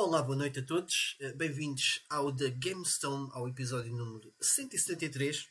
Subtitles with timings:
[0.00, 1.16] Olá, boa noite a todos.
[1.18, 5.48] Eh, Bem-vindos ao The GameStone, ao episódio número 173.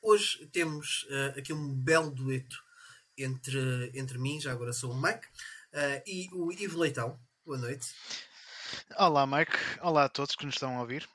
[0.00, 2.56] Hoje temos eh, aqui um belo dueto
[3.16, 5.26] entre, entre mim, já agora sou o Mike,
[5.70, 7.20] eh, e o Ivo Leitão.
[7.44, 7.94] Boa noite.
[8.96, 9.52] Olá, Mike.
[9.82, 11.06] Olá a todos que nos estão a ouvir.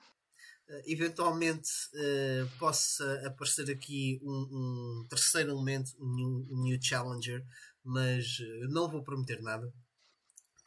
[0.70, 7.44] Uh, eventualmente uh, possa aparecer aqui um, um terceiro elemento, um new, um new, challenger,
[7.84, 9.74] mas uh, não vou prometer nada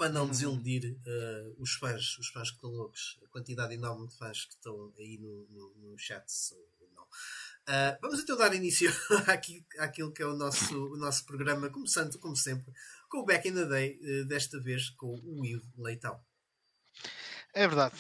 [0.01, 0.31] para não uhum.
[0.31, 0.97] desiludir
[1.59, 5.19] os fãs, os fãs que estão loucos, a quantidade enorme de fãs que estão aí
[5.19, 6.25] no, no, no chat.
[6.97, 7.07] Não.
[8.01, 8.91] vamos então dar início
[9.29, 12.73] àqui, àquilo que é o nosso, o nosso programa, começando, como sempre,
[13.11, 16.19] com o Back in the Day, desta vez com o Ivo Leitão.
[17.53, 17.95] É verdade.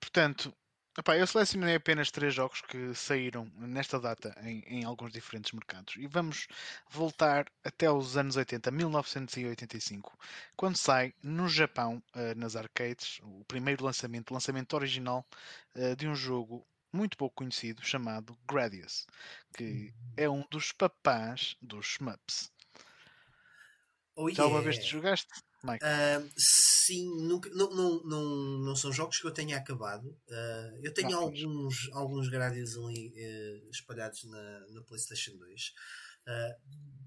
[0.00, 0.52] portanto,
[0.98, 5.94] Epá, eu selecionei apenas três jogos que saíram nesta data em, em, alguns diferentes mercados
[5.94, 6.48] e vamos
[6.90, 10.18] voltar até os anos 80, 1985,
[10.56, 15.24] quando sai no Japão, uh, nas arcades, o primeiro lançamento, lançamento original
[15.76, 19.06] uh, de um jogo muito pouco conhecido chamado Gradius,
[19.56, 22.50] que é um dos papás dos shmups.
[24.16, 25.28] Oh, Já alguma vez te jogaste?
[25.64, 28.24] Uh, sim, nunca, não, não, não,
[28.58, 30.08] não são jogos que eu tenha acabado.
[30.28, 35.74] Uh, eu tenho alguns, alguns Gradius ali uh, espalhados na, na PlayStation 2.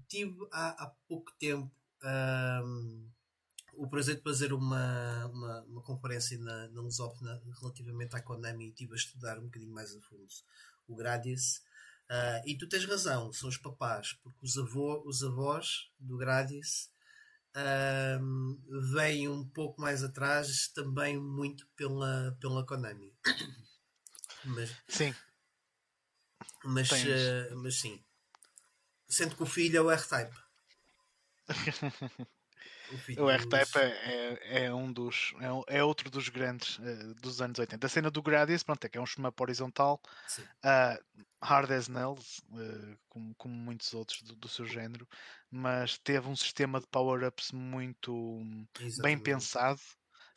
[0.06, 1.70] tive há, há pouco tempo
[3.74, 8.68] o prazer de fazer uma, uma, uma conferência na, na Lusófona relativamente à Konami e
[8.68, 10.26] estive a estudar um bocadinho mais a fundo
[10.86, 11.62] o Gradius.
[12.44, 16.92] e tu tens razão, são os papás, porque os, avô, os avós do Gradius
[17.56, 18.60] um,
[18.94, 23.14] vem um pouco mais atrás também muito pela, pela Konami.
[24.44, 25.14] mas, sim.
[26.64, 28.02] Mas, uh, mas sim.
[29.08, 30.36] Sendo que o filho é o R-Type.
[33.18, 35.34] O, o R-Type é, é, é, um dos.
[35.68, 37.86] É, é outro dos grandes uh, dos anos 80.
[37.86, 40.00] A cena do Gradius, pronto, é que é um shmup horizontal,
[40.38, 45.06] uh, hard as nails, uh, como, como, muitos outros do, do, seu género,
[45.50, 48.40] mas teve um sistema de power-ups muito
[48.78, 49.02] Exatamente.
[49.02, 49.80] bem pensado.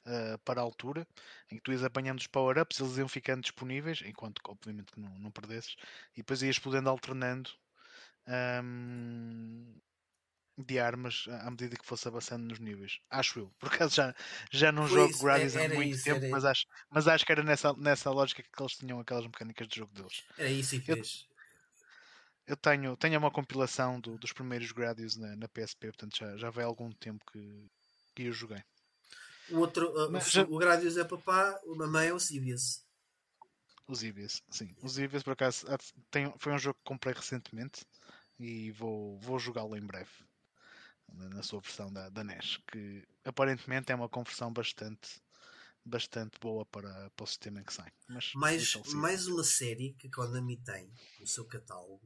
[0.07, 1.07] Uh, para a altura,
[1.51, 5.09] em que tu ias apanhando os power-ups, eles iam ficando disponíveis, enquanto obviamente que não,
[5.17, 5.75] não perdesses,
[6.13, 7.49] e depois ias podendo alternando
[8.63, 9.75] um,
[10.57, 12.99] de armas à medida que fosse avançando nos níveis.
[13.09, 13.51] Acho eu.
[13.59, 14.15] Por acaso já,
[14.51, 17.31] já não Foi jogo isso, Gradius há muito isso, tempo, mas acho, mas acho que
[17.31, 20.23] era nessa, nessa lógica que eles tinham aquelas mecânicas de jogo deles.
[20.37, 21.27] Era isso e fez.
[22.47, 26.37] Eu, eu tenho, tenho uma compilação do, dos primeiros Gradius na, na, PSP, portanto já,
[26.37, 27.69] já vai algum tempo que,
[28.15, 28.63] que eu joguei.
[29.49, 30.43] O outro, uh, mas, o, já...
[30.43, 32.83] o Gradius é papá, o mamãe é o Sibius.
[33.87, 34.73] Os Ibias, sim.
[34.81, 35.67] Os Ibias, por acaso,
[36.09, 37.85] tem, foi um jogo que comprei recentemente
[38.39, 40.09] e vou, vou jogá-lo em breve
[41.15, 45.21] na sua versão da, da NES, que aparentemente é uma conversão bastante
[45.87, 47.91] bastante boa para, para o sistema em que sai.
[48.09, 52.01] Mas, mais, mais uma série que a Konami tem no seu catálogo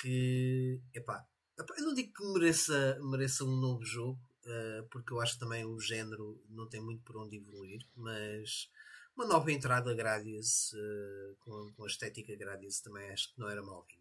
[0.00, 1.24] que epá,
[1.58, 5.64] eu não digo que mereça, mereça um novo jogo, uh, porque eu acho que também
[5.64, 8.70] o género não tem muito por onde evoluir, mas
[9.14, 13.62] uma nova entrada Gradius uh, com, com a estética Gradius também acho que não era
[13.62, 13.99] mal vinda.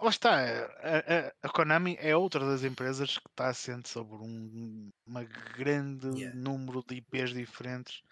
[0.00, 4.90] Lá está, a, a, a, Konami é outra das empresas que está assente sobre um
[5.06, 5.24] uma
[5.56, 6.36] grande yeah.
[6.36, 8.02] número de IPs diferentes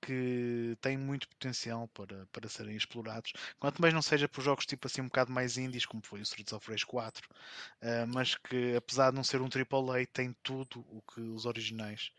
[0.00, 3.32] que têm muito potencial para, para serem explorados.
[3.58, 6.22] Quanto mais não seja por jogos tipo assim um bocado mais indies, como foi o
[6.22, 7.34] Streets of Rage 4, uh,
[7.80, 12.12] eh, mas que apesar de não ser um AAA, tem tudo o que os originais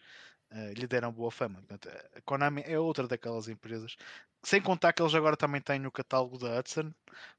[0.51, 1.59] uh, lhe deram boa fama.
[1.59, 3.95] Portanto, a Konami é outra daquelas empresas,
[4.43, 6.93] sem contar que eles agora também têm no catálogo da Hudson.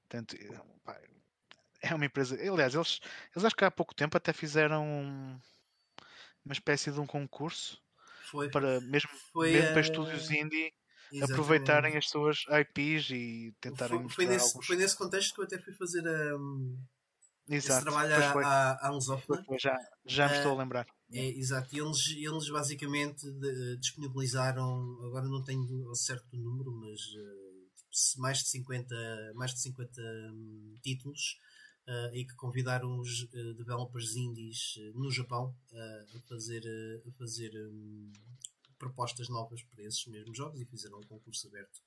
[0.08, 0.36] Portanto,
[0.84, 1.00] pá,
[1.82, 2.36] é uma empresa.
[2.36, 3.00] Aliás, eles,
[3.34, 5.40] eles acho que há pouco tempo até fizeram
[6.44, 7.80] uma espécie de um concurso
[8.30, 10.72] foi, para mesmo, foi, mesmo para estúdios indie
[11.12, 11.32] Exatamente.
[11.32, 14.66] aproveitarem as suas IPs e tentarem foi, foi nesse, alguns...
[14.66, 16.04] foi nesse contexto que eu até fui fazer
[16.36, 16.78] um,
[17.48, 17.72] Exato.
[17.72, 19.26] esse trabalho há, há, uns off,
[19.58, 19.76] Já,
[20.06, 20.86] já me uh, estou a lembrar.
[21.12, 28.20] É, exato, e eles, eles basicamente de, disponibilizaram, agora não tenho certo número, mas uh,
[28.20, 30.00] mais de 50, mais de 50
[30.32, 31.36] um, títulos
[31.88, 36.62] uh, e que convidaram os uh, developers indies no Japão a fazer,
[37.04, 38.12] a fazer um,
[38.78, 41.82] propostas novas para esses mesmos jogos e fizeram um concurso aberto.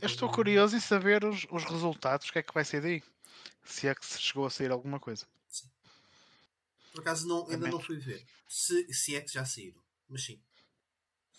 [0.00, 3.02] Eu estou curioso em saber os, os resultados, o que é que vai ser daí?
[3.64, 5.24] Se é que se chegou a sair alguma coisa.
[6.92, 8.24] Por acaso não, ainda não fui ver.
[8.48, 9.80] Se, se é que já saíram.
[10.08, 10.40] Mas sim.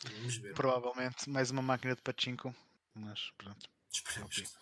[0.03, 0.53] Vamos ver.
[0.53, 2.55] Provavelmente mais uma máquina de pachinko.
[2.93, 3.69] Mas pronto.
[3.91, 4.57] Esperemos.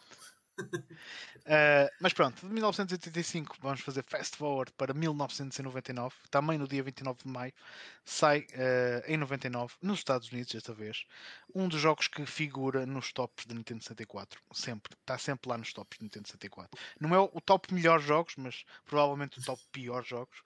[0.59, 7.19] Uh, mas pronto, de 1985 vamos fazer fast forward para 1999, também no dia 29
[7.23, 7.53] de maio,
[8.03, 11.05] sai uh, em 99, nos Estados Unidos desta vez,
[11.55, 15.71] um dos jogos que figura nos tops da Nintendo 64, sempre, está sempre lá nos
[15.71, 16.69] tops da Nintendo 64.
[16.99, 20.39] Não é o top melhores jogos, mas provavelmente o top piores jogos.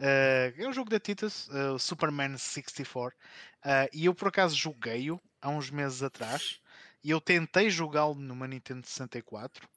[0.00, 1.48] Uh, é um jogo da Titus,
[1.78, 3.16] Superman 64,
[3.92, 6.59] e eu por acaso joguei-o há uns meses atrás,
[7.02, 9.68] e eu tentei jogá-lo numa Nintendo 64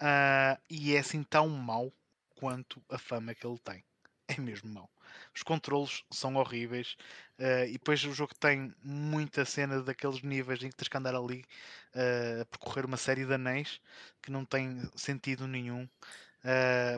[0.00, 1.90] Uh, e é assim tão mau
[2.34, 3.84] quanto a fama que ele tem.
[4.28, 4.90] É mesmo mau.
[5.34, 6.96] Os controles são horríveis
[7.38, 11.14] uh, e depois o jogo tem muita cena daqueles níveis em que tens que andar
[11.14, 11.44] ali
[11.94, 13.80] uh, a percorrer uma série de anéis
[14.20, 15.88] que não tem sentido nenhum.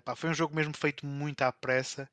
[0.05, 2.09] Pá, foi um jogo mesmo feito muito à pressa.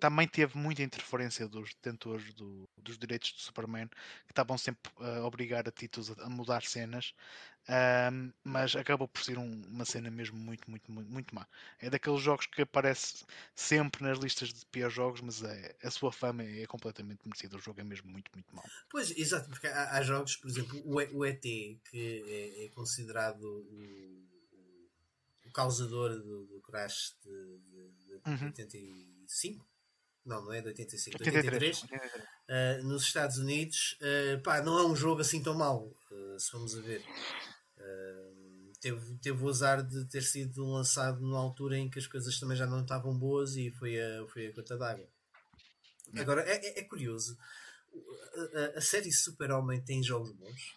[0.00, 5.24] Também teve muita interferência dos detentores do, dos direitos do Superman que estavam sempre a
[5.24, 7.14] obrigar a títulos a, a mudar cenas
[7.68, 11.46] um, mas acabou por ser um, uma cena mesmo muito, muito, muito, muito má.
[11.80, 13.24] É daqueles jogos que aparece
[13.56, 17.56] sempre nas listas de piores jogos, mas é, a sua fama é completamente merecida.
[17.56, 18.64] O jogo é mesmo muito, muito mau.
[18.88, 23.42] Pois, exato, porque há, há jogos, por exemplo, o, o ET, que é, é considerado
[23.42, 24.25] o,
[25.56, 28.46] causador do, do crash de, de, de uhum.
[28.46, 29.66] 85.
[30.24, 31.82] Não, não é de 85, de 83.
[31.84, 32.24] 83.
[32.82, 36.52] Uh, nos Estados Unidos, uh, pá, não é um jogo assim tão mau, uh, se
[36.52, 37.04] vamos a ver
[38.80, 42.56] teve, teve o azar de ter sido lançado numa altura em que as coisas também
[42.56, 45.06] já não estavam boas e foi a, foi a gota d'água.
[46.16, 47.36] Agora, é, é, é curioso.
[48.54, 50.76] A, a, a série Super-Homem tem jogos bons?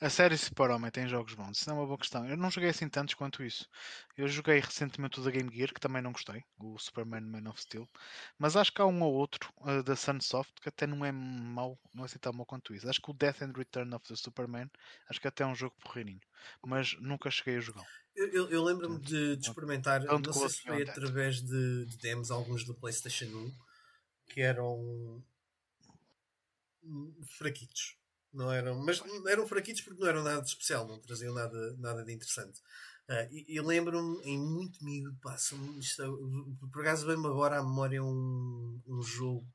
[0.00, 2.24] A série Super-Homem tem jogos bons, isso não é uma boa questão.
[2.24, 3.68] Eu não joguei assim tantos quanto isso.
[4.16, 7.60] Eu joguei recentemente o da Game Gear, que também não gostei, o Superman Man of
[7.60, 7.88] Steel.
[8.38, 11.76] Mas acho que há um ou outro uh, da Sunsoft que até não é mau,
[11.92, 12.88] não é assim tão mau quanto isso.
[12.88, 14.70] Acho que o Death and Return of the Superman,
[15.10, 16.20] acho que até é um jogo porreirinho.
[16.64, 17.86] Mas nunca cheguei a jogá-lo.
[18.14, 21.98] Eu, eu, eu lembro-me de, de, experimentar, não, não sei se foi através de, de
[21.98, 23.54] demos, alguns do PlayStation 1,
[24.28, 25.24] que eram
[27.36, 27.97] fraquitos
[28.32, 32.04] não eram, mas eram fraquitos porque não eram nada de especial, não traziam nada, nada
[32.04, 32.60] de interessante.
[33.08, 36.06] Uh, e, lembro-me em muito miúdo, passa isto, é,
[36.70, 39.46] por acaso vem-me agora à memória um, um jogo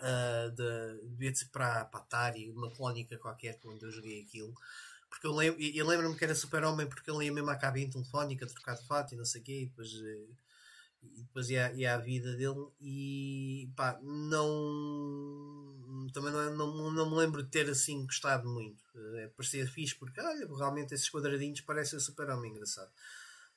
[0.00, 4.52] uh, de, devia para, para Atari, uma clónica qualquer quando eu joguei aquilo.
[5.08, 8.74] Porque eu, lembro, lembro-me que era super-homem porque ele ia mesmo à cabine telefónica, trocar
[8.76, 10.26] de fato e não sei o quê, e depois eh,
[11.02, 14.50] e depois ia, ia a vida dele e pá, não
[16.12, 18.82] também não, não, não me lembro de ter assim gostado muito.
[19.16, 22.90] É, parecia fixe porque olha, realmente esses quadradinhos parecem super homem engraçado.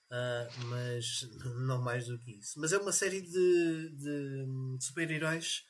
[0.05, 1.27] Uh, mas
[1.65, 2.59] não mais do que isso.
[2.59, 4.45] Mas é uma série de, de
[4.79, 5.65] super-heróis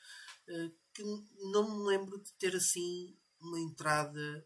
[0.49, 1.03] uh, que
[1.51, 4.45] não me lembro de ter assim uma entrada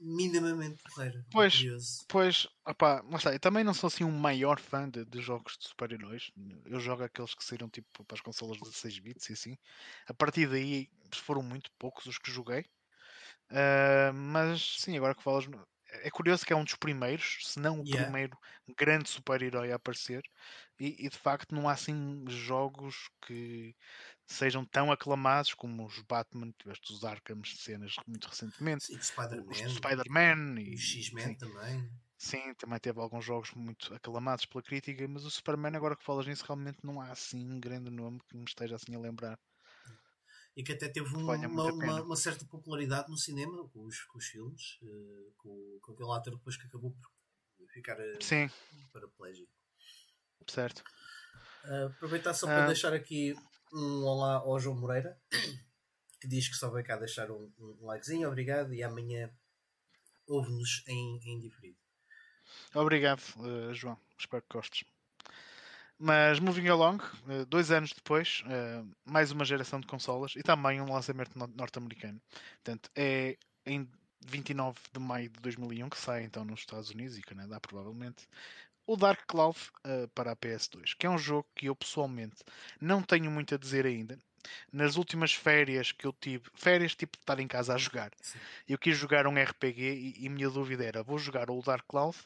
[0.00, 1.24] minimamente porreira.
[1.30, 2.04] Pois, curioso.
[2.08, 5.56] pois opá, mas tá, eu também não sou assim um maior fã de, de jogos
[5.58, 6.30] de super-heróis.
[6.64, 9.58] Eu jogo aqueles que saíram tipo para as consolas de 16 bits e assim.
[10.06, 12.64] A partir daí foram muito poucos os que joguei.
[13.50, 15.46] Uh, mas sim, agora que falas,
[16.02, 18.02] é curioso que é um dos primeiros, se não o yeah.
[18.02, 18.38] primeiro
[18.78, 20.22] grande super-herói a aparecer,
[20.78, 23.74] e, e, de facto não há assim jogos que
[24.26, 30.06] sejam tão aclamados como os Batman, tiveste os Arkham cenas muito recentemente, sim, Spider-Man, Spider
[30.58, 31.90] e X-Men também.
[32.18, 36.26] Sim, também teve alguns jogos muito aclamados pela crítica, mas o Superman, agora que falas
[36.26, 39.38] nisso, realmente não há assim um grande nome que me esteja assim a lembrar.
[40.56, 44.18] E que até teve um, uma, uma, uma, certa popularidade no cinema com os, com
[44.18, 48.50] os filmes, uh, com, com aquele ator depois que acabou por ficar uh, Sim.
[48.92, 49.52] paraplégico.
[50.48, 50.82] Certo.
[51.64, 53.34] Uh, aproveitar só para deixar aqui
[53.72, 55.16] um olá ao João Moreira,
[56.20, 59.30] que diz que só veio cá deixar um, um likezinho, obrigado, e amanhã
[60.26, 61.78] ouve-nos em, em diferido.
[62.74, 63.22] Obrigado,
[63.72, 63.98] João.
[64.18, 64.84] Espero que gostes.
[66.02, 70.80] Mas moving along, uh, dois anos depois, uh, mais uma geração de consolas e também
[70.80, 72.18] um lançamento norte-americano.
[72.54, 73.86] Portanto, é em
[74.26, 78.26] 29 de maio de 2001 que sai então nos Estados Unidos e Canadá, provavelmente,
[78.86, 82.42] o Dark Cloud uh, para a PS2, que é um jogo que eu pessoalmente
[82.80, 84.18] não tenho muito a dizer ainda.
[84.72, 88.38] Nas últimas férias que eu tive, férias tipo de estar em casa a jogar, Sim.
[88.66, 92.16] eu quis jogar um RPG e, e minha dúvida era: vou jogar o Dark Cloud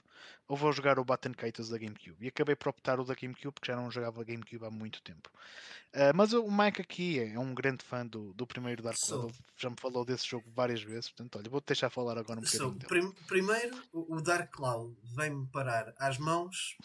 [0.46, 2.16] ou vou jogar o Button Kites da GameCube?
[2.20, 5.30] E acabei por optar o da GameCube porque já não jogava GameCube há muito tempo.
[5.94, 9.32] Uh, mas o Mike aqui é, é, um grande fã do, do primeiro Dark Cloud,
[9.32, 12.42] so, já me falou desse jogo várias vezes, portanto, olha, vou-te deixar falar agora um
[12.42, 12.80] bocadinho.
[12.80, 16.76] So, prim primeiro, o Dark Cloud vem-me parar às mãos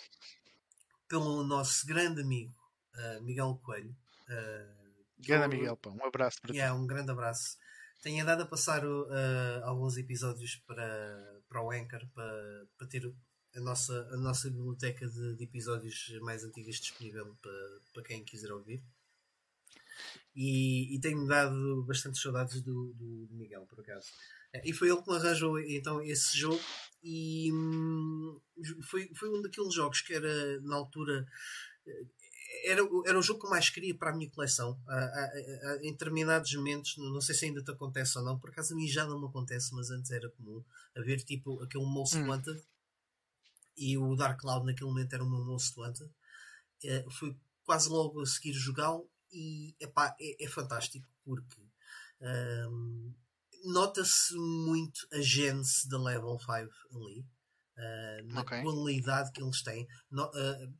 [1.07, 2.53] pelo nosso grande amigo
[2.95, 3.95] uh, Miguel Coelho.
[4.29, 6.81] Uh, grande Miguel, pá, um abraço para yeah, ti.
[6.81, 7.57] Um grande abraço.
[8.01, 9.09] tenho andado a passar uh,
[9.63, 13.11] alguns episódios para, para o Anchor para, para ter
[13.55, 18.51] a nossa, a nossa biblioteca de, de episódios mais antigos disponível para, para quem quiser
[18.51, 18.81] ouvir.
[20.35, 24.07] E, e tenho dado bastante saudades do, do, do, Miguel, por acaso.
[24.63, 26.61] E foi ele que me arranjou então esse jogo
[27.03, 28.39] e hum,
[28.81, 31.27] foi, foi um daqueles jogos que era na altura
[32.65, 34.79] era, era o jogo que eu mais queria para a minha coleção.
[35.81, 38.87] em determinados momentos, não sei se ainda te acontece ou não, por acaso a mim
[38.87, 40.63] já não me acontece, mas antes era comum
[40.95, 42.27] haver tipo aquele Most hum.
[42.27, 42.61] Wanted
[43.77, 46.11] e o Dark Cloud naquele momento era o meu Most Wanted.
[46.83, 51.61] É, fui quase logo a seguir jogá-lo e epá, é, é fantástico porque
[52.21, 53.13] um,
[53.65, 57.25] nota-se muito a gênese da Level 5 ali.
[57.77, 58.61] Uh, na okay.
[58.61, 59.87] qualidade que eles têm.
[60.11, 60.73] No, uh,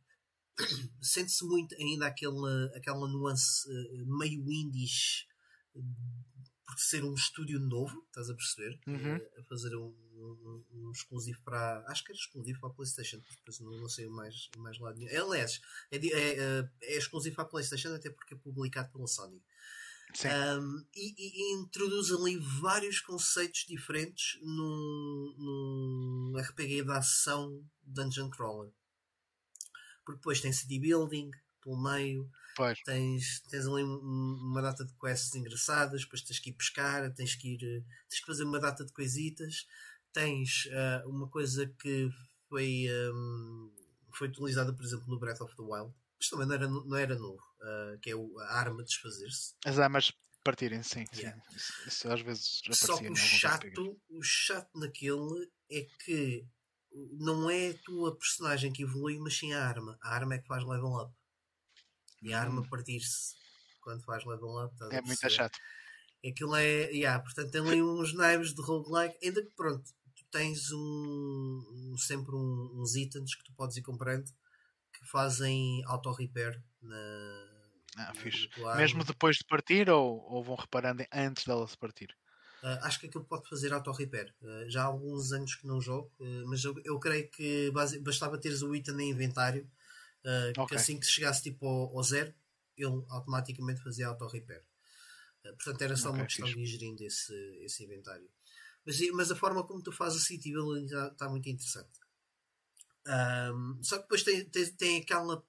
[1.02, 5.26] sente-se muito ainda aquela, aquela nuance uh, meio indies
[6.66, 8.80] por ser um estúdio novo, estás a perceber?
[8.88, 9.18] Uhum.
[9.18, 11.84] Uh, a fazer um, um, um, exclusivo para.
[11.88, 15.32] Acho que era exclusivo para a PlayStation, depois não, não sei mais, mais lado nenhum.
[15.32, 15.62] Aliás,
[15.92, 19.42] é, é, é, é exclusivo para a PlayStation até porque é publicado pela Sony.
[20.26, 28.72] Um, e, e, introduz ali vários conceitos diferentes num, num RPG da ação Dungeon Crawler
[30.10, 31.30] porque depois tem city building
[31.62, 32.28] pelo meio,
[32.84, 37.54] tens, tens ali uma data de quests engraçadas, depois tens que ir pescar, tens que
[37.54, 37.60] ir
[38.10, 39.68] tens que fazer uma data de coisitas,
[40.12, 42.10] tens uh, uma coisa que
[42.48, 43.72] foi, um,
[44.12, 47.16] foi utilizada, por exemplo, no Breath of the Wild, mas também não era, não era
[47.16, 49.54] novo, uh, que é a arma desfazer-se.
[49.64, 50.12] As armas
[50.44, 51.06] partirem, sim.
[51.14, 51.40] Yeah.
[51.50, 51.56] sim.
[51.56, 56.48] Isso, isso, às vezes Só que o chato, o chato naquele é que
[56.92, 59.98] não é a tua personagem que evolui, mas sim a arma.
[60.02, 61.14] A arma é que faz level up.
[62.22, 62.70] E a arma hum.
[62.70, 63.36] partir-se
[63.82, 64.76] quando faz level up.
[64.92, 65.58] É muito chato.
[66.26, 66.92] Aquilo é.
[66.92, 69.18] Yeah, portanto, tem ali uns naivos de roguelike.
[69.24, 69.84] Ainda que pronto,
[70.16, 74.26] tu tens um, um sempre um, uns itens que tu podes ir comprando
[74.94, 77.60] que fazem auto-repair na.
[77.98, 78.50] Ah, fixe.
[78.78, 82.16] Mesmo depois de partir ou, ou vão reparando antes dela se partir?
[82.62, 84.34] Uh, acho que aquilo pode fazer auto-repair.
[84.42, 88.00] Uh, já há alguns anos que não jogo, uh, mas eu, eu, creio que base,
[88.00, 89.70] bastava teres o item em inventário,
[90.52, 90.68] okay.
[90.68, 92.34] que assim que chegasse tipo ao, ao zero,
[92.76, 94.62] ele automaticamente fazia auto-repair.
[95.44, 96.58] portanto, era só okay, uma questão fixe.
[96.58, 98.30] de ir gerindo esse, esse inventário.
[98.86, 102.00] Mas, mas, a forma como tu fazes a city building está, está muito interessante.
[103.08, 105.44] Um, só que depois tem, tem, tem aquela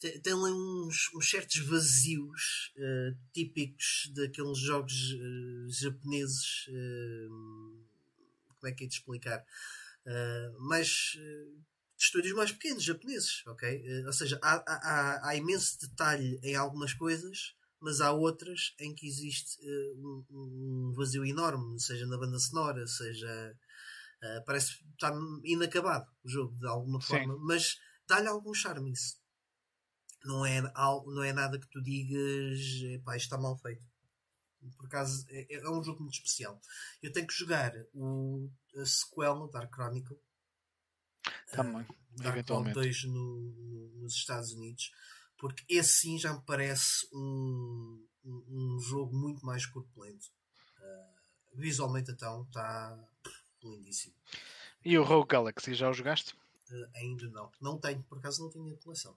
[0.00, 6.66] tem, tem ali uns, uns, certos vazios uh, típicos daqueles jogos uh, japoneses.
[6.68, 7.84] Uh,
[8.48, 9.44] como é que é de explicar?
[10.58, 14.04] mais de estúdios mais pequenos japoneses, ok?
[14.04, 19.06] ou seja, há, há, há, imenso detalhe em algumas coisas, mas há outras em que
[19.06, 19.58] existe
[19.96, 23.56] um, um, vazio enorme, seja na banda sonora, seja.
[24.44, 25.12] parece está
[25.44, 27.40] inacabado o jogo de alguma forma, Sim.
[27.44, 27.78] mas
[28.08, 29.19] dá-lhe algum charme isso
[30.24, 32.60] não é, não é nada que tu digas
[33.04, 33.84] pá, isto está mal feito.
[34.76, 36.60] Por acaso é, é, um jogo muito especial.
[37.02, 40.18] Eu tenho que jogar o a sequel Dark Chronicle.
[41.52, 44.92] Também, uh, Dark Chronicle 2 no, no, nos Estados Unidos.
[45.38, 50.26] Porque esse sim já me parece um, um, um jogo muito mais corpulento.
[50.78, 52.98] Uh, visualmente então está
[53.62, 54.14] lindíssimo.
[54.84, 56.34] E o Rogue Galaxy já o jogaste?
[56.70, 57.50] Uh, ainda não.
[57.60, 59.16] Não tenho, por acaso não tenho a coleção.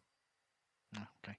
[0.97, 1.35] Ah.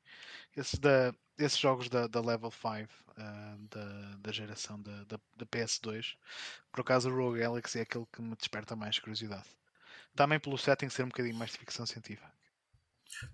[0.57, 5.21] Esses, da, esses jogos da, da Level 5 uh, ah, da, da geração da, da,
[5.37, 6.17] da, PS2,
[6.71, 9.49] por acaso o Rogue Galaxy é aquele que me desperta mais curiosidade.
[10.15, 12.33] Também pelo setting ser um bocadinho mais de ficção científica.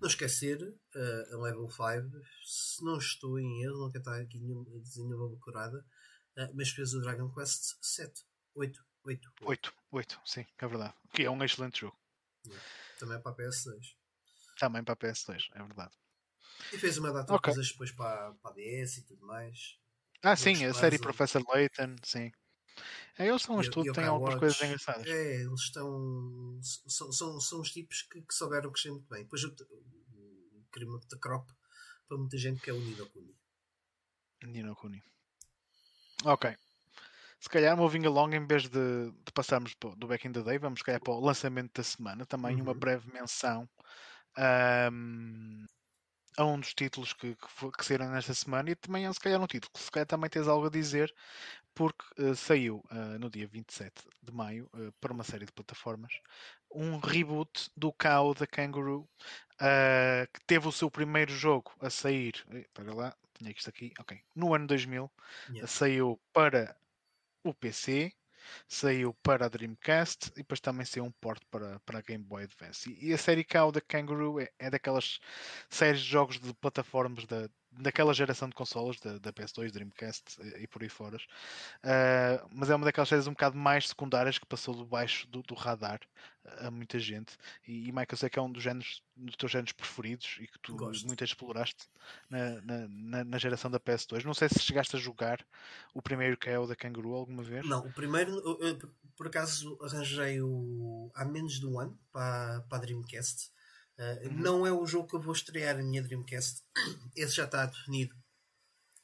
[0.01, 2.11] Não esquecer uh, a Level 5,
[2.45, 5.79] se não estou em erro, não quero estar aqui a dizer nenhuma curada,
[6.37, 8.25] uh, mas fez o Dragon Quest 7,
[8.55, 9.75] 8, 8, 8.
[9.93, 10.95] 8, sim, é verdade.
[11.13, 11.99] Que é um excelente jogo.
[12.99, 13.97] Também para a PS2.
[14.59, 15.93] Também para a PS2, é verdade.
[16.73, 17.51] E fez uma data okay.
[17.51, 19.79] de coisas depois para, para a DS e tudo mais.
[20.23, 22.31] Ah, sim, a série Professor Layton, sim.
[23.19, 25.07] É, eles são um estudo, têm algumas coisas engraçadas.
[25.07, 26.59] É, eles estão.
[26.63, 29.23] São, são, são os tipos que, que souberam crescer muito bem.
[29.23, 31.51] Depois o, o crime de crop
[32.09, 33.37] para muita gente que é o Nino Kuni.
[34.43, 35.03] Nino Kuni.
[36.25, 36.57] Ok.
[37.39, 40.81] Se calhar, moving along, em vez de, de passarmos do Back in the Day, vamos
[40.81, 42.27] se calhar para o lançamento da semana.
[42.27, 42.63] Também uhum.
[42.63, 43.69] uma breve menção.
[44.93, 45.65] Um,
[46.41, 49.39] a um dos títulos que, que, que saíram nesta semana e também é se calhar
[49.39, 51.15] um título que se calhar também tens algo a dizer
[51.75, 53.93] porque uh, saiu uh, no dia 27
[54.23, 56.15] de maio uh, para uma série de plataformas
[56.75, 59.07] um reboot do Cow da Kangaroo
[60.33, 62.33] que teve o seu primeiro jogo a sair
[62.73, 65.11] para lá, tinha isto aqui, ok, no ano 2000
[65.51, 65.67] yeah.
[65.67, 66.75] saiu para
[67.45, 68.11] o PC,
[68.69, 72.45] saiu para a Dreamcast e depois também saiu um port para, para a Game Boy
[72.45, 72.91] Advance.
[72.91, 75.21] E, e a série Cow da Kangaroo é, é, daquelas
[75.69, 80.65] séries de jogos de plataformas da, daquela geração de consolas, da, da PS2, Dreamcast e,
[80.65, 81.17] e por aí fora.
[81.17, 85.55] Uh, mas é uma daquelas séries um bocado mais secundárias que passou debaixo do, do
[85.55, 86.01] radar
[86.59, 87.37] a muita gente.
[87.67, 90.47] E, e Michael, eu sei que é um dos, géneros, dos teus géneros preferidos e
[90.47, 91.07] que tu Gosto.
[91.07, 91.89] muitas exploraste
[92.29, 94.25] na, na, na, na, geração da PS2.
[94.25, 95.45] Não sei se chegaste a jogar
[95.95, 97.67] o primeiro que é o da Kangaroo alguma vez.
[97.67, 98.79] Não, o primeiro, eu, eu,
[99.17, 103.51] por acaso, arranjei o há menos de um ano para, para a Dreamcast.
[104.01, 104.35] Uh, uhum.
[104.41, 106.63] Não é o jogo que eu vou estrear na minha Dreamcast.
[107.15, 108.17] Esse já está definido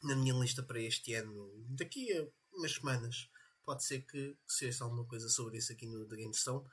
[0.03, 1.53] na minha lista para este ano.
[1.69, 2.27] Daqui a
[2.57, 3.29] umas semanas
[3.63, 6.67] pode ser que, seja alguma coisa sobre isso aqui no The Game Stone.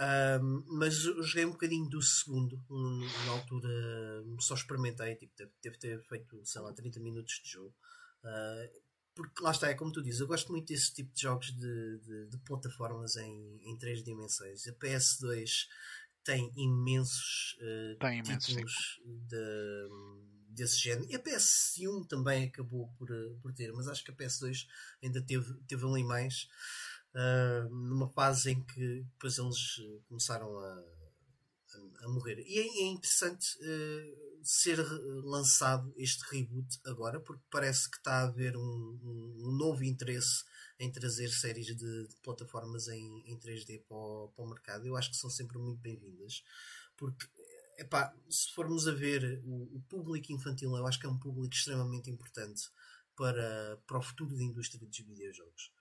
[0.00, 3.68] Um, mas joguei um bocadinho do segundo, um, na altura
[4.40, 5.32] só experimentei, tipo,
[5.62, 7.72] deve, ter feito, sei lá, 30 minutos de jogo.
[8.24, 8.82] Uh,
[9.14, 11.98] porque lá está, é como tu dizes, eu gosto muito desse tipo de jogos de,
[12.00, 14.66] de, de plataformas em, em três dimensões.
[14.66, 15.68] A PS2
[16.24, 19.88] tem imensos uh, tem títulos de,
[20.50, 21.06] desse género.
[21.10, 23.08] E a PS1 também acabou por,
[23.42, 24.66] por ter, mas acho que a PS2
[25.02, 26.48] ainda teve, teve ali mais
[27.14, 29.76] uh, numa fase em que depois eles
[30.08, 32.38] começaram a, a, a morrer.
[32.46, 34.78] E é, é interessante uh, ser
[35.24, 40.44] lançado este reboot agora, porque parece que está a haver um, um, um novo interesse
[40.78, 44.86] em trazer séries de, de plataformas em, em 3D para o, para o, mercado.
[44.86, 46.42] Eu acho que são sempre muito bem-vindas,
[46.96, 47.26] porque
[47.78, 51.54] epá, se formos a ver o, o, público infantil, eu acho que é um público
[51.54, 52.68] extremamente importante
[53.16, 55.72] para, para o futuro da indústria dos videojogos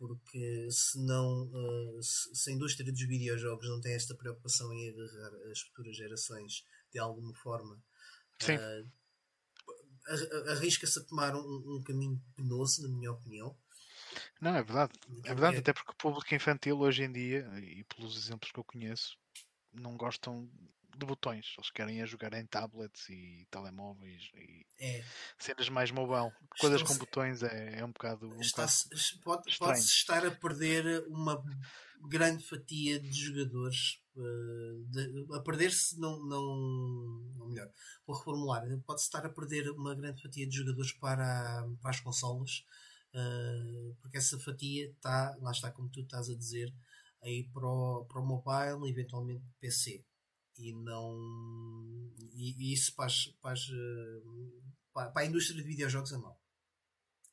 [0.00, 4.88] porque se não uh, se, se, a indústria dos videojogos não tem esta preocupação em
[4.88, 7.74] agarrar as futuras gerações de alguma forma
[8.44, 8.90] uh,
[10.50, 13.56] arrisca-se a tomar um, um, caminho penoso, na minha opinião.
[14.40, 14.92] Não, é verdade.
[15.24, 18.64] É verdade, até porque o público infantil hoje em dia, e pelos exemplos que eu
[18.64, 19.16] conheço,
[19.72, 20.48] não gostam
[20.96, 21.54] de botões.
[21.56, 25.04] Eles querem a jogar em tablets e telemóveis e é.
[25.38, 26.32] cenas mais mobile.
[26.58, 28.28] Coisas com botões é, é um bocado.
[28.28, 28.66] Um está
[29.22, 31.42] pode, pode estar a perder uma
[32.08, 34.00] grande fatia de jogadores.
[34.16, 36.56] Uh, de, a perder-se, não, não,
[37.38, 37.48] não.
[37.48, 37.70] melhor,
[38.06, 38.62] vou reformular.
[38.84, 42.64] Pode-se estar a perder uma grande fatia de jogadores para, para as consolas.
[43.12, 46.72] Uh, porque essa fatia está, lá está como tu estás a dizer,
[47.22, 50.04] aí para o, para o mobile eventualmente PC
[50.56, 54.22] e não e, e isso faz eh,
[54.92, 56.40] para, para, a indústria de videojogos é mau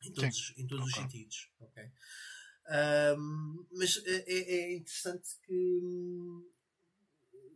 [0.04, 0.94] em todos, em todos okay.
[0.94, 1.92] os sentidos okay?
[3.18, 6.52] Um, mas é, é, é, interessante que hum,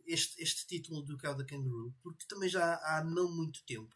[0.05, 3.93] este, este título do Cow da Kangaroo porque também já há não muito tempo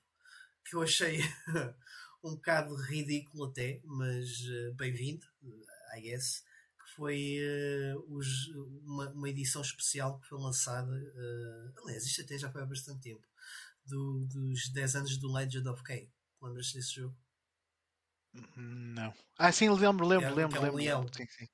[0.65, 1.19] que eu achei
[2.25, 5.25] um bocado ridículo até mas eh, bem-vindo
[5.95, 6.43] I guess
[6.95, 7.37] foi
[7.93, 8.47] uh, os,
[8.83, 10.91] uma, uma, edição especial que foi lançada.
[10.91, 13.27] Uh, aliás, isto até já foi há bastante tempo.
[13.85, 16.09] Do, dos 10 anos do Legend of K.
[16.41, 17.15] Lembras desse jogo?
[18.55, 19.13] Não.
[19.37, 20.57] Ah, sim, lembro, lembro, é, lembro.
[20.57, 21.47] É um lembro, Sim, sim.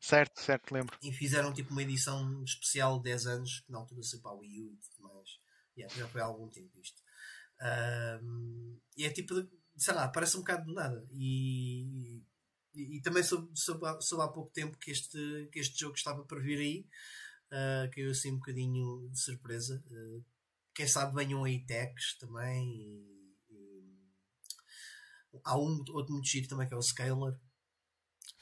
[0.00, 0.96] Certo, certo, lembro.
[1.02, 4.34] E fizeram tipo uma edição especial de 10 anos, que na altura saiu para a
[4.34, 5.30] Wii U e tudo mais.
[5.76, 7.02] Yeah, já foi há algum tempo isto.
[8.22, 9.34] Um, e é tipo,
[9.76, 11.06] sei lá, parece um bocado do nada.
[11.12, 12.22] E
[12.76, 16.38] e, também soube, soube, soube, há pouco tempo que este, que este jogo estava para
[16.38, 16.86] vir aí.
[17.46, 19.82] Uh, caiu assim um bocadinho de surpresa.
[19.90, 20.22] Uh,
[20.74, 22.68] quem sabe venham aí techs também.
[22.68, 23.94] E, e...
[25.42, 27.40] Há um outro muito giro também que é o Scalar.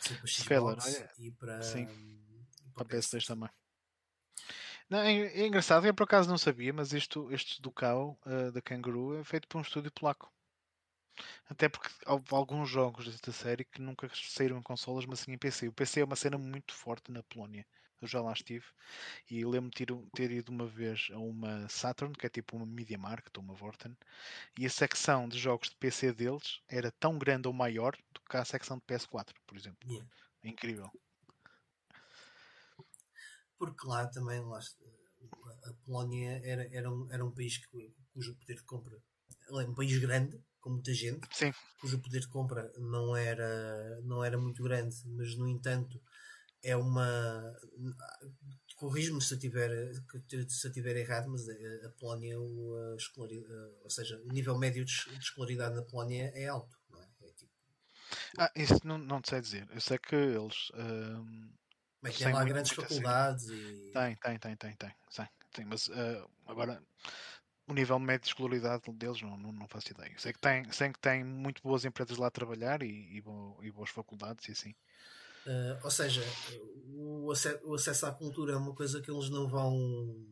[0.02, 1.12] Para Scalar, olha.
[1.18, 1.86] E para, Sim.
[2.74, 3.48] para, para PS2 também.
[4.90, 8.52] Não, é, é, engraçado, eu por acaso não sabia, mas isto, este do Cow, uh,
[8.52, 10.33] da Kangaroo, é feito por um estúdio polaco.
[11.48, 15.38] Até porque houve alguns jogos desta série que nunca saíram em consolas, mas sim em
[15.38, 15.68] PC.
[15.68, 17.66] O PC é uma cena muito forte na Polónia.
[18.00, 18.66] Eu já lá estive
[19.30, 22.98] e lembro-me ter, ter ido uma vez a uma Saturn, que é tipo uma Media
[22.98, 23.96] Market ou uma Vorten,
[24.58, 28.36] e a secção de jogos de PC deles era tão grande ou maior do que
[28.36, 29.88] a secção de PS4, por exemplo.
[29.88, 30.10] Yeah.
[30.42, 30.90] É incrível.
[33.56, 37.58] Porque lá também lá, a Polónia era, era, um, era um país
[38.12, 39.00] cujo poder de compra
[39.48, 41.52] é um país grande com muita gente, Sim.
[41.78, 46.00] cujo poder de compra não era, não era muito grande, mas no entanto
[46.62, 47.54] é uma.
[48.76, 49.70] Corrijo-me se eu tiver,
[50.48, 54.92] se eu tiver errado, mas a Polónia, a escolaridade, ou seja, o nível médio de
[55.18, 57.08] escolaridade na Polónia é alto, não é?
[57.22, 57.52] é tipo...
[58.38, 59.68] Ah, isso não, não te sei dizer.
[59.70, 60.70] Eu sei que eles.
[60.74, 61.52] Um,
[62.00, 63.88] mas tem lá muito, grandes muito faculdades assim.
[63.88, 63.92] e.
[63.92, 64.94] Tem, tem, tem, tem, tem.
[65.14, 66.82] tem, tem mas uh, agora
[67.66, 70.14] o nível médio de escolaridade deles não, não, não, faço ideia.
[70.18, 73.58] Sei que tem, sei que tem muito boas empresas lá a trabalhar e, e, bo,
[73.62, 74.74] e boas faculdades e assim.
[75.46, 76.22] Uh, ou seja,
[76.88, 80.26] o acesso, o acesso, à cultura é uma coisa que eles não vão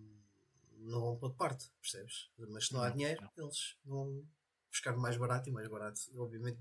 [0.79, 2.31] não vão pôr de parte, percebes?
[2.39, 3.45] Mas se não há não, dinheiro, não.
[3.45, 4.25] eles vão
[4.71, 6.01] buscar mais barato e mais barato.
[6.17, 6.59] Obviamente,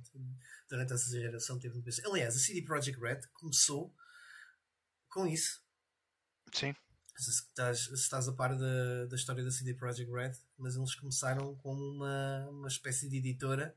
[0.69, 2.05] durante essa geração teve um preço.
[2.05, 3.93] Aliás, a CD Projekt Red começou
[5.09, 5.63] com isso.
[6.53, 6.75] Sim.
[7.21, 10.95] Se estás, se estás a par da, da história da CD Projekt Red, mas eles
[10.95, 13.75] começaram como uma, uma espécie de editora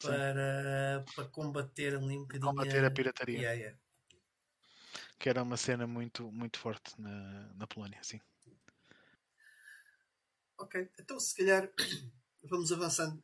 [0.00, 3.38] para, para combater ali um bocadinho combater a pirataria.
[3.38, 3.78] Yeah, yeah.
[5.18, 8.20] Que era uma cena muito, muito forte na, na Polónia, sim.
[10.58, 11.68] Ok, então se calhar
[12.44, 13.20] vamos avançando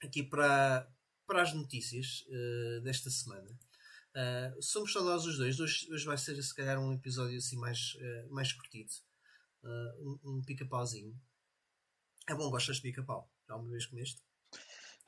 [0.00, 0.88] aqui para,
[1.26, 3.50] para as notícias uh, desta semana.
[4.14, 5.58] Uh, somos só nós os dois.
[5.58, 8.90] Hoje, hoje vai ser se calhar um episódio assim mais, uh, mais curtido.
[9.62, 11.20] Uh, um, um pica-pauzinho.
[12.28, 13.28] É bom, gostas de pica-pau?
[13.48, 14.22] Já uma vez comeste?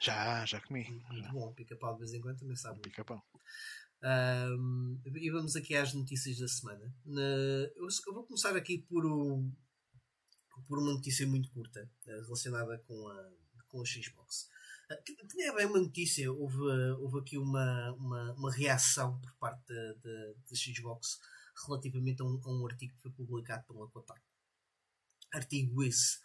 [0.00, 0.84] Já, já comi.
[1.08, 1.32] Muito já.
[1.32, 2.80] bom, pica-pau de vez em quando também sabe.
[2.80, 3.24] Pica-pau.
[5.14, 6.94] e vamos aqui às notícias da semana.
[7.76, 9.48] eu, eu, vou começar aqui por, o,
[10.66, 13.32] por uma notícia muito curta relacionada com a,
[13.68, 14.48] com a Xbox.
[15.30, 16.58] Tinha bem uma notícia, houve,
[17.00, 21.18] houve aqui uma, uma, uma reação por parte da Xbox
[21.66, 24.20] relativamente a um, a um, artigo que foi publicado pela Kotaku.
[25.32, 26.20] Artigo esse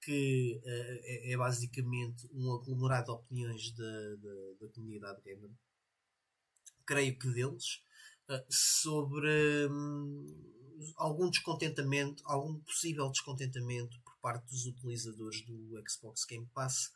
[0.00, 5.50] que uh, é, é, basicamente um aglomerado de opiniões da, da, da comunidade gamer,
[6.86, 7.82] creio que deles,
[8.30, 16.46] uh, sobre um, algum descontentamento, algum possível descontentamento por parte dos utilizadores do Xbox Game
[16.54, 16.92] Pass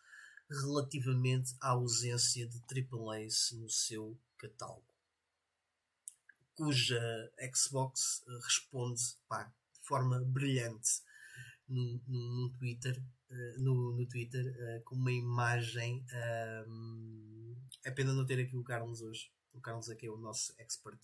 [0.60, 4.84] relativamente à ausência de AAAs no seu catálogo.
[6.54, 11.00] Cuja Xbox eh, responde pá, de forma brilhante
[11.68, 13.02] no, no, no Twitter,
[13.58, 16.04] no, no, Twitter com uma imagem.
[16.68, 19.32] Um, é pena não ter aqui o Carlos hoje.
[19.54, 21.00] O Carlos aqui é o nosso expert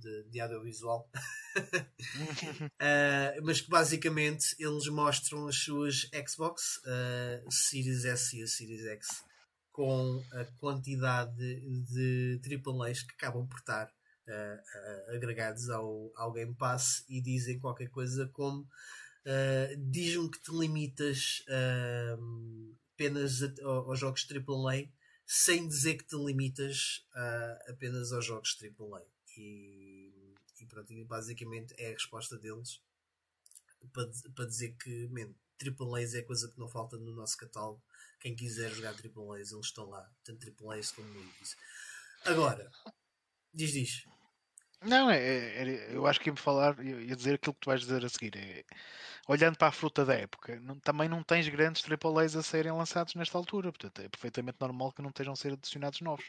[0.00, 1.08] de, de audiovisual.
[1.56, 8.84] uh, mas que basicamente eles mostram as suas Xbox uh, Series S e a Series
[8.86, 9.24] X
[9.72, 17.04] com a quantidade de AAAs que acabam por estar uh, agregados ao, ao Game Pass
[17.08, 18.66] e dizem qualquer coisa como
[19.76, 21.44] diz-me que te limitas
[22.94, 24.88] apenas a, aos jogos AAA
[25.26, 27.06] sem dizer que te limitas
[27.68, 29.04] apenas aos jogos AAA.
[29.40, 32.80] E, e pronto, basicamente é a resposta deles
[33.92, 37.82] para, para dizer que, man, AAAs é coisa que não falta no nosso catálogo.
[38.20, 41.56] Quem quiser jogar AAAs, eles estão lá, tanto AAAs como Indies.
[42.24, 42.70] Agora,
[43.52, 44.06] diz, diz.
[44.82, 48.04] Não, é, é, eu acho que ia-me falar, ia dizer aquilo que tu vais dizer
[48.04, 48.36] a seguir.
[48.36, 48.64] É,
[49.28, 53.14] olhando para a fruta da época, não, também não tens grandes AAAs a serem lançados
[53.14, 56.26] nesta altura, portanto é perfeitamente normal que não estejam a ser adicionados novos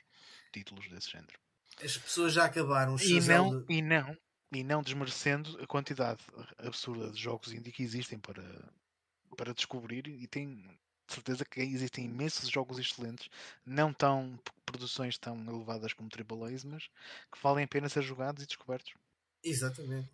[0.54, 1.39] títulos desse género.
[1.84, 3.74] As pessoas já acabaram e não, de...
[3.74, 4.17] e não
[4.52, 6.22] E não desmerecendo a quantidade
[6.58, 8.44] absurda de jogos indie que existem para,
[9.36, 10.63] para descobrir e tem
[11.08, 13.30] certeza que existem imensos jogos excelentes,
[13.65, 16.88] não tão produções tão elevadas como AAAs, mas
[17.32, 18.94] que valem a pena ser jogados e descobertos.
[19.44, 20.10] Exatamente.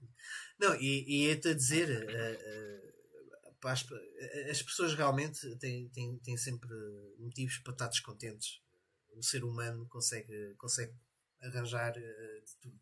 [0.58, 3.86] Não, e, e é-te a dizer, uh, uh, as,
[4.50, 6.70] as, pessoas realmente têm, têm, têm sempre
[7.20, 8.62] motivos para estar descontentes.
[9.14, 10.94] O ser humano consegue, consegue
[11.42, 12.80] arranjar uh, tudo.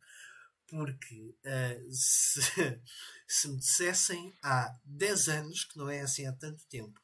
[0.68, 2.41] Porque uh, se,
[3.28, 7.00] se me dissessem há 10 anos, que não é assim há tanto tempo,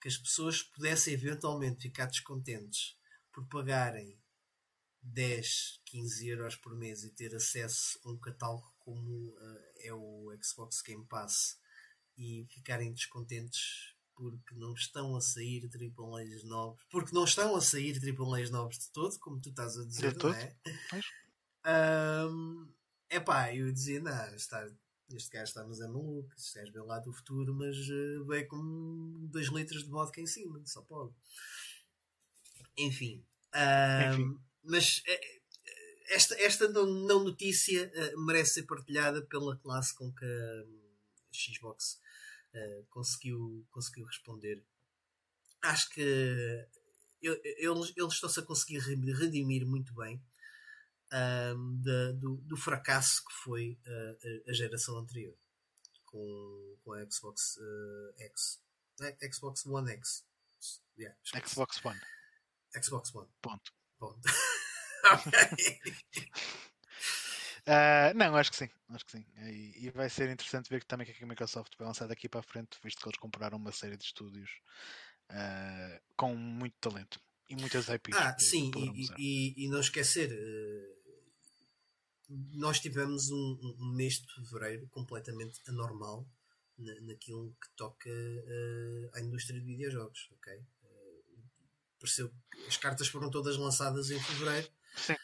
[0.00, 2.96] que as pessoas pudessem eventualmente ficar descontentes
[3.32, 4.18] por pagarem
[5.02, 10.30] 10, 15 euros por mês e ter acesso a um catálogo como uh, é o
[10.42, 11.58] Xbox Game Pass
[12.16, 17.98] e ficarem descontentes porque não estão a sair AAAs novos, porque não estão a sair
[17.98, 20.56] AAAs novos de todo, como tu estás a dizer, de não é?
[21.66, 22.68] Um,
[23.10, 24.66] epá, eu dizia, não, está,
[25.10, 28.46] este gajo está, mas é maluco, este gajo veio lá do futuro, mas uh, veio
[28.48, 31.12] com 2 litros de vodka em cima, só pode.
[32.76, 33.24] Enfim,
[33.54, 34.40] um, Enfim.
[34.62, 35.44] mas uh,
[36.08, 40.64] esta, esta não, não notícia uh, merece ser partilhada pela classe com que a
[41.32, 42.00] Xbox
[42.54, 44.62] uh, conseguiu, conseguiu responder.
[45.62, 46.68] Acho que
[47.22, 50.22] eles, eles estão-se a conseguir redimir muito bem
[51.12, 51.80] um,
[52.14, 55.34] do, do, fracasso que foi uh, a, geração anterior
[56.04, 58.60] com, com a Xbox uh, X.
[59.32, 60.24] Xbox One X.
[60.98, 62.00] Yeah, Xbox One.
[62.82, 63.28] Xbox One.
[63.42, 63.72] Ponto.
[63.98, 64.22] Ponto.
[67.66, 69.24] Uh, não, acho que sim, acho que sim.
[69.38, 72.40] E, e, vai ser interessante ver que também que a Microsoft vai lançar daqui para
[72.40, 74.50] a frente, visto que eles compraram uma série de estúdios
[75.30, 78.18] uh, com muito talento e muitas IPs.
[78.18, 80.94] Ah, sim, e, e, e, não esquecer, uh,
[82.52, 86.28] nós tivemos um, um, mês de fevereiro completamente anormal
[86.76, 88.10] na, naquilo que toca
[89.14, 90.62] à indústria de videojogos, ok?
[91.98, 94.68] pareceu que as cartas foram todas lançadas em fevereiro.
[94.94, 95.16] Sim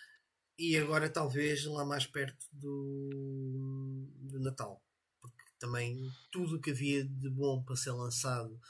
[0.61, 4.85] e agora talvez lá mais perto do, do Natal.
[5.19, 5.99] Porque também
[6.31, 8.61] tudo o que havia de bom para ser lançado.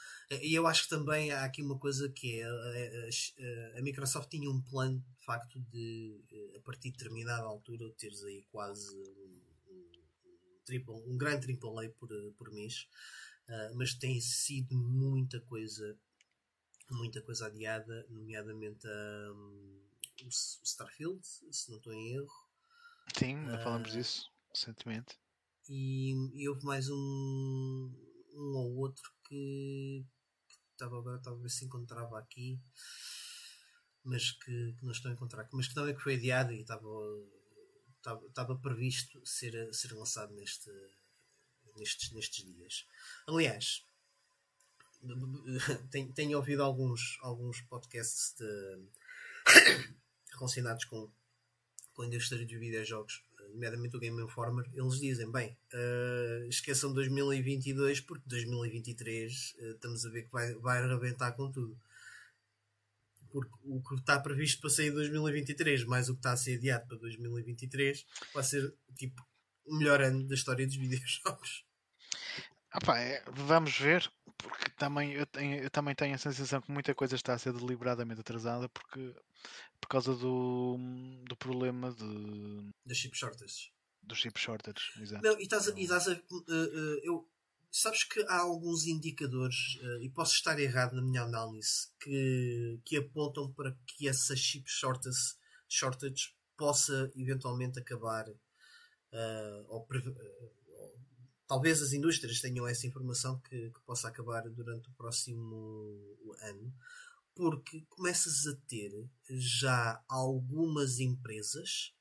[0.41, 4.29] E eu acho que também há aqui uma coisa que é a, a, a Microsoft
[4.29, 6.17] tinha um plano de facto de
[6.55, 9.41] a partir de determinada altura teres aí quase um,
[10.65, 12.87] triple, um grande AAA por, por mês.
[13.49, 15.97] Uh, mas tem sido muita coisa
[16.89, 19.81] muita coisa adiada, nomeadamente a um,
[20.25, 20.29] o
[20.63, 22.31] Starfield, se não estou em erro.
[23.17, 25.17] Sim, ainda uh, falamos disso recentemente.
[25.69, 27.91] E, e, houve mais um,
[28.33, 30.05] um ou outro que
[30.71, 32.59] estava agora, estava a ver se encontrava aqui,
[34.03, 35.47] mas que, que não estou a encontrar.
[35.53, 36.87] Mas que também que foi adiado e estava,
[37.97, 40.69] estava, estava previsto ser, ser lançado neste,
[41.77, 42.87] nestes, nestes dias.
[43.27, 43.85] Aliás,
[45.91, 48.89] tenho, tenho ouvido alguns, alguns podcasts de
[50.41, 51.07] relacionados com,
[51.93, 53.23] com a indústria dos videojogos,
[53.53, 60.05] nomeadamente o Game Informer, eles dizem: bem, uh, esqueçam 2022 porque 2023 uh, eh, estamos
[60.05, 61.77] a ver que vai, vai arrebentar com tudo.
[63.29, 66.57] Porque o que está previsto para sair em 2023, mais o que está a ser
[66.57, 69.25] adiado para 2023, vai ser tipo
[69.65, 71.63] o melhor ano da história dos videojogos.
[72.73, 74.09] Ah pá, é, vamos ver,
[74.41, 77.53] porque também eu, tenho, eu também tenho a sensação que muita coisa está a ser
[77.53, 79.13] deliberadamente atrasada porque
[79.79, 80.77] por causa do,
[81.27, 83.71] do problema de das chip shortages.
[84.03, 85.23] Dos chip shortages, exato.
[85.23, 87.27] Não, e estás a, e estás a uh, uh, eu,
[87.71, 92.97] sabes que há alguns indicadores, uh, e posso estar errado na minha análise, que, que
[92.97, 95.35] apontam para que essa chip shortage,
[95.67, 98.25] shortage possa eventualmente acabar
[99.67, 99.85] ou,
[101.51, 106.73] talvez as indústrias tenham essa informação que, que, possa acabar durante o próximo ano,
[107.35, 108.89] porque começas a ter
[109.27, 111.93] já algumas empresas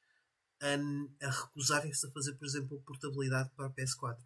[0.61, 4.23] a, a recusarem-se a fazer, por exemplo, portabilidade para a PS4.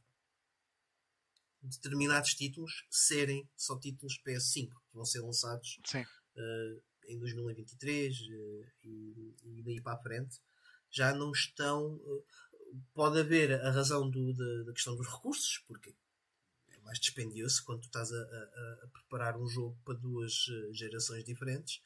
[1.63, 8.73] Determinados títulos serem só títulos PS5 que vão ser lançados uh, em 2023 uh, eh,
[8.83, 10.39] e, e, daí para a frente
[10.91, 11.95] já não estão.
[11.95, 12.25] Uh,
[12.93, 15.95] pode haver a razão do, da, da, questão dos recursos, porque
[16.71, 20.73] é mais dispendioso quando tu estás a, a, a preparar um jogo para duas eh,
[20.73, 21.81] gerações diferentes.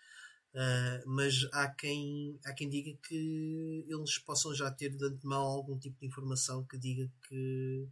[0.55, 5.79] Uh, mas há quem, há quem diga que eles possam já ter de antemão algum
[5.79, 7.87] tipo de informação que diga que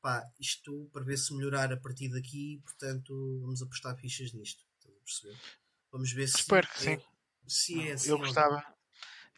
[0.00, 4.64] pá, isto para ver se melhorar a partir daqui, portanto vamos apostar fichas nisto.
[4.78, 5.38] Estás a perceber?
[5.92, 7.04] Vamos ver se, Espero que é, sim.
[7.46, 8.10] se é assim.
[8.10, 8.64] Eu gostava,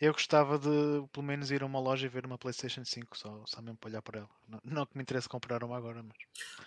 [0.00, 3.44] eu gostava de pelo menos ir a uma loja e ver uma PlayStation 5, só,
[3.46, 4.30] só mesmo para olhar para ela.
[4.48, 6.16] Não, não que me interesse comprar uma agora, mas.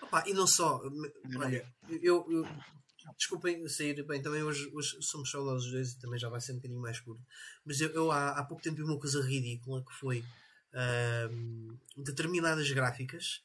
[0.02, 0.82] Opa, e não só,
[1.38, 1.65] olha,
[2.02, 2.48] eu, eu
[3.17, 6.52] desculpem sair bem, também hoje, hoje somos só nós dois e também já vai ser
[6.52, 7.26] um bocadinho mais curto.
[7.65, 12.69] Mas eu, eu há, há pouco tempo vi uma coisa ridícula que foi uh, determinadas
[12.72, 13.43] gráficas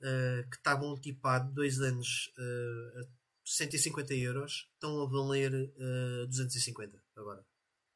[0.00, 3.04] uh, que estavam tipo há dois anos uh, a
[3.44, 7.44] 150 euros estão a valer uh, 250 agora.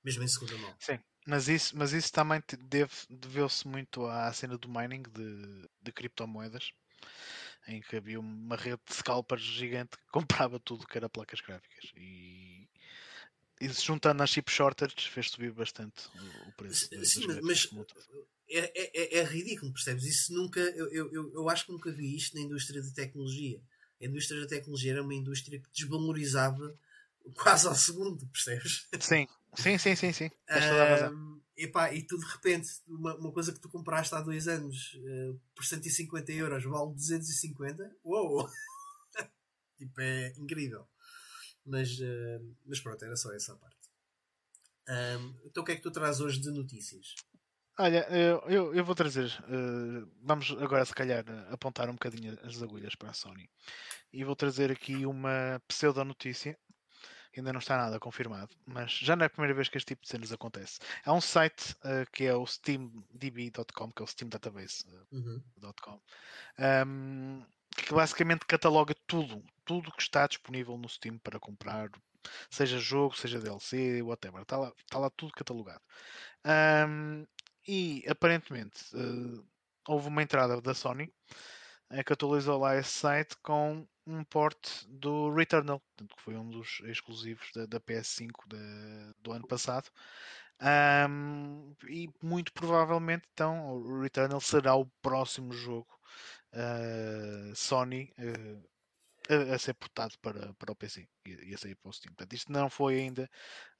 [0.04, 0.74] Mesmo em segunda mão.
[0.80, 0.98] Sim.
[1.28, 6.72] Mas isso, mas isso também deve, deveu-se muito à cena do mining de, de criptomoedas,
[7.66, 11.92] em que havia uma rede de scalpers gigante que comprava tudo que era placas gráficas.
[11.94, 12.66] E,
[13.60, 16.88] e juntando às chip shortages fez subir bastante o, o preço.
[17.04, 17.68] Sim, mas
[18.48, 20.04] é, é, é, é, ridículo, percebes?
[20.04, 23.60] Isso nunca, eu, eu, eu acho que nunca vi isto na indústria de tecnologia.
[24.00, 26.74] A indústria da tecnologia era uma indústria que desvalorizava
[27.36, 28.88] quase ao segundo, percebes?
[28.98, 30.30] Sim, Sim, sim, sim, sim.
[30.50, 34.94] Um, epá, e tu de repente, uma, uma, coisa que tu compraste há dois anos
[34.94, 38.48] uh, por 150 euros vale 250, uou!
[39.76, 40.86] tipo, é incrível.
[41.64, 43.76] Mas, uh, mas pronto, era só essa parte.
[44.88, 47.14] Um, então o que é que tu traz hoje de notícias?
[47.78, 49.28] Olha, eu, eu, eu vou trazer.
[49.44, 53.48] Uh, vamos agora, se calhar, apontar um bocadinho as agulhas para a Sony.
[54.12, 56.58] E vou trazer aqui uma pseudo-notícia
[57.36, 60.02] ainda não está nada confirmado, mas já não é a primeira vez que este tipo
[60.02, 60.78] de cenas acontece.
[61.04, 66.02] Há um site uh, que é o steamdb.com, que é o steamdatabase.com, uh, uhum.
[66.86, 71.90] um, que basicamente cataloga tudo, tudo que está disponível no Steam para comprar,
[72.50, 75.82] seja jogo, seja DLC, whatever, está lá, está lá tudo catalogado.
[76.44, 77.26] Um,
[77.66, 79.44] e aparentemente uh,
[79.86, 81.12] houve uma entrada da Sony
[81.90, 84.56] uh, que atualizou lá esse site com um port
[84.88, 89.90] do Returnal, que foi um dos exclusivos da, da PS5 de, do ano passado.
[90.60, 95.86] Um, e muito provavelmente então o Returnal será o próximo jogo
[96.52, 98.68] uh, Sony uh,
[99.28, 102.14] a, ser portado para, para o PC e, a sair para o Steam.
[102.14, 103.30] Portanto, isto não foi ainda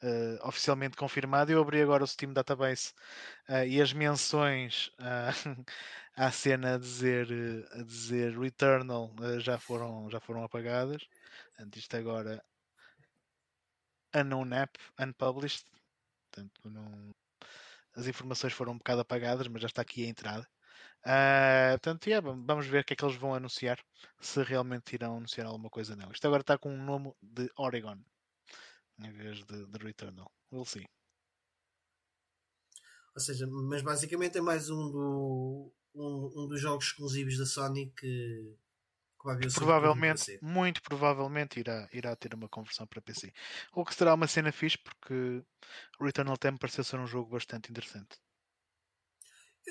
[0.02, 1.50] uh, oficialmente confirmado.
[1.50, 2.92] Eu abri agora o Steam Database
[3.48, 5.64] uh, e as menções uh,
[6.16, 7.28] à cena a dizer,
[7.72, 11.02] a dizer Returnal já, foram, já foram apagadas.
[11.56, 12.42] Portanto, isto agora
[14.14, 15.64] unknown app, unpublished.
[16.30, 17.14] Portanto, não,
[17.96, 20.46] as informações foram um bocado apagadas, mas já está aqui a entrada.
[21.04, 23.78] Uh, portanto, yeah, vamos ver o que é que eles vão anunciar.
[24.20, 26.10] Se realmente irão anunciar alguma coisa não.
[26.10, 27.98] Isto agora está com um nome de Oregon
[29.00, 30.30] em vez de, de Returnal.
[30.52, 30.86] We'll see.
[33.14, 37.92] Ou seja, mas basicamente é mais um, do, um, um dos jogos exclusivos da Sony
[37.96, 38.56] que,
[39.20, 43.32] que vai vir Provavelmente, muito provavelmente irá, irá ter uma conversão para PC.
[43.72, 45.42] O que será uma cena fixe porque
[46.00, 48.18] Returnal até me pareceu ser um jogo bastante interessante.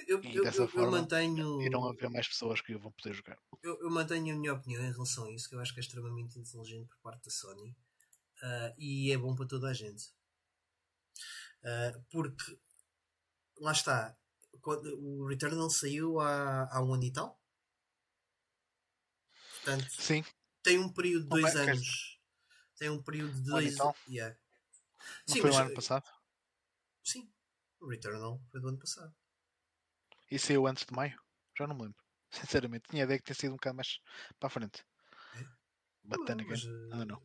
[0.05, 1.61] Eu, e eu, dessa eu, forma, mantenho.
[1.61, 3.37] Irão haver mais pessoas que vão poder jogar.
[3.63, 5.83] Eu, eu, mantenho a minha opinião em relação a isso, que eu acho que é
[5.83, 10.05] extremamente inteligente por parte da Sony uh, e é bom para toda a gente.
[11.63, 12.59] Uh, porque
[13.59, 14.15] lá está,
[14.61, 17.41] quando, o Returnal saiu há, há um ano e tal.
[19.55, 20.23] Portanto, Sim.
[20.63, 22.19] tem um período de dois anos.
[22.77, 23.97] Tem um período de dois anos.
[24.07, 24.37] Yeah.
[25.27, 26.09] Não Sim, foi mas, o ano passado?
[27.03, 27.31] Sim,
[27.79, 29.13] o Returnal foi do ano passado.
[30.29, 31.17] E saiu antes de maio?
[31.57, 32.03] Já não me lembro.
[32.31, 33.99] Sinceramente, tinha a ideia que tinha sido um bocado mais
[34.39, 34.83] para a frente.
[35.35, 35.45] É?
[36.03, 36.57] But then again,
[36.91, 37.21] I don't know.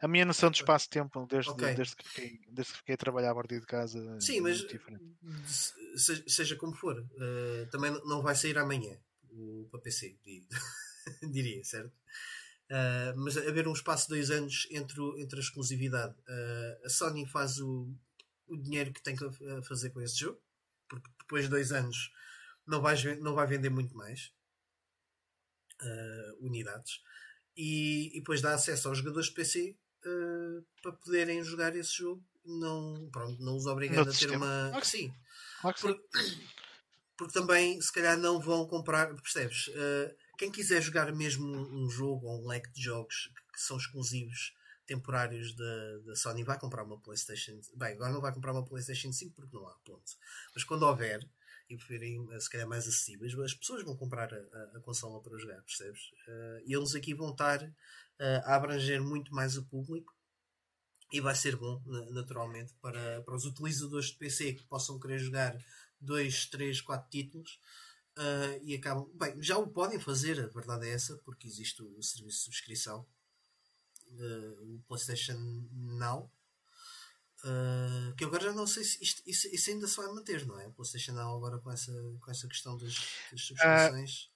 [0.00, 1.74] A minha noção de espaço-tempo, desde, okay.
[1.74, 4.64] desde, que fiquei, desde que fiquei a trabalhar a partir de casa, Sim, é mas
[5.96, 8.96] seja, seja, como for, uh, também não vai sair amanhã
[9.30, 10.16] o, para PC,
[11.30, 11.92] diria, certo?
[12.70, 16.14] Uh, mas haver um espaço de dois anos entre, entre a exclusividade.
[16.20, 17.92] Uh, a Sony faz o,
[18.46, 19.24] o dinheiro que tem que
[19.62, 20.40] fazer com esse jogo,
[21.24, 22.10] depois de dois anos
[22.66, 24.32] não vai, não vai vender muito mais
[25.82, 27.00] uh, unidades.
[27.56, 32.24] E, e, depois dá acesso aos jogadores de PC uh, para poderem jogar esse jogo.
[32.44, 35.14] Não, pronto, não os obrigando a ter uma claro sim,
[35.62, 36.02] claro porque,
[37.16, 39.68] porque, também se calhar não vão comprar percebes?
[39.68, 44.52] Uh, quem quiser jogar mesmo um jogo ou um leque de jogos que são exclusivos
[44.86, 47.60] temporários da, da Sony vai comprar uma PlayStation.
[47.74, 50.12] Bem, agora não vai comprar uma PlayStation 5 porque não há ponto.
[50.54, 51.26] Mas quando houver
[51.68, 55.62] e preferirem se calhar mais acessíveis, as pessoas vão comprar a, a, consola para jogar,
[55.62, 56.10] percebes?
[56.28, 57.72] Uh, e eles aqui vão estar uh,
[58.44, 60.14] a abranger muito mais o público
[61.12, 65.56] e vai ser bom, naturalmente, para, para os utilizadores de PC que possam querer jogar
[66.00, 67.60] 2, 3, 4 títulos.
[68.16, 69.10] Uh, e acabam.
[69.14, 73.06] Bem, já o podem fazer, a verdade é essa, porque existe o serviço de subscrição
[74.20, 75.36] uh, o PlayStation
[75.72, 76.30] Now.
[77.44, 80.58] Uh, que agora já não sei se isto, isso, isso, ainda se vai manter, não
[80.58, 80.66] é?
[80.66, 82.94] O PlayStation Now agora com essa, com essa questão das,
[83.30, 84.24] das subscrições.
[84.24, 84.30] Uh,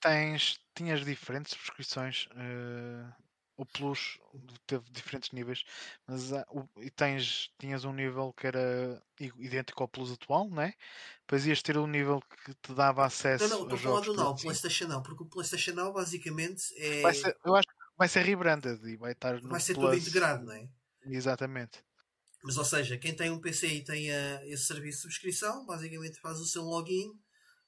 [0.00, 2.26] tens, tinhas diferentes subscrições.
[2.32, 3.12] Uh,
[3.56, 4.18] o Plus
[4.66, 5.64] teve diferentes níveis,
[6.06, 9.02] mas o, e tens, tinhas um nível que era
[9.38, 10.74] idêntico ao Plus atual, não é?
[11.20, 13.48] Depois ias ter um nível que te dava acesso.
[13.48, 17.12] Não, não, estou a falar do Now, PlayStation Now, porque o PlayStation Now basicamente é.
[17.14, 19.86] Ser, eu acho vai ser rebranded e vai estar no Vai ser Plus.
[19.86, 20.68] tudo integrado, não é?
[21.04, 21.84] Exatamente.
[22.42, 26.20] Mas ou seja, quem tem um PC e tem uh, esse serviço de subscrição, basicamente
[26.20, 27.08] faz o seu login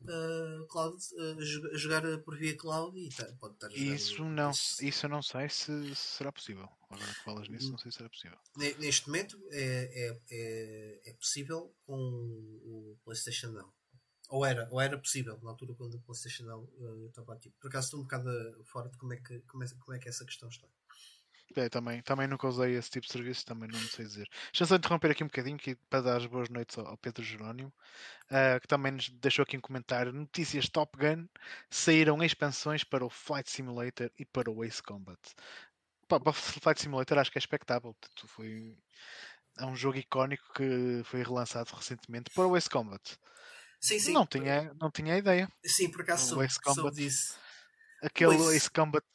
[0.02, 3.94] uh, cloud, uh, a jogar por via cloud e tá, pode estar a jogar.
[3.94, 6.68] Isso não, isso eu não sei se será possível.
[6.90, 8.38] Agora que falas nisso, não sei se será possível.
[8.56, 13.74] Neste momento é, é, é, é possível com o PlayStation Now.
[14.28, 17.54] Ou era, ou era possível na altura quando o PlayStation Now uh, estava ativo.
[17.58, 20.08] Por acaso estou um bocado fora de como é que, como é, como é que
[20.08, 20.68] essa questão está.
[21.56, 24.28] É, também, também nunca usei esse tipo de serviço, também não sei dizer.
[24.52, 27.24] Deixa só interromper aqui um bocadinho que, para dar as boas noites ao, ao Pedro
[27.24, 27.72] Jerónimo,
[28.30, 30.12] uh, que também nos deixou aqui um comentário.
[30.12, 31.26] Notícias Top Gun
[31.70, 35.18] saíram expansões para o Flight Simulator e para o Ace Combat.
[36.06, 37.96] Para o Flight Simulator acho que é expectável.
[38.26, 38.78] Foi,
[39.58, 43.18] é um jogo icónico que foi relançado recentemente para o Ace Combat.
[43.80, 44.12] Sim, sim.
[44.12, 45.50] Não tinha, não tinha ideia.
[45.64, 47.34] Sim, por acaso o Ace Combat, disso.
[48.02, 49.06] Aquele Ace, Ace Combat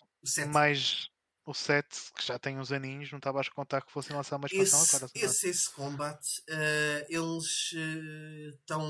[0.48, 1.10] mais
[1.46, 4.48] o 7, que já tem uns aninhos, não estava a contar que fossem lançar uma
[4.48, 5.12] expansão esse, agora.
[5.14, 6.18] Esse, esse Combat,
[6.50, 7.74] uh, eles
[8.54, 8.82] estão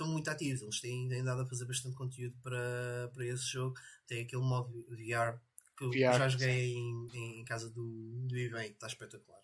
[0.00, 0.62] uh, muito ativos.
[0.62, 3.76] Eles têm, têm dado a fazer bastante conteúdo para, para esse jogo.
[4.06, 5.40] Tem aquele modo VR
[5.76, 9.40] que VR, eu já joguei em, em, casa do, do Ivan, está espetacular.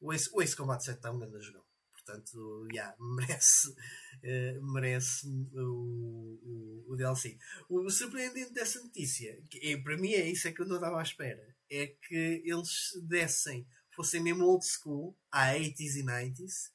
[0.00, 1.62] O Ace, o Ace Combat 7 está um grande jogão.
[2.08, 7.38] Portanto, yeah, merece, uh, merece o, o, o DLC.
[7.68, 10.98] O surpreendente dessa notícia, que é, para mim é isso é que eu não estava
[10.98, 16.70] à espera, é que eles dessem, fossem mesmo old school, à 80s e 90s,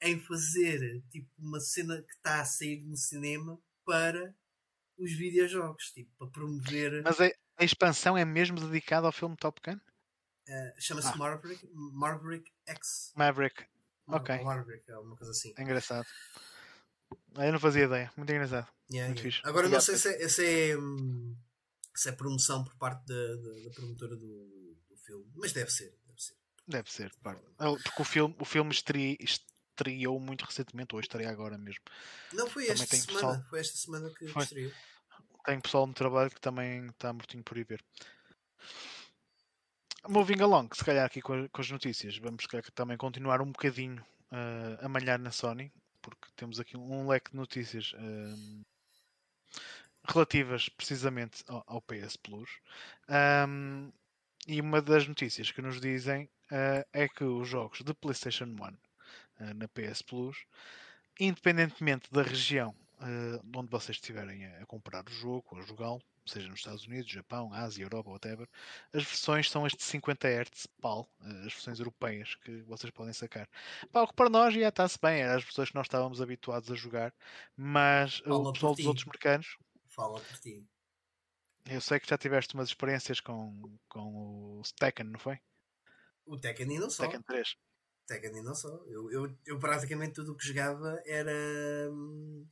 [0.00, 4.34] em fazer tipo uma cena que está a sair no cinema para
[4.96, 7.02] os videojogos, tipo, para promover.
[7.02, 9.78] Mas a, a expansão é mesmo dedicada ao filme Top Gun?
[10.48, 11.16] Uh, Chama-se ah.
[11.16, 13.12] Maverick, Maverick X.
[13.14, 13.71] Maverick.
[14.06, 14.42] Ok.
[14.42, 15.52] Maverick, é uma coisa assim.
[15.56, 16.06] É engraçado.
[17.36, 18.12] Eu não fazia ideia.
[18.16, 18.68] Muito engraçado.
[18.90, 19.48] Yeah, Muito yeah.
[19.48, 19.72] Agora Obrigado.
[19.72, 21.36] não sei se é, se, é, hum,
[21.94, 25.96] se é promoção por parte da, da, da promotora do, do, filme, mas deve ser.
[26.06, 26.36] Deve ser.
[26.68, 27.12] Deve ser,
[27.84, 31.82] porque o filme, o filme estreou muito recentemente, ou estreia agora mesmo.
[32.32, 33.12] Não, foi esta semana.
[33.12, 33.44] Pessoal...
[33.48, 34.42] Foi esta semana que foi.
[34.42, 34.72] estreou.
[35.44, 37.84] Tem pessoal no trabalho que também está mortinho por ir ver.
[40.08, 42.44] Moving along, se calhar aqui com, as notícias, vamos
[42.74, 47.36] também continuar um bocadinho uh, a malhar na Sony, porque temos aqui um leque de
[47.36, 48.64] notícias uh,
[50.08, 52.50] relativas precisamente ao, ao PS Plus.
[53.48, 53.92] Um,
[54.48, 59.54] e uma das notícias que nos dizem uh, é que os jogos de PlayStation 1
[59.54, 60.36] na PS Plus,
[61.20, 62.74] independentemente da região
[63.56, 67.10] onde vocês estiverem a, a comprar o jogo ou a jogá-lo, seja nos Estados Unidos,
[67.10, 68.48] Japão, Ásia, Europa, whatever,
[68.92, 73.12] as versões são as de 50 Hz PAL, eh, as versões europeias que vocês podem
[73.12, 73.48] sacar.
[73.90, 76.70] Pá, o que para nós já está-se bem, eram as versões que nós estávamos habituados
[76.70, 77.14] a jogar,
[77.56, 79.56] mas Fala o pessoal dos outros mercados.
[79.86, 80.66] Fala por ti.
[81.66, 85.38] Eu sei que já tiveste umas experiências com, com o Tekken, não foi?
[86.26, 87.04] O Tekken e não só.
[87.04, 87.56] Tekken 3.
[88.06, 88.68] Tekken e não só.
[88.86, 91.32] Eu, eu, eu praticamente tudo o que jogava era.
[91.90, 92.46] Hum,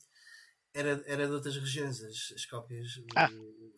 [0.75, 3.01] era, era de outras regiões, as, as cópias.
[3.16, 3.29] Ah,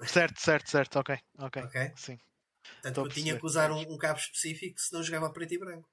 [0.06, 1.62] certo, certo, certo, ok, ok.
[1.62, 1.92] okay?
[1.96, 2.18] Sim.
[2.62, 5.88] Portanto, eu tinha que usar um, um, cabo específico se não jogava preto e branco.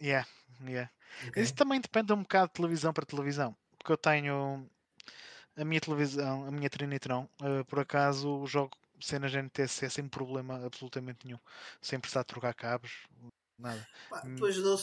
[0.00, 0.26] Yeah,
[0.64, 0.90] yeah.
[1.28, 1.42] Okay.
[1.42, 3.56] Isso também depende um bocado de televisão para televisão.
[3.78, 4.68] Porque eu tenho
[5.56, 11.26] a minha televisão, a minha Trinitron, uh, por acaso jogo cenas NTSC sem problema absolutamente
[11.26, 11.38] nenhum.
[11.80, 13.06] Sem precisar trocar cabos,
[13.58, 13.86] nada.
[14.24, 14.36] Hum.
[14.38, 14.76] pois não,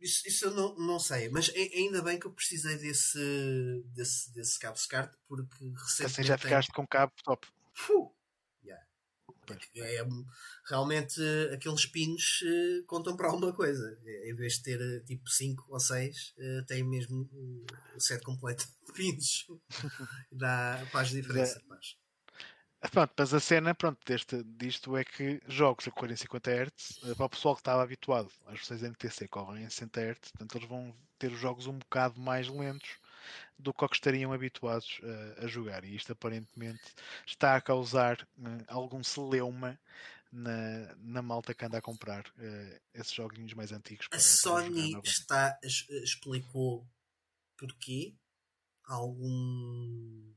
[0.00, 3.18] isso, isso, eu não, não sei, mas ainda bem que eu precisei desse,
[3.94, 6.04] desse, desse cabo SCART porque recentemente.
[6.04, 7.46] Assim já ficaste com cabo top.
[8.64, 8.84] Yeah.
[9.76, 10.06] é,
[10.68, 11.20] realmente
[11.52, 13.98] aqueles pinos uh, contam para alguma coisa.
[14.24, 17.28] Em vez de ter uh, tipo 5 ou 6, uh, tem mesmo
[17.94, 19.46] o set completo de pinos.
[20.32, 21.58] Dá, faz diferença.
[21.58, 21.68] É.
[21.68, 21.99] Faz.
[22.88, 27.00] Pronto, mas a cena pronto, deste, disto é que jogos a correr em 50 Hz,
[27.04, 30.56] eh, para o pessoal que estava habituado às versões NTC correm em 60 Hz, portanto
[30.56, 32.98] eles vão ter os jogos um bocado mais lentos
[33.58, 35.84] do que, que estariam habituados uh, a jogar.
[35.84, 36.94] E isto aparentemente
[37.26, 39.78] está a causar uh, algum celeuma
[40.32, 44.06] na, na malta que anda a comprar uh, esses joguinhos mais antigos.
[44.10, 46.88] A Sony está, explicou
[47.58, 48.14] porquê?
[48.86, 50.32] Algum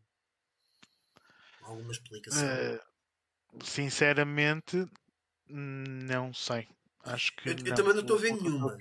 [1.63, 2.43] alguma explicação?
[2.43, 4.85] Uh, sinceramente,
[5.47, 6.67] não sei.
[7.03, 7.49] Acho que.
[7.49, 7.65] Eu, não.
[7.65, 8.77] eu também não estou a ver nenhuma.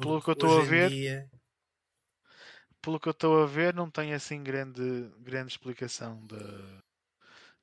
[0.00, 0.90] Pelo que eu estou a ver.
[0.90, 1.30] Dia...
[2.82, 6.82] Pelo que eu estou a ver, não tem assim grande, grande explicação da,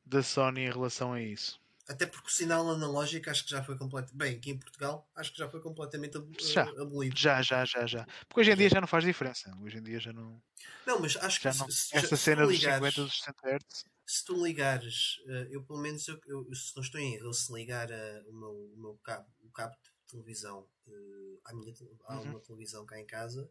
[0.05, 1.61] da Sony em relação a isso.
[1.87, 4.17] Até porque o sinal analógico acho que já foi completamente.
[4.17, 7.17] Bem, aqui em Portugal acho que já foi completamente ab já, abolido.
[7.17, 8.05] Já, já, já, já.
[8.27, 9.51] Porque hoje em dia já não faz diferença.
[9.61, 10.41] Hoje em dia já não.
[10.85, 11.69] Não, mas acho que não...
[11.69, 13.85] Se, esta se cena dos 50 dos 60 Hz.
[14.05, 17.53] Se tu ligares, eh, eu pelo menos eu, eu, se não estou em erro, se
[17.53, 21.73] ligar a, o, meu, o meu cabo, o cabo de televisão uh, à minha
[22.09, 22.21] uhum.
[22.31, 23.49] uma televisão cá em casa,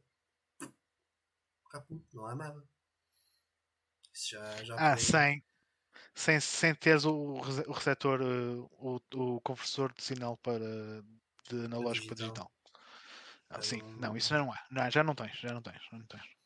[1.70, 2.62] caput, não há nada.
[4.12, 5.42] Isso já, já ah, sem,
[6.14, 11.02] sem, sem teres o, o receptor, eh, o, o conversor de sinal para
[11.48, 12.52] de analógico para digital.
[13.48, 13.60] Para digital.
[13.60, 14.66] Ah, sim, não, não, isso não há.
[14.70, 16.41] Não, já não tens, já não tens, já não tens.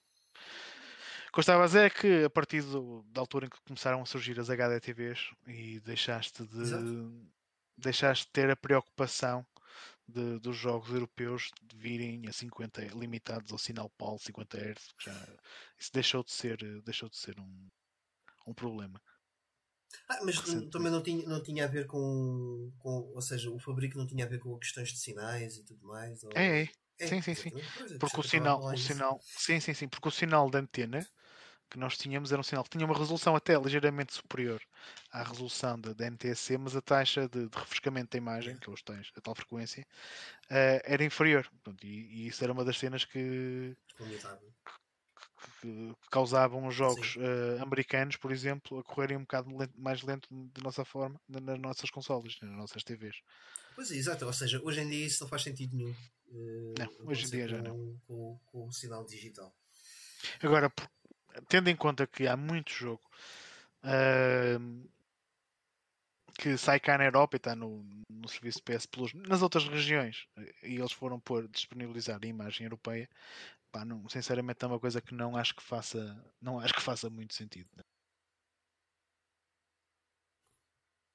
[1.37, 4.01] Que eu estava a dizer é que a partir do, da altura em que começaram
[4.01, 7.31] a surgir as HDTVs e deixaste de Exato.
[7.77, 9.47] deixaste de ter a preocupação
[10.09, 15.13] de, dos jogos europeus de virem a 50 limitados ao sinal PAL 50 Hz, já,
[15.79, 17.69] isso deixou de ser, deixou de ser um,
[18.47, 18.99] um problema.
[20.09, 23.13] Ah, mas também não tinha, não tinha a ver com, com.
[23.15, 26.25] Ou seja, o fabrico não tinha a ver com questões de sinais e tudo mais?
[26.25, 26.31] Ou...
[26.35, 26.71] É, é.
[26.99, 27.07] é.
[27.07, 27.51] Sim, sim, sim.
[27.51, 29.21] É, porque o sinal, o sinal.
[29.23, 29.87] Sim, sim, sim.
[29.87, 31.07] Porque o sinal da antena
[31.71, 34.61] que nós tínhamos era um sinal que tinha uma resolução até ligeiramente superior
[35.11, 38.85] à resolução da, da NTSC, mas a taxa de, de refrescamento da imagem, que hoje
[38.85, 39.87] tens a tal frequência,
[40.45, 41.49] uh, era inferior.
[41.49, 43.77] Portanto, e, e, isso era uma das cenas que,
[45.61, 50.29] que, causavam os jogos uh, americanos, por exemplo, a correrem um bocado lento, mais lento
[50.31, 53.17] da nossa forma nas nossas consoles, nas nossas TVs.
[53.75, 54.25] Pois é, exato.
[54.25, 55.95] Ou seja, hoje em dia isso não faz sentido nenhum.
[56.29, 58.01] Uh, não, hoje em dia com, já não.
[58.07, 59.55] Com, com, o sinal digital.
[60.43, 60.73] Agora,
[61.49, 63.03] tendo em conta que há muito jogo
[63.85, 64.89] uh,
[66.39, 70.27] que sai cá na Europa e está no, no serviço PS Plus nas outras regiões
[70.63, 73.09] e eles foram pôr disponibilizar a imagem europeia,
[73.73, 75.99] pá, não, sinceramente é uma coisa que não acho que faça,
[76.41, 77.69] não acho que faça muito sentido.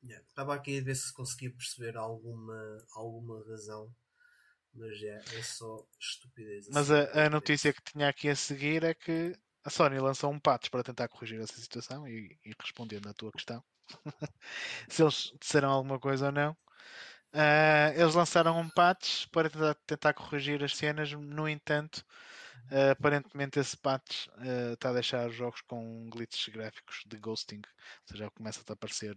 [0.03, 0.25] Yeah.
[0.27, 3.93] Estava aqui a ver se conseguia perceber alguma, alguma razão,
[4.73, 6.67] mas é, é só estupidez.
[6.71, 10.31] Mas assim, a, a notícia que tinha aqui a seguir é que a Sony lançou
[10.31, 13.63] um patch para tentar corrigir essa situação e, e respondendo à tua questão,
[14.89, 16.57] se eles disseram alguma coisa ou não.
[17.33, 22.05] Uh, eles lançaram um patch para tentar, tentar, corrigir as cenas, no entanto,
[22.71, 27.61] uh, aparentemente esse patch uh, está a deixar os jogos com glitches gráficos de ghosting,
[27.65, 29.15] ou seja, começa a aparecer.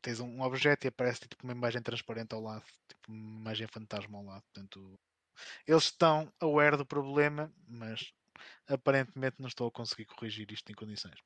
[0.00, 3.66] tens um, um objeto e aparece tipo uma imagem transparente ao lado, tipo uma imagem
[3.66, 4.42] fantasma ao lado.
[4.54, 4.98] Portanto,
[5.66, 8.12] eles estão aware do problema, mas
[8.68, 11.18] aparentemente não estou a conseguir corrigir isto em condições.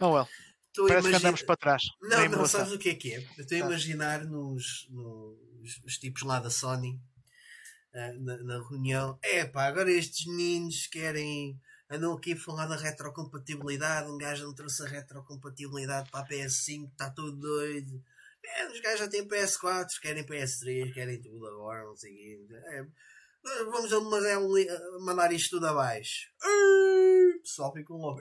[0.00, 0.28] Oh well.
[0.66, 1.82] Estou Parece que andamos para trás.
[2.02, 3.18] Não, não, sabes o que é que é?
[3.38, 5.46] Eu estou a imaginar nos, nos
[5.84, 7.00] os tipos lá da Sony
[7.94, 9.18] uh, na, na, reunião.
[9.22, 11.58] É pá, agora estes meninos querem.
[11.88, 14.10] Andam aqui a falar da retrocompatibilidade.
[14.10, 18.02] Um gajo não trouxe a retrocompatibilidade para a PS5, está todo doido.
[18.54, 22.46] É, os gajos já têm PS4, querem PS3, querem tudo agora, não sei o quê.
[22.52, 22.86] É,
[23.64, 23.90] vamos
[25.00, 26.30] mandar isto tudo abaixo.
[27.36, 28.20] O pessoal fica logo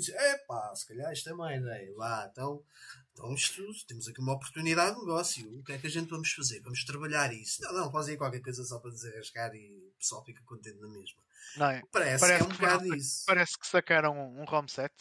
[0.00, 2.62] diz, epá, se calhar isto é má ideia, vá, então,
[3.12, 6.32] então isto, temos aqui uma oportunidade de negócio, o que é que a gente vamos
[6.32, 6.60] fazer?
[6.60, 7.62] Vamos trabalhar isso.
[7.62, 11.22] Não, não, fazem qualquer coisa só para desarrascar e o pessoal fica contente na mesma.
[11.56, 11.82] Não, é?
[11.92, 13.24] parece, parece, que é um bocado isso.
[13.26, 14.92] Parece que sacaram um home set,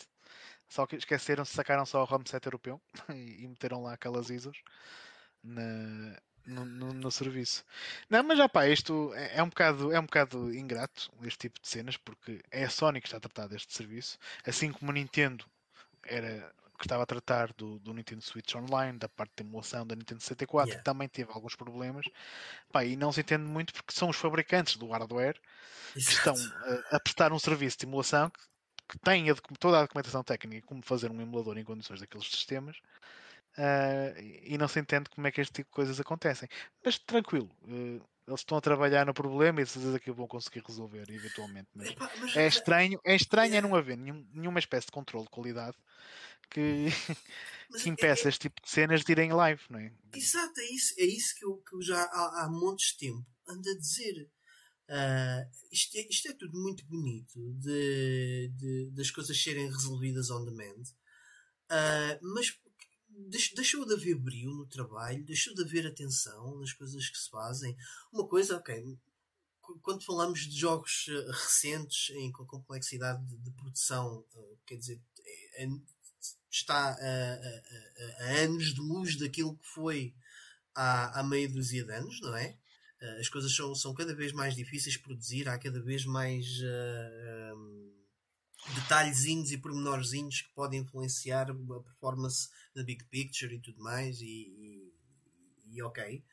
[0.69, 4.61] só que esqueceram-se, sacaram só o home set europeu e, e meteram lá aquelas ISOs
[5.43, 6.15] na,
[6.45, 7.65] no, no, no, serviço.
[8.09, 11.59] Não, mas já pá, isto é, é, um bocado, é um bocado ingrato, este tipo
[11.59, 14.93] de cenas, porque é a Sony que está a tratar deste serviço, assim como a
[14.93, 15.45] Nintendo
[16.03, 19.95] era que estava a tratar do, do Nintendo Switch Online, da parte de emulação da
[19.95, 20.79] Nintendo 64, yeah.
[20.79, 22.05] que também teve alguns problemas.
[22.71, 25.37] Pá, e não se entende muito porque são os fabricantes do hardware
[25.93, 26.09] Exato.
[26.09, 26.35] que estão
[26.91, 28.39] a, a, prestar um serviço de emulação que,
[28.89, 32.77] que têm a, toda a documentação técnica como fazer um emulador em condições daqueles sistemas
[33.57, 36.47] Uh, e não se entende como é que este tipo de coisas acontecem.
[36.85, 40.63] Mas tranquilo, uh, eles estão a trabalhar no problema e de certeza que vão conseguir
[40.65, 41.67] resolver eventualmente.
[41.73, 45.25] Mas, Epá, mas é estranho, é estranho é não haver nenhum, nenhuma espécie de controle
[45.25, 45.75] de qualidade
[46.49, 46.87] que,
[47.81, 49.91] que impeça é, este tipo de cenas de irem live, não é?
[50.15, 53.25] Exato, é isso, é isso que, eu, que eu já há, há montes de tempo
[53.47, 54.29] ando a dizer.
[54.89, 60.43] Uh, isto, é, isto é tudo muito bonito de, de, das coisas serem resolvidas on
[60.43, 60.81] demand.
[61.69, 62.59] Uh, mas
[63.53, 67.77] deixou de haver brilho no trabalho, deixou de haver atenção nas coisas que se fazem.
[68.11, 68.97] Uma coisa, ok,
[69.81, 74.25] quando falamos de jogos eh, recentes em complexidade de produção,
[74.65, 74.99] quer dizer,
[75.55, 75.69] é, é,
[76.49, 80.15] está a, a, a, anos de luz daquilo que foi
[80.73, 82.57] há, há meia dúzia de anos, não é?
[83.01, 86.45] Eh, as coisas são, são cada vez mais difíceis de produzir, há cada vez mais.
[86.59, 87.89] Uh, um,
[88.75, 94.25] detalhezinhos e pormenorzinhos que podem influenciar a performance da big picture e tudo mais, e,
[94.25, 94.93] e,
[95.75, 96.23] e ok.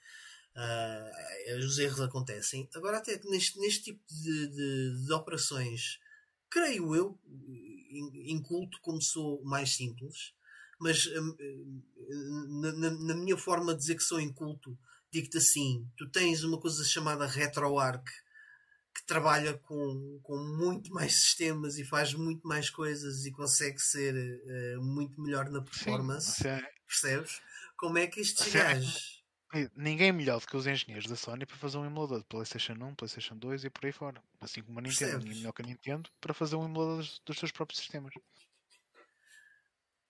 [0.57, 2.69] Uh, os erros acontecem.
[2.75, 6.01] Agora, até neste, neste tipo de, de, de operações,
[6.51, 7.19] creio eu,
[8.27, 10.35] inculto como sou mais simples,
[10.81, 11.09] mas
[12.49, 14.77] na, na, na, minha forma de dizer que sou inculto,
[15.17, 18.05] digo-te assim: tu tens uma coisa chamada RetroArch
[18.95, 24.15] que trabalha com, com muito mais sistemas e faz muito mais coisas e consegue ser
[24.15, 26.43] uh, muito melhor na performance.
[26.43, 26.71] Sim, é...
[26.87, 27.41] Percebes?
[27.77, 28.59] Como é que estes é...
[28.59, 29.17] gajos.
[29.75, 32.73] Ninguém é melhor do que os engenheiros da Sony para fazer um emulador de PlayStation
[32.73, 34.23] 1, PlayStation 2 e por aí fora.
[34.41, 35.19] Assim como a Nintendo.
[35.19, 38.13] Ninguém é melhor que a Nintendo para fazer um emulador dos, dos seus próprios sistemas.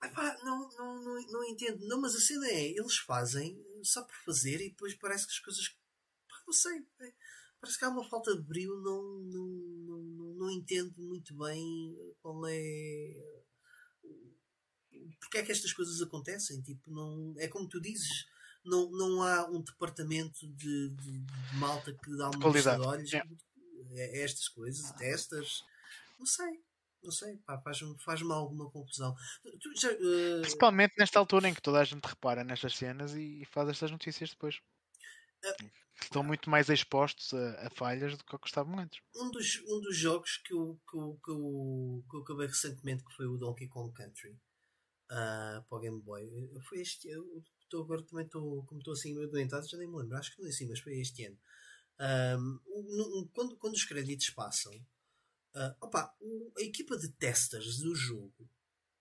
[0.07, 1.87] Epá, não, não, não, não entendo.
[1.87, 5.39] Não, mas a cena é, eles fazem só por fazer e depois parece que as
[5.39, 5.69] coisas.
[6.29, 6.79] Pá, não sei.
[7.01, 7.13] É
[7.67, 12.47] parece que há uma falta de brilho, não, não, não, não entendo muito bem qual
[12.47, 13.43] é.
[15.21, 16.63] porque é que estas coisas acontecem.
[16.63, 18.27] Tipo, não, é como tu dizes,
[18.65, 23.21] não, não há um departamento de, de, de malta que dá uma de olhos é.
[23.21, 25.63] a estas coisas, testas.
[26.19, 26.65] Não sei.
[27.07, 29.15] Não sei, faz-me faz alguma confusão.
[29.81, 30.41] Já, uh...
[30.41, 34.31] Principalmente nesta altura em que toda a gente repara nestas cenas e, faz estas notícias
[34.31, 34.57] depois.
[35.45, 35.71] Uh,
[36.03, 39.01] estão muito mais expostos a, a, falhas do que estavam antes.
[39.15, 43.05] Um dos, um dos jogos que eu, que, eu, que, eu, que eu acabei recentemente,
[43.05, 44.33] que foi o Donkey Kong Country
[45.13, 46.29] uh, para o Game Boy,
[46.69, 49.97] foi este eu estou agora também estou, como estou assim meio doentado, já nem me
[49.97, 51.39] lembro, acho que não é assim, mas foi este ano.
[51.99, 54.73] Um, um, quando, quando os créditos passam,
[55.57, 58.49] uh, opa, o, a equipa de testers do jogo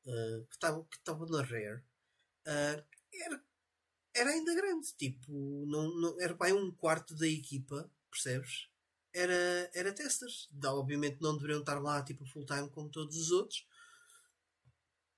[0.05, 1.83] uh, que estava que na Rare
[2.47, 3.45] uh, era,
[4.13, 8.69] era ainda grande, tipo, não, não, era para um quarto da equipa, percebes?
[9.13, 10.49] Era, era testers.
[10.65, 13.65] Obviamente não deveriam estar lá tipo full time como todos os outros,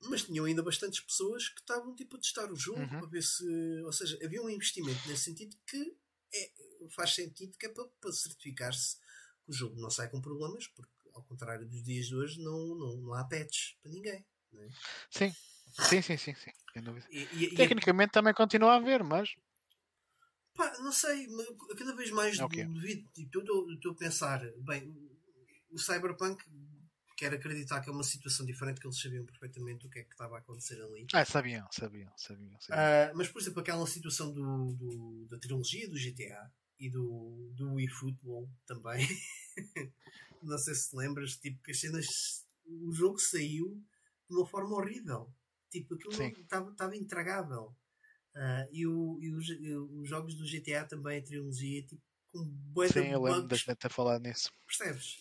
[0.03, 2.87] mas tinham ainda bastantes pessoas que estavam tipo a testar o jogo uhum.
[2.87, 3.43] para ver se.
[3.83, 5.97] Ou seja, havia um investimento nesse sentido que
[6.31, 6.51] é,
[6.91, 8.97] faz sentido que é para, para certificar-se
[9.43, 12.75] que o jogo não sai com problemas, porque ao contrário dos dias de hoje não,
[12.75, 14.25] não, não há patches para ninguém.
[14.53, 14.69] É?
[15.09, 15.33] Sim,
[15.89, 16.51] sim, sim, sim, sim.
[17.11, 19.29] E, e, Tecnicamente e, também continua a haver, mas.
[20.55, 21.27] Pá, não sei,
[21.77, 22.65] cada vez mais okay.
[22.65, 23.09] devido.
[23.15, 24.95] Estou a pensar, bem,
[25.69, 26.43] o Cyberpunk
[27.15, 30.11] quero acreditar que é uma situação diferente, que eles sabiam perfeitamente o que é que
[30.11, 31.07] estava a acontecer ali.
[31.13, 32.59] Ah, sabiam, sabiam, sabiam.
[32.61, 33.11] sabiam.
[33.11, 37.79] Uh, mas, por exemplo, aquela situação do, do, da trilogia do GTA e do, do
[37.79, 39.07] eFootball também.
[40.41, 42.45] Não sei se te lembras, tipo, que as cenas.
[42.65, 43.81] O jogo saiu
[44.29, 45.31] de uma forma horrível.
[45.69, 47.75] Tipo, aquilo estava intragável.
[48.35, 52.87] Uh, e, o, e os, os, jogos do GTA também, a trilogia, tipo, com boa
[52.87, 54.51] Sim, eu lembro da gente a falar nisso.
[54.65, 55.17] Percebes?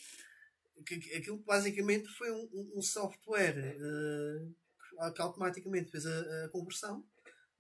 [1.16, 7.04] aquilo basicamente foi um, um software uh, que automaticamente fez a, a conversão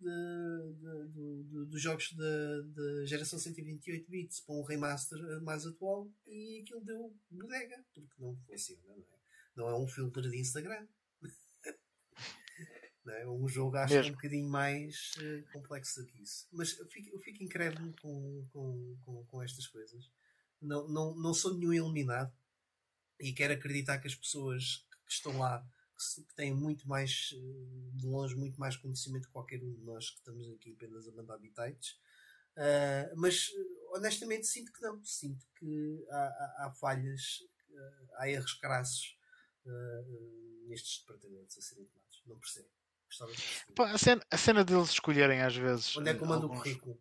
[0.00, 7.82] dos jogos da geração 128 bits para um remaster mais atual e aquilo deu bodega,
[7.94, 9.16] porque não funciona, não é?
[9.56, 10.86] Não é um filtro de Instagram.
[13.04, 13.26] não é?
[13.26, 14.12] um jogo acho Mesmo.
[14.12, 16.46] um bocadinho mais uh, complexo do que isso.
[16.52, 20.10] Mas eu fico, eu fico incrédulo com, com, com, com estas coisas.
[20.60, 22.32] Não, não, não sou nenhum iluminado
[23.18, 25.66] e quero acreditar que as pessoas que estão lá
[25.96, 30.10] que têm muito mais eh, de longe muito mais conhecimento que qualquer um de nós
[30.10, 31.98] que estamos aqui apenas a mandar bitites
[32.56, 33.50] uh, mas
[33.96, 35.02] honestamente sinto que não.
[35.04, 37.40] Sinto que há, há, há falhas
[37.70, 39.18] uh, há erros crassos
[39.64, 42.22] uh, nestes departamentos a serem tomados.
[42.26, 42.68] Não percebo.
[43.74, 46.58] Pá, a, cena, a cena deles escolherem às vezes onde é que eu mando alguns...
[46.58, 47.00] o currículo?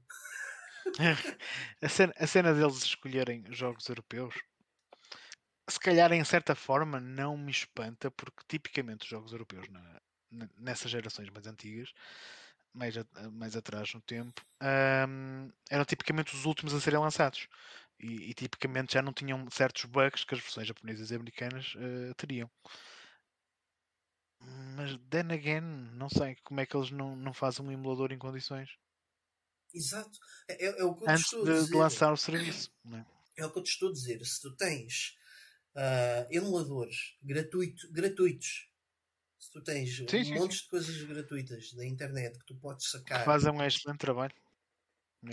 [1.82, 4.36] A, cena, a cena deles escolherem jogos europeus
[5.68, 10.02] se calhar em certa forma não me espanta, porque tipicamente os jogos europeus na,
[10.58, 11.94] nessas gerações mais antigas,
[12.74, 14.42] mais, a, mais atrás no tempo,
[15.08, 17.48] um, eram tipicamente os últimos a serem lançados.
[17.98, 22.14] E, e, tipicamente já não tinham certos bugs que as versões japonesas e americanas uh,
[22.16, 22.52] teriam.
[24.76, 25.62] Mas then again,
[25.94, 28.70] não sei como é que eles não, não fazem um emulador em condições.
[29.74, 30.20] Exato.
[30.50, 32.70] É, é, é o que eu Antes de, de, lançar o serviço.
[32.92, 33.06] É?
[33.38, 34.24] é o que eu te estou a dizer.
[34.26, 35.16] Se tu tens
[35.76, 38.70] uh, emuladores gratuito, gratuitos.
[39.38, 43.24] Se tu tens sim, um monte de coisas gratuitas na internet que tu podes sacar.
[43.24, 44.34] Fazem um excelente trabalho.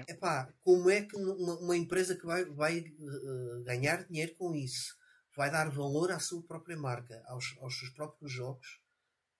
[0.07, 4.55] É pá, como é que uma, uma, empresa que vai, vai uh, ganhar dinheiro com
[4.55, 4.97] isso
[5.34, 8.80] vai dar valor à sua própria marca, aos, aos seus próprios jogos,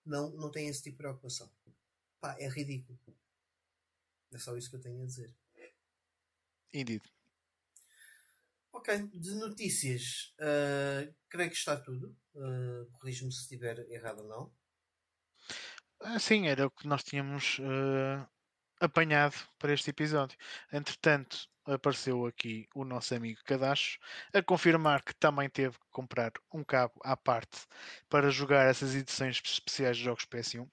[0.05, 1.51] não, não tem esse tipo de preocupação.
[2.19, 2.99] Pá, é ridículo.
[4.31, 5.33] É só isso que eu tenho a dizer.
[6.73, 7.12] Indeed.
[8.73, 12.17] Ok, de notícias, uh, creio que está tudo.
[12.33, 14.53] Uh, Corrijo-me se estiver errado ou não.
[16.01, 18.27] Ah, sim, era o que nós tínhamos uh,
[18.79, 20.35] apanhado para este episódio.
[20.71, 23.99] Entretanto, apareceu aqui o nosso amigo Cadacho
[24.33, 27.67] a confirmar que também teve que comprar um cabo à parte
[28.09, 30.67] para jogar essas edições especiais de jogos PS1.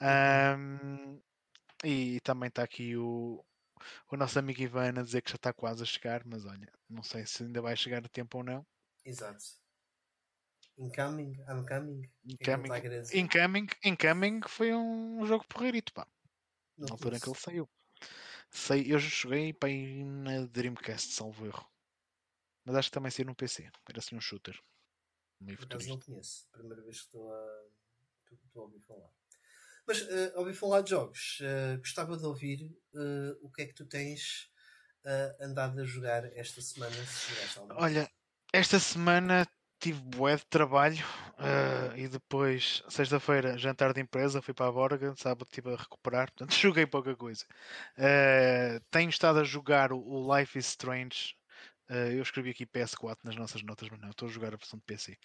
[0.00, 1.20] Um,
[1.84, 3.44] e também está aqui o,
[4.10, 7.02] o nosso amigo Ivan a dizer que já está quase a chegar, mas olha, não
[7.02, 8.66] sei se ainda vai chegar a tempo ou não.
[9.04, 9.44] Exato.
[10.76, 12.10] Incoming, I'm coming.
[12.24, 12.70] Incoming,
[13.12, 16.06] incoming, incoming foi um jogo porreirito, pá.
[16.76, 17.68] Não na altura em que ele saiu.
[18.50, 21.68] Sei, eu já joguei para ir na Dreamcast, salvo erro.
[22.64, 23.70] Mas acho que também saiu no PC.
[23.88, 24.58] Era assim um shooter.
[25.40, 26.48] Meio Por acaso não conheço.
[26.50, 27.66] Primeira vez que estou a,
[28.46, 29.10] estou a ouvir falar.
[29.86, 31.38] Mas uh, ouvi falar de jogos.
[31.40, 34.50] Uh, gostava de ouvir uh, o que é que tu tens
[35.38, 36.96] andado a jogar esta semana.
[37.72, 38.10] Olha,
[38.54, 39.46] esta semana
[39.78, 41.04] tive bué de trabalho
[41.94, 46.54] e depois, sexta-feira, jantar de empresa, fui para a Borga, sábado estive a recuperar, portanto
[46.56, 47.44] joguei pouca coisa.
[48.90, 51.36] tenho estado a jogar o Life is Strange
[51.90, 54.78] Uh, eu escrevi aqui PS4 nas nossas notas, mas não, estou a jogar a versão
[54.78, 55.18] de PC.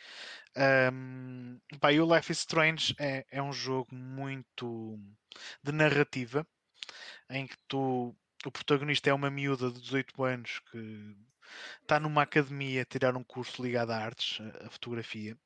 [0.91, 4.99] Um, pá, e o Life is Strange é, é um jogo muito
[5.63, 6.45] de narrativa
[7.29, 11.17] em que tu o protagonista é uma miúda de 18 anos que
[11.81, 15.37] está numa academia a tirar um curso ligado a artes, a, fotografia.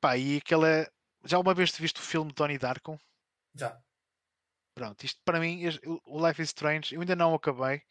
[0.00, 0.90] Pá, e aquela.
[1.24, 2.98] Já uma vez te viste o filme de Donnie Darko?
[3.54, 3.78] Já.
[4.74, 5.62] Pronto, isto para mim,
[6.06, 7.82] o Life is Strange, eu ainda não acabei,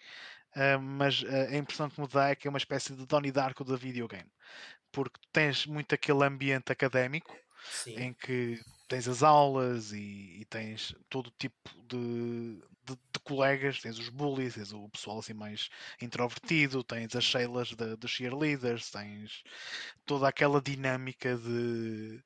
[0.80, 3.64] mas uh, a impressão que me dá é que é uma espécie de Donnie Darko
[3.64, 4.30] da videogame.
[4.92, 7.96] Porque tens muito aquele ambiente académico Sim.
[7.96, 13.98] em que tens as aulas e, e tens todo tipo de, de, de, colegas, tens
[13.98, 15.70] os bullies, tens o pessoal assim mais
[16.02, 19.44] introvertido, tens as Sheilas dos cheerleaders, tens
[20.06, 22.22] toda aquela dinâmica de,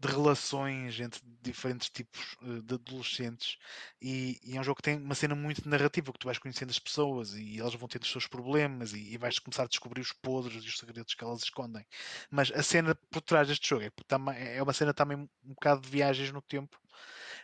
[0.00, 3.58] de relações entre diferentes tipos uh, de adolescentes
[4.00, 6.70] e, e, é um jogo que tem uma cena muito narrativa, que tu vais conhecendo
[6.70, 10.00] as pessoas e elas vão tendo os seus problemas e, e vais começar a descobrir
[10.00, 11.84] os podres e os segredos que elas escondem.
[12.30, 15.88] Mas a cena por trás deste jogo é, é uma cena também um bocado de
[15.90, 16.78] viagens no tempo,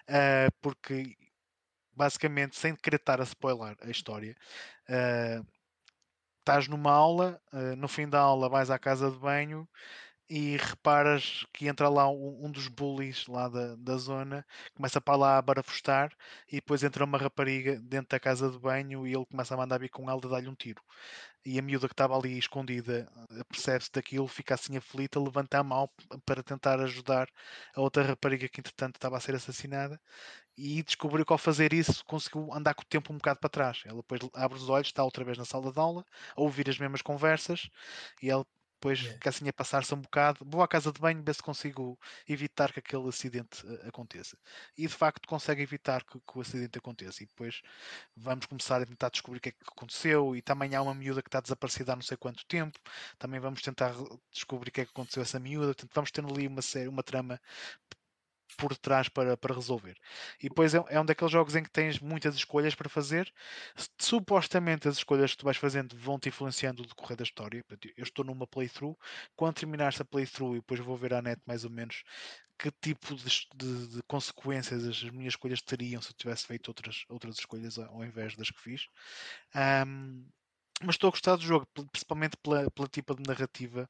[0.08, 1.16] uh, porque
[1.92, 4.36] basicamente, sem querer estar a spoiler a história,
[4.88, 5.46] uh,
[6.40, 7.40] estás numa aula,
[7.76, 9.68] no fim da aula vais à casa de banho
[10.28, 15.16] e reparas que entra lá um, um dos bullies lá da, da zona, começa para
[15.16, 16.12] lá a barafustar
[16.48, 19.78] e depois entra uma rapariga dentro da casa de banho e ele começa a mandar
[19.78, 20.82] vir com ela dar-lhe um tiro.
[21.44, 25.64] E a miúda que estava ali escondida eh, percebe-se daquilo, fica assim aflita, levanta a
[25.64, 25.88] mão
[26.24, 27.28] para tentar ajudar
[27.74, 30.00] a outra rapariga que entretanto estava a ser assassinada
[30.56, 33.82] e descobriu que ao fazer isso conseguiu andar com o tempo um bocado para trás.
[33.86, 36.04] Ela depois abre os olhos, está outra vez na sala de aula,
[36.36, 37.68] a ouvir as mesmas conversas
[38.22, 38.44] e ela
[38.86, 39.14] depois yeah.
[39.14, 42.72] fica assim a passar-se um bocado, vou à casa de banho ver se consigo evitar
[42.72, 44.38] que aquele acidente uh, aconteça.
[44.78, 47.22] E de facto consegue evitar que, que, o acidente aconteça.
[47.22, 47.62] E depois
[48.16, 50.36] vamos começar a tentar descobrir o que é que aconteceu.
[50.36, 52.78] E também há uma miúda que está desaparecida há não sei quanto tempo.
[53.18, 53.92] Também vamos tentar
[54.30, 55.68] descobrir o que é que aconteceu a essa miúda.
[55.68, 57.40] Portanto, vamos ter ali uma, série, uma trama
[58.56, 59.96] por trás para, para resolver.
[60.40, 63.32] E depois é, é um daqueles jogos em que tens muitas escolhas para fazer.
[63.98, 67.64] Supostamente as escolhas que tu vais fazendo vão te influenciando o decorrer da história.
[67.96, 68.96] Eu estou numa playthrough.
[69.34, 72.02] Quando terminar esta playthrough, e depois vou ver à net mais ou menos
[72.58, 77.04] que tipo de, de, de, consequências as minhas escolhas teriam se eu tivesse feito outras,
[77.08, 78.88] outras escolhas ao invés das que fiz.
[79.86, 80.26] Um,
[80.82, 83.88] mas estou a gostar do jogo, principalmente pela, pela tipo de narrativa.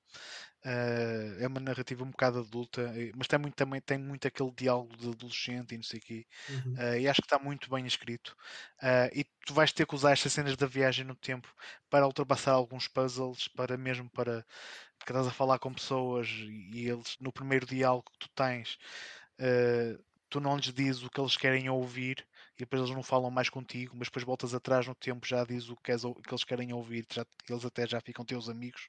[0.65, 4.97] Uh, é uma narrativa um bocado adulta, mas tem muito, também tem muito aquele diálogo
[4.97, 6.27] de adolescente e não sei o quê.
[6.49, 6.75] Uhum.
[6.75, 8.37] Uh, e acho que está muito bem escrito.
[8.83, 11.49] Uh, e tu vais ter que usar estas cenas da viagem no tempo
[11.91, 14.45] para ultrapassar alguns puzzles, para mesmo para
[15.05, 18.79] que estás a falar com pessoas e eles no primeiro diálogo que tu tens.
[20.29, 22.27] tu não lhes dizes o que eles querem ouvir,
[22.57, 25.69] e depois eles não falam mais contigo, mas depois voltas atrás no tempo, já diz
[25.69, 28.89] o que, és, que eles querem ouvir, já, eles até já ficam teus amigos.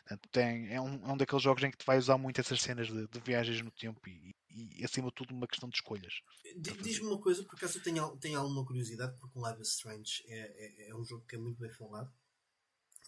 [0.00, 2.60] Portanto, tem, é, um, é um daqueles jogos em que tu vai usar muito essas
[2.60, 6.14] cenas de, de viagens no tempo e, e, acima de tudo uma questão de escolhas.
[6.56, 10.86] Diz-me uma coisa, por acaso eu tenho, tenho alguma curiosidade, porque Live is Strange é,
[10.86, 12.12] é, é um jogo que é muito bem falado,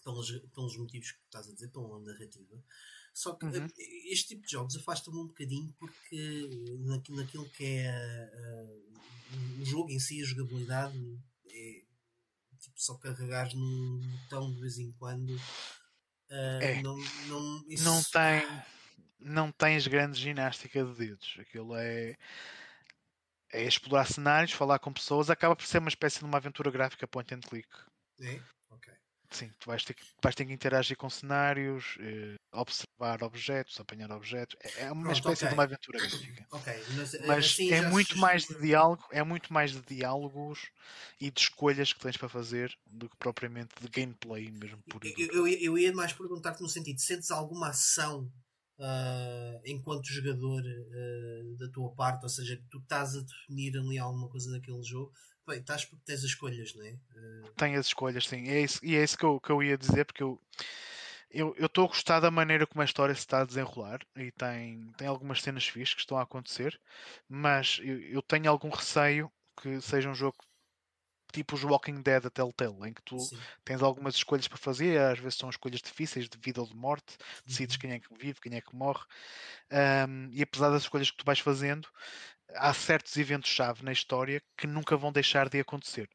[0.03, 2.63] pelos, pelos motivos que estás a dizer, pela narrativa.
[3.17, 3.67] Só que uhum.
[4.11, 6.47] este tipo de jogos afasta-me um bocadinho porque
[7.09, 10.95] naquilo que é uh, o jogo em si, a jogabilidade,
[11.49, 11.81] é
[12.59, 15.31] tipo só carregar num botão de vez em quando.
[15.31, 16.81] Uh, é.
[16.83, 16.95] não,
[17.27, 17.83] não, isso...
[17.85, 18.63] não tem
[19.19, 21.37] não tens grande ginástica de dedos.
[21.39, 22.15] Aquilo é
[23.51, 27.07] é explorar cenários, falar com pessoas, acaba por ser uma espécie de uma aventura gráfica
[27.07, 27.67] point and click.
[28.21, 28.39] É?
[29.29, 34.09] Sim, tu vais ter que, vais ter que interagir com cenários, eh, observar objetos, apanhar
[34.11, 34.55] objetos.
[34.61, 35.47] É, é uma Pronto, espécie okay.
[35.49, 36.47] de uma aventura gráfica.
[36.51, 40.71] Okay, mas, eh, mas assim é muito mais de diálogo, é muito mais de diálogos
[41.19, 45.27] e de escolhas que tens para fazer do que propriamente de gameplay mesmo por eu,
[45.29, 48.31] eu, eu ia mais perguntar-te no sentido, sentes alguma ação
[48.79, 54.29] Uh, enquanto jogador uh, da tua parte, ou seja, tu estás a definir ali alguma
[54.29, 55.11] coisa daquele jogo,
[55.47, 56.91] Bem, estás porque tens as escolhas, não é?
[56.91, 57.51] Uh...
[57.55, 58.49] Tem as escolhas, sim.
[58.49, 60.39] É isso, e é isso que eu, que eu ia dizer, porque eu
[61.29, 64.91] eu estou a gostar da maneira como a história se está a desenrolar e tem,
[64.97, 66.79] tem algumas cenas fixas que estão a acontecer,
[67.27, 69.31] mas eu, eu tenho algum receio
[69.61, 70.37] que seja um jogo
[71.31, 73.37] tipo os Walking Dead a Telltale, em que tu Sim.
[73.63, 77.17] tens algumas escolhas para fazer, às vezes são escolhas difíceis de vida ou de morte,
[77.45, 77.81] decides uhum.
[77.81, 79.03] quem é que vive, quem é que morre,
[80.09, 81.87] um, e apesar das escolhas que tu vais fazendo,
[82.55, 86.09] há certos eventos-chave na história que nunca vão deixar de acontecer.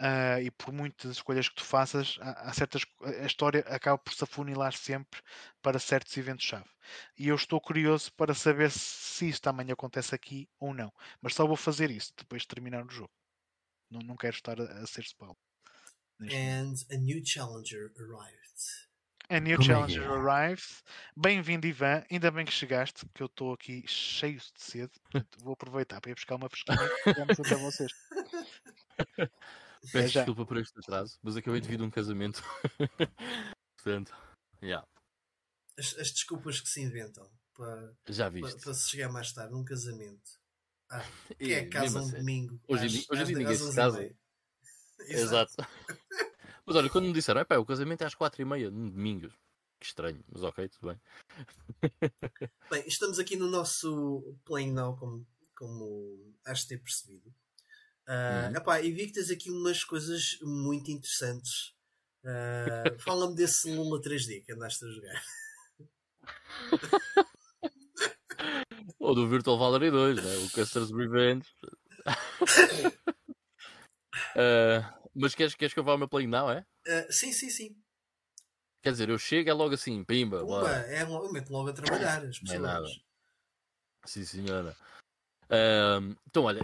[0.00, 4.14] Uh, e por muitas escolhas que tu faças, há, há, certas, a história acaba por
[4.14, 5.20] se afunilar sempre
[5.60, 6.70] para certos eventos-chave.
[7.18, 10.90] E eu estou curioso para saber se isto também acontece aqui ou não.
[11.20, 13.12] Mas só vou fazer isso depois de terminar o jogo.
[13.90, 15.36] Não, não quero estar a, a ser spoiler.
[16.22, 18.89] And a new challenger arrived.
[19.30, 20.08] A New Como é Challenger é é?
[20.08, 20.66] arrived.
[21.16, 22.04] Bem-vindo, Ivan.
[22.10, 24.90] Ainda bem que chegaste, que eu estou aqui cheio de sede.
[25.04, 27.92] Portanto, vou aproveitar para ir buscar uma fresquinha e vamos até vocês.
[29.92, 32.42] Peço desculpa por este atraso, mas acabei de vir de um casamento.
[33.76, 34.12] Portanto,
[34.60, 34.84] yeah.
[35.78, 38.50] as, as, desculpas que se inventam para, Já viste.
[38.50, 40.40] para, para se chegar mais tarde num casamento.
[40.90, 41.06] Ah,
[41.38, 42.60] que é casa um domingo.
[42.66, 44.12] Hoje, às, hoje às, ninguém se casa.
[44.98, 45.54] Exato.
[46.66, 49.28] Mas olha, quando me disseram, é o casamento é às quatro e meia, no domingo.
[49.80, 51.00] Que estranho, mas ok, tudo bem.
[52.70, 57.28] bem, estamos aqui no nosso Playing Now, como, como de ter percebido.
[58.06, 58.56] Uh, uhum.
[58.56, 61.72] epá, e vi que tens aqui umas coisas muito interessantes.
[62.22, 65.24] Uh, Fala-me desse Lula 3D que andaste a jogar.
[68.98, 70.36] Ou do Virtual Valerie 2, né?
[70.38, 71.48] o Custer's Revenge.
[74.36, 76.64] uh, mas queres, queres que eu vá ao meu play now, é?
[76.86, 77.76] Uh, sim, sim, sim.
[78.82, 80.40] Quer dizer, eu chego é logo assim, pimba.
[80.40, 82.60] Pumba, é, eu meto logo a trabalhar as pessoas.
[82.60, 82.88] Não é nada.
[84.06, 84.76] Sim, senhora.
[85.44, 86.62] Uh, então, olha,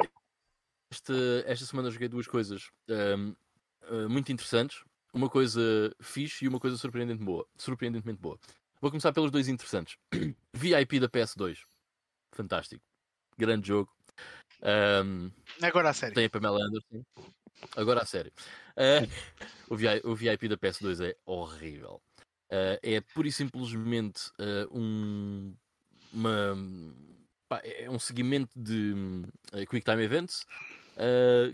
[0.90, 1.14] esta,
[1.46, 4.82] esta semana joguei duas coisas uh, muito interessantes.
[5.12, 8.38] Uma coisa fixe e uma coisa surpreendente boa, surpreendentemente boa.
[8.80, 9.96] Vou começar pelos dois interessantes.
[10.52, 11.58] VIP da PS2.
[12.32, 12.82] Fantástico.
[13.38, 13.90] Grande jogo.
[14.62, 15.30] Um,
[15.62, 16.14] Agora a sério.
[16.14, 17.02] Tem a Pamela Anderson.
[17.76, 18.32] Agora a sério.
[18.76, 19.08] Uh,
[19.70, 22.00] o, o, VIP, da PS2 é horrível.
[22.50, 25.54] Uh, é pura e simplesmente uh, um,
[26.12, 26.56] uma,
[27.48, 28.94] pá, é um segmento de
[29.52, 30.44] uh, Quick Time Events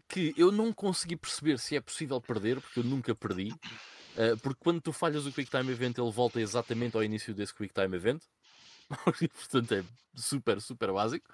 [0.08, 3.52] que eu não consegui perceber se é possível perder, porque eu nunca perdi.
[4.40, 7.74] porque quando tu falhas o Quick Time Event, ele volta exatamente ao início desse Quick
[7.74, 8.22] Time Event.
[9.34, 9.84] Portanto, é
[10.14, 11.26] super, super básico.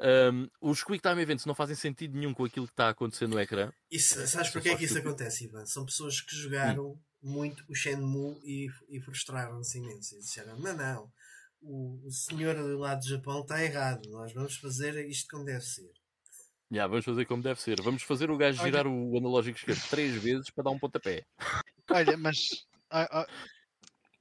[0.00, 3.40] Um, os Quick Time Events não fazem sentido nenhum com aquilo que está acontecendo no
[3.40, 3.72] ecrã.
[3.90, 5.64] Isso, sabes porquê é que isso acontece, Ivan?
[5.66, 6.98] São pessoas que jogaram hum.
[7.22, 10.16] muito o Shenmue e, e frustraram-se imenso.
[10.16, 11.12] E disseram: não, não,
[11.60, 14.08] o, o senhor lá do Japão está errado.
[14.10, 15.90] Nós vamos fazer isto como deve ser.
[16.72, 17.80] Yeah, vamos fazer como deve ser.
[17.80, 21.24] Vamos fazer o gajo girar o analógico esquerdo três vezes para dar um pontapé.
[21.90, 22.66] Olha, mas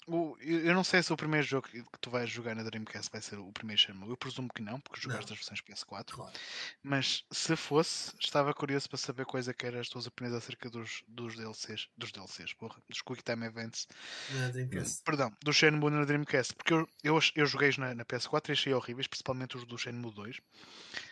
[0.07, 3.21] o, eu não sei se o primeiro jogo que tu vais jogar na Dreamcast vai
[3.21, 4.09] ser o primeiro Shenmue.
[4.09, 6.11] Eu presumo que não, porque jogaste as versões PS4.
[6.11, 6.33] Claro.
[6.81, 10.69] Mas se fosse, estava curioso para saber coisa é que eram as tuas opiniões acerca
[10.69, 11.87] dos, dos DLCs.
[11.97, 12.81] Dos DLCs, porra.
[12.89, 13.87] Dos Quick Time Events.
[14.31, 15.03] Na Dreamcast.
[15.03, 16.53] Perdão, do Shenmue na Dreamcast.
[16.55, 20.13] Porque eu, eu, eu joguei na, na PS4 e achei horríveis, principalmente os do Shenmue
[20.13, 20.37] 2.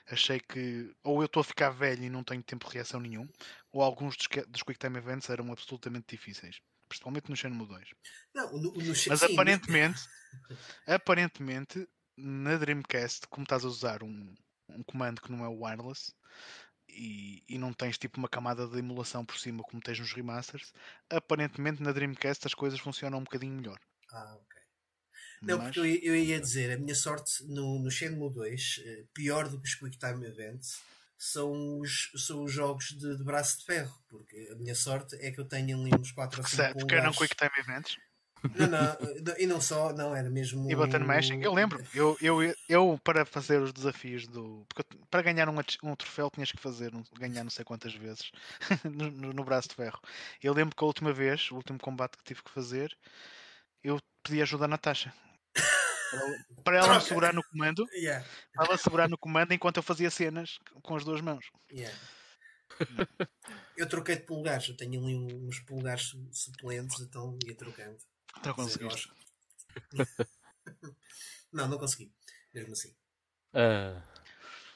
[0.09, 3.27] Achei que ou eu estou a ficar velho e não tenho tempo de reação nenhum,
[3.71, 6.61] ou alguns dos, dos Quick Time Events eram absolutamente difíceis
[6.91, 7.89] principalmente no Shenmue 2.
[8.35, 10.01] Não, no, no Mas sim, aparentemente,
[10.85, 11.87] aparentemente,
[12.17, 14.35] na Dreamcast, como estás a usar um,
[14.69, 16.13] um comando que não é wireless
[16.89, 20.73] e, e não tens tipo uma camada de emulação por cima como tens nos remasters,
[21.09, 23.79] aparentemente na Dreamcast as coisas funcionam um bocadinho melhor.
[24.11, 24.61] Ah, ok.
[25.41, 25.67] Não, Mas...
[25.67, 29.59] porque eu, eu, ia dizer, a minha sorte no, no Shenmue 2, eh, pior do
[29.59, 30.83] que os Quick Time Events,
[31.21, 35.29] são os, são os jogos de, de, braço de ferro, porque a minha sorte é
[35.29, 37.95] que eu tenho ali uns 4 ou 5 Certo, porque eram Quick Time Events.
[38.55, 40.69] Não, não, e não só, não, era mesmo.
[40.69, 44.65] E button mashing, eu lembro, eu, eu, eu para fazer os desafios do.
[44.67, 48.31] Porque para ganhar um, um troféu tinhas que fazer, ganhar não sei quantas vezes
[48.83, 50.01] no, no, braço de ferro.
[50.41, 52.97] Eu lembro que a última vez, o último combate que tive que fazer,
[53.83, 55.13] eu pedi ajuda à Natasha
[56.63, 57.87] para ela me segurar no comando.
[57.93, 58.25] Yeah.
[58.57, 61.45] Ela segurar no comando enquanto eu fazia cenas com as duas mãos.
[61.71, 61.97] Yeah.
[63.77, 67.97] eu troquei de polegares, eu tenho ali uns polegares suplentes, então ia trocando.
[68.39, 69.11] Então conseguiste.
[71.51, 72.11] não, não consegui,
[72.53, 72.93] mesmo assim.
[73.53, 74.01] Uh,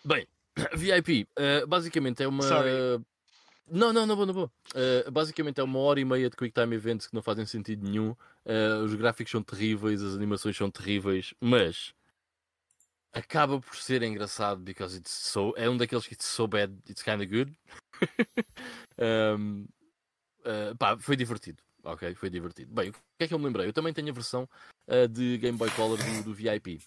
[0.03, 0.27] bem,
[0.75, 2.43] VIP, uh, ah, basicamente é uma.
[2.43, 3.03] Sorry.
[3.67, 4.51] Não, não, não vou, não vou.
[4.75, 7.83] Uh, basicamente é uma hora e meia de Quick Time Events que não fazem sentido
[7.83, 8.11] nenhum.
[8.45, 11.93] Uh, os gráficos são terríveis, as animações são terríveis, mas
[13.11, 17.01] acaba por ser engraçado because it's so, é um daqueles que it's so bad, it's
[17.01, 17.57] kind of good.
[19.37, 19.65] um,
[20.41, 21.63] uh, pá, foi divertido.
[21.83, 22.73] Ok, foi divertido.
[22.73, 23.67] Bem, o que é que eu me lembrei?
[23.67, 24.49] Eu também tenho a versão
[25.11, 26.79] de Game Boy Color do, do VIP.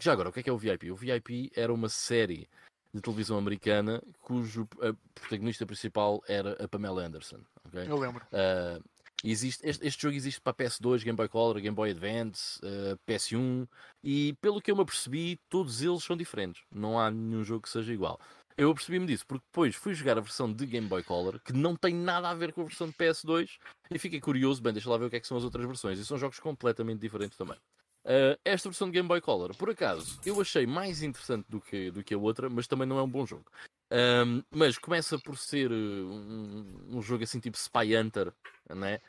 [0.00, 0.90] Já agora, o que é que é o VIP?
[0.90, 2.48] O VIP era uma série
[2.92, 7.40] de televisão americana cujo uh, protagonista principal era a Pamela Anderson.
[7.66, 7.86] Okay?
[7.88, 8.24] Eu lembro.
[8.32, 8.82] Uh,
[9.22, 12.98] existe, este, este, jogo existe para PS2, Game Boy Color, Game Boy Advance, uh, eh,
[13.06, 13.68] PS1
[14.02, 16.62] e pelo que eu me apercebi, todos eles são diferentes.
[16.74, 18.18] Não há nenhum jogo que seja igual.
[18.56, 21.76] Eu apercebi-me disso porque depois fui jogar a versão de Game Boy Color que não
[21.76, 23.58] tem nada a ver com a versão de PS2
[23.90, 25.98] e fiquei curioso, bem, deixa lá ver o que é que são as outras versões.
[25.98, 27.56] E são jogos completamente diferentes também.
[28.04, 31.90] Uh, esta versão de Game Boy Color, por acaso, eu achei mais interessante do que,
[31.90, 33.44] do que a outra, mas também não é um bom jogo.
[33.90, 38.32] Um, mas começa por ser um, um, jogo assim tipo Spy Hunter,
[38.68, 39.00] né?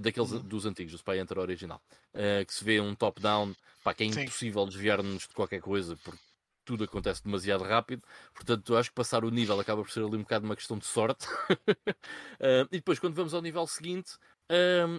[0.00, 0.40] daqueles uhum.
[0.40, 1.82] dos antigos, do Spy Hunter original,
[2.14, 3.54] uh, que se vê um top-down,
[3.96, 6.20] que é impossível desviar-nos de qualquer coisa, porque
[6.64, 8.02] tudo acontece demasiado rápido,
[8.32, 10.86] portanto acho que passar o nível acaba por ser ali um bocado uma questão de
[10.86, 11.26] sorte.
[11.26, 14.12] uh, e depois, quando vamos ao nível seguinte,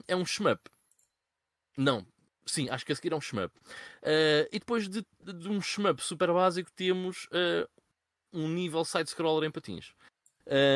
[0.07, 0.59] é um shmup.
[1.77, 2.05] Não,
[2.45, 3.53] sim, acho que a seguir é um shmup.
[3.57, 7.27] Uh, e depois de, de, um shmup super básico, temos
[8.33, 9.93] um nível side-scroller em patins.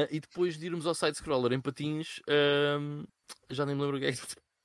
[0.10, 2.22] e depois de irmos ao side-scroller em patins,
[3.50, 4.20] já nem me lembro o que é que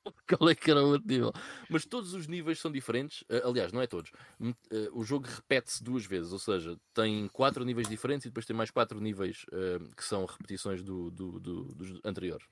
[0.29, 1.33] qual é que era o outro nível.
[1.69, 3.23] Mas todos os níveis são diferentes.
[3.23, 4.11] Uh, aliás, não é todos.
[4.41, 4.55] Uh,
[4.93, 8.71] o jogo repete-se duas vezes, ou seja, tem quatro níveis diferentes e depois tem mais
[8.71, 12.47] quatro níveis uh, que são repetições do, do, do, dos anteriores.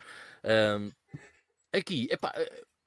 [1.73, 2.33] aqui, epá,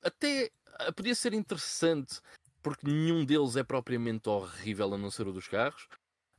[0.03, 0.51] até
[0.95, 2.19] podia ser interessante
[2.61, 5.87] porque nenhum deles é propriamente horrível a não ser o dos carros.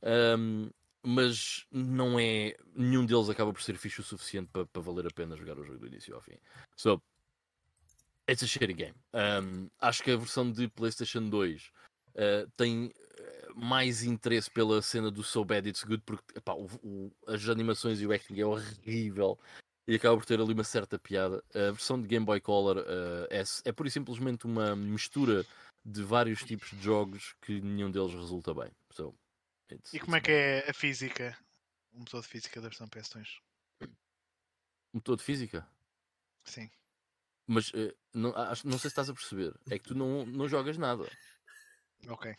[0.03, 0.69] Um,
[1.01, 2.55] mas não é.
[2.75, 5.63] Nenhum deles acaba por ser fixe o suficiente para, para valer a pena jogar o
[5.63, 6.37] jogo do início ao fim.
[6.75, 7.01] So,
[8.29, 8.95] It's a shitty game.
[9.13, 11.69] Um, acho que a versão de PlayStation 2 uh,
[12.17, 16.65] ah, tem ah, mais interesse pela cena do So Bad It's Good, porque epá, o,
[16.83, 19.39] o, as animações e o acting é horrível
[19.87, 21.43] e acaba por ter ali uma certa piada.
[21.53, 25.45] A versão de Game Boy Color uh, é, é pura e simplesmente uma mistura
[25.85, 28.69] de vários tipos de jogos que nenhum deles resulta bem.
[28.91, 29.15] So,
[29.93, 31.37] e como é que é a física?
[31.93, 33.27] O motor de física da versão PS2?
[33.81, 35.67] O motor de física?
[36.45, 36.69] Sim.
[37.45, 39.53] Mas uh, não, acho, não sei se estás a perceber.
[39.69, 41.09] É que tu não, não jogas nada.
[42.07, 42.33] Ok.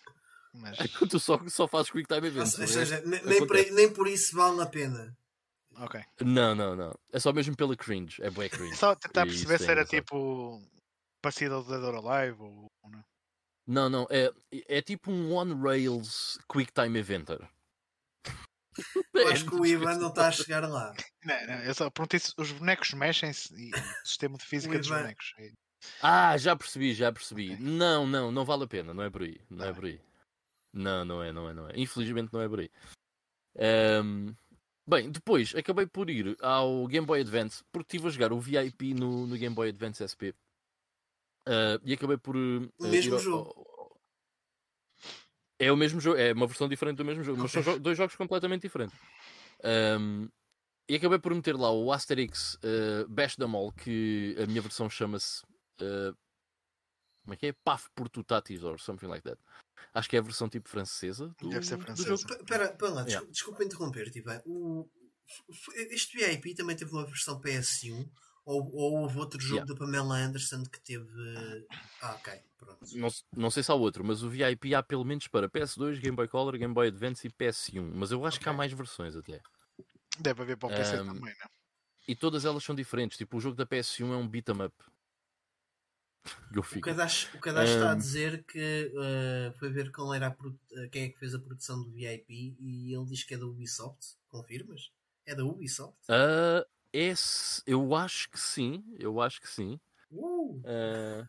[0.55, 0.78] Mas...
[0.80, 2.59] É que tu só, só fazes quick time events.
[2.59, 5.16] Ou seja, nem, por, nem por isso vale a pena.
[5.76, 6.00] Ok.
[6.20, 6.98] Não, não, não.
[7.12, 8.22] É só mesmo pela cringe.
[8.22, 8.76] É bué cringe.
[8.76, 10.60] Só tentar perceber é se era tipo
[11.22, 13.04] parecido ao Dead or Alive ou não.
[13.66, 14.06] Não, não.
[14.10, 14.32] É,
[14.66, 17.48] é tipo um One Rails Quick Time Eventer.
[19.14, 20.94] Eu acho que o Ivan não está a chegar lá.
[21.24, 24.88] Não, não, eu só perguntei se os bonecos mexem-se e o sistema de física dos
[24.88, 25.34] bonecos.
[26.00, 27.52] Ah, já percebi, já percebi.
[27.52, 27.66] Okay.
[27.66, 29.38] Não, não, não vale a pena, não é por aí.
[29.50, 30.00] Não é por aí.
[30.72, 31.72] Não, não é, não é, não é.
[31.74, 32.70] Infelizmente não é por aí.
[33.56, 34.34] Um,
[34.89, 38.95] bem, depois acabei por ir ao Game Boy Advance porque estive a jogar o VIP
[38.95, 40.34] no, no Game Boy Advance SP.
[41.47, 42.36] Uh, e acabei por.
[42.36, 43.68] Uh, o mesmo ao, jogo.
[45.59, 47.97] É o mesmo jogo, é uma versão diferente do mesmo jogo, mas são jo dois
[47.97, 48.97] jogos completamente diferentes.
[49.64, 50.28] Um,
[50.89, 54.89] e acabei por meter lá o Asterix uh, Bash the Mall, que a minha versão
[54.89, 55.43] chama-se.
[55.80, 56.16] Uh,
[57.28, 57.52] como é que é?
[57.52, 59.38] Paf Portutatis or something like that.
[59.92, 61.28] Acho que é a versão tipo francesa.
[61.38, 62.14] Do, Deve ser francesa.
[62.14, 63.26] Espera lá, yeah.
[63.30, 64.10] desculpa interromper.
[64.10, 64.88] Tipo, o,
[65.90, 68.08] este VIP também teve uma versão PS1
[68.46, 69.72] ou, ou houve outro jogo yeah.
[69.74, 71.66] da Pamela Anderson que teve.
[72.00, 72.78] Ah, ok, pronto.
[72.94, 76.16] Não, não sei se há outro, mas o VIP há pelo menos para PS2, Game
[76.16, 77.92] Boy Color, Game Boy Advance e PS1.
[77.94, 78.44] Mas eu acho okay.
[78.44, 79.42] que há mais versões até.
[80.18, 81.50] Deve haver para o PC um, também, não?
[82.08, 83.18] E todas elas são diferentes.
[83.18, 84.74] Tipo, o jogo da PS1 é um beat 'em up.
[86.76, 90.88] O Kadash, o Kadash um, está a dizer que uh, foi ver qual era a,
[90.88, 94.16] quem é que fez a produção do VIP e ele diz que é da Ubisoft.
[94.28, 94.90] Confirmas?
[95.26, 95.98] É da Ubisoft?
[96.08, 99.78] Uh, esse, eu acho que sim, eu acho que sim.
[100.10, 100.60] Uh.
[100.60, 101.28] Uh,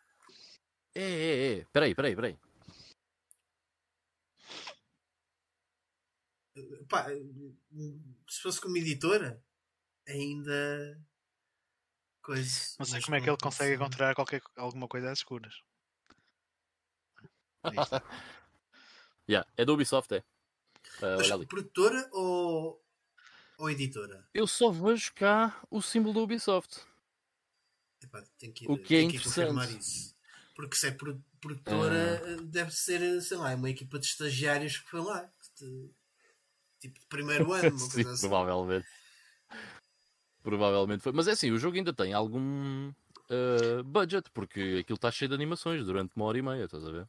[0.95, 1.65] é, é, é.
[1.71, 2.37] Peraí, peraí, peraí.
[6.89, 7.07] Pá,
[8.27, 9.41] se fosse como editora,
[10.07, 10.99] ainda.
[12.30, 15.63] Coisa, não sei como é que ele consegue encontrar qualquer, alguma coisa às escuras.
[19.27, 20.19] yeah, é do Ubisoft, é.
[20.99, 22.86] Uh, Mas produtora ou,
[23.57, 24.30] ou editora?
[24.32, 26.82] Eu só vejo cá o símbolo do Ubisoft.
[28.03, 29.80] Epá, ir, o que é interessante.
[29.80, 30.15] Isso.
[30.55, 32.43] Porque se é produtora, ah.
[32.43, 35.27] deve ser, sei lá, uma equipa de estagiários que foi lá.
[36.80, 38.27] Tipo de primeiro ano, uma Sim, assim.
[38.27, 38.98] Provavelmente.
[40.41, 41.11] Provavelmente foi.
[41.11, 45.35] Mas é assim, o jogo ainda tem algum uh, budget, porque aquilo está cheio de
[45.35, 47.07] animações durante uma hora e meia, estás a ver?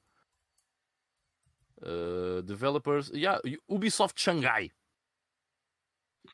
[1.83, 3.09] Uh, developers.
[3.11, 4.70] Yeah, Ubisoft Shanghai.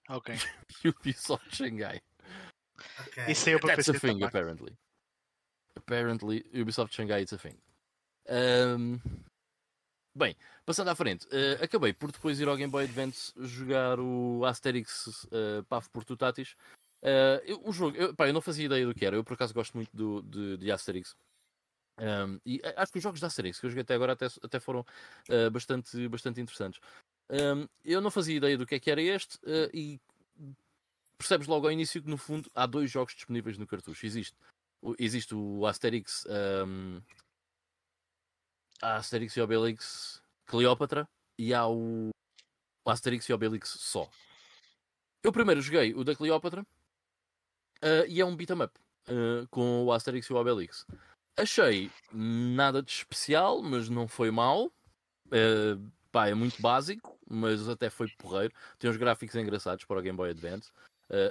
[0.08, 0.34] Ok.
[0.84, 2.00] Ubisoft Shanghai.
[3.08, 3.32] Okay.
[3.32, 4.24] Isso é That's a thing, também.
[4.24, 4.76] apparently.
[5.76, 7.56] Apparently, Ubisoft Shanghai is a thing.
[8.28, 9.00] Um,
[10.14, 14.44] bem, passando à frente, uh, acabei por depois ir ao Game Boy Advance jogar o
[14.44, 16.56] Asterix uh, Paf por Tutatis.
[17.06, 19.34] Uh, eu, o jogo, eu, pá, eu não fazia ideia do que era, eu por
[19.34, 21.14] acaso gosto muito do, de, de Asterix.
[21.98, 24.58] Um, e acho que os jogos de Asterix que eu joguei até agora até, até
[24.58, 26.80] foram uh, bastante, bastante interessantes.
[27.30, 30.00] Um, eu não fazia ideia do que é que era este uh, e
[31.16, 34.04] percebes logo ao início que no fundo há dois jogos disponíveis no cartucho.
[34.04, 34.36] Existe,
[34.98, 36.26] existe o Asterix,
[36.66, 37.00] um,
[38.82, 42.10] Asterix e Obelix Cleópatra e há o,
[42.84, 44.10] o Asterix e Obelix só.
[45.22, 46.66] Eu primeiro joguei o da Cleópatra
[47.82, 50.86] uh, e é um beat'em up uh, com o Asterix e o Obelix.
[51.36, 54.66] Achei nada de especial, mas não foi mal.
[55.26, 58.54] Uh, pá, é muito básico mas até foi porreiro.
[58.78, 60.70] Tem uns gráficos engraçados para o Game Boy Advance.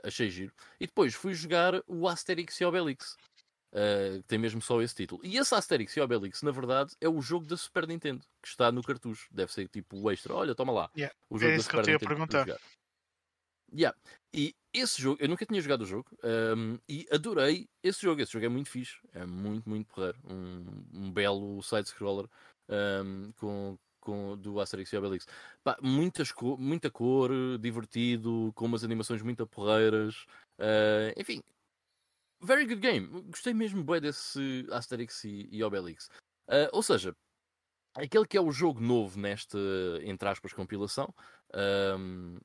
[0.04, 0.54] Achei giro.
[0.80, 3.18] E depois fui jogar o Asterix e Obelix.
[3.76, 5.20] Uh, que tem mesmo só esse título.
[5.22, 8.72] E esse Asterix e Obelix, na verdade, é o jogo da Super Nintendo, que está
[8.72, 9.28] no cartucho.
[9.32, 10.34] Deve ser tipo o extra.
[10.34, 10.90] Olha, toma lá.
[10.96, 11.14] Yeah.
[11.30, 12.08] O jogo é da Super que eu Nintendo.
[12.08, 12.60] perguntar.
[13.74, 13.98] Yeah.
[14.34, 18.22] E esse jogo, eu nunca tinha jogado o jogo um, e adorei esse jogo.
[18.22, 20.20] Esse jogo é muito fixe, é muito, muito porreiro.
[20.26, 22.28] Um, um belo side-scroller
[22.70, 25.28] um, com, com, do Asterix e Obelix.
[25.64, 30.26] Pá, muitas co muita cor, divertido, com umas animações muito porreiras.
[30.60, 31.42] Uh, enfim,
[32.42, 33.08] very good game.
[33.24, 36.10] Gostei mesmo bem desse Asterix e, e Obelix.
[36.48, 37.16] Uh, ou seja,
[37.96, 39.58] aquele que é o jogo novo nesta,
[40.04, 41.14] entre aspas, compilação,
[41.98, 42.38] um,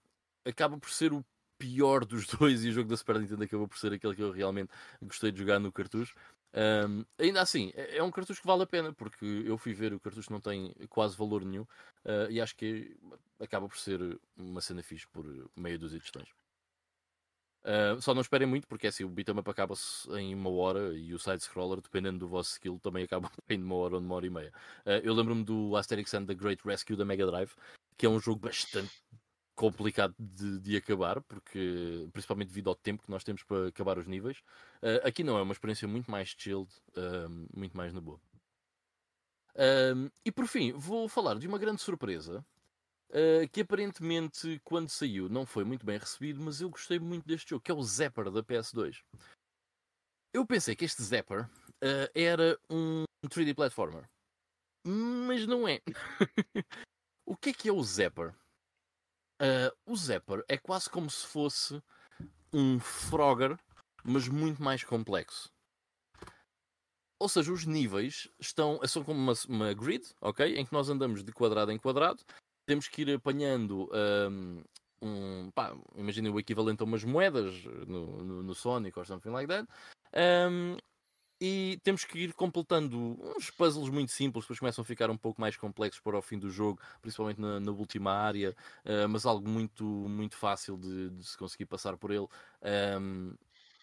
[0.45, 1.24] acaba por ser o
[1.59, 4.32] pior dos dois e o jogo da Super Nintendo acabou por ser aquele que eu
[4.32, 4.70] realmente
[5.03, 6.14] gostei de jogar no cartucho.
[6.53, 9.93] Um, ainda assim, é, é um cartucho que vale a pena, porque eu fui ver
[9.93, 12.97] o cartucho não tem quase valor nenhum uh, e acho que
[13.38, 15.24] acaba por ser uma cena fixe por
[15.57, 16.28] meio dos questões.
[17.62, 20.97] Uh, só não esperem muito, porque é assim, o beat'em up acaba-se em uma hora
[20.97, 24.26] e o side-scroller, dependendo do vosso skill, também acaba em uma hora ou uma hora
[24.26, 24.53] e meia.
[24.86, 27.53] Uh, eu lembro-me do Asterix and the Great Rescue da Mega Drive,
[27.99, 28.91] que é um jogo bastante
[29.61, 34.06] complicado de, de, acabar, porque principalmente devido ao tempo que nós temos para acabar os
[34.06, 34.38] níveis.
[34.82, 38.18] Uh, aqui não, é uma experiência muito mais chilled, uh, muito mais na boa.
[39.54, 42.44] Uh, e por fim, vou falar de uma grande surpresa
[43.52, 47.61] que aparentemente, quando saiu, não foi muito bem recebido, mas eu gostei muito deste jogo,
[47.61, 49.02] que é o Zapper da PS2.
[50.32, 51.50] Eu pensei que este Zapper
[52.14, 54.08] era um 3D platformer,
[54.86, 55.80] mas não é.
[57.26, 58.32] o que é que é o Zapper?
[59.41, 61.82] Uh, o Zapper é quase como se fosse
[62.53, 63.57] um Frogger,
[64.05, 65.51] mas muito mais complexo.
[67.18, 70.57] Ou seja, os níveis estão, são como uma, uma, grid, ok?
[70.57, 72.22] Em que nós andamos de quadrado em quadrado,
[72.66, 73.91] temos que ir apanhando
[74.30, 74.62] um,
[75.03, 75.51] um
[75.97, 79.66] imaginem o equivalente a umas moedas no, no, no Sonic ou something like that.
[80.14, 80.76] Um,
[81.41, 85.41] e temos que ir completando uns puzzles muito simples, depois começam a ficar um pouco
[85.41, 89.49] mais complexos para o fim do jogo, principalmente na, na última área, uh, mas algo
[89.49, 92.26] muito, muito fácil de, de se conseguir passar por ele.
[93.01, 93.34] Um,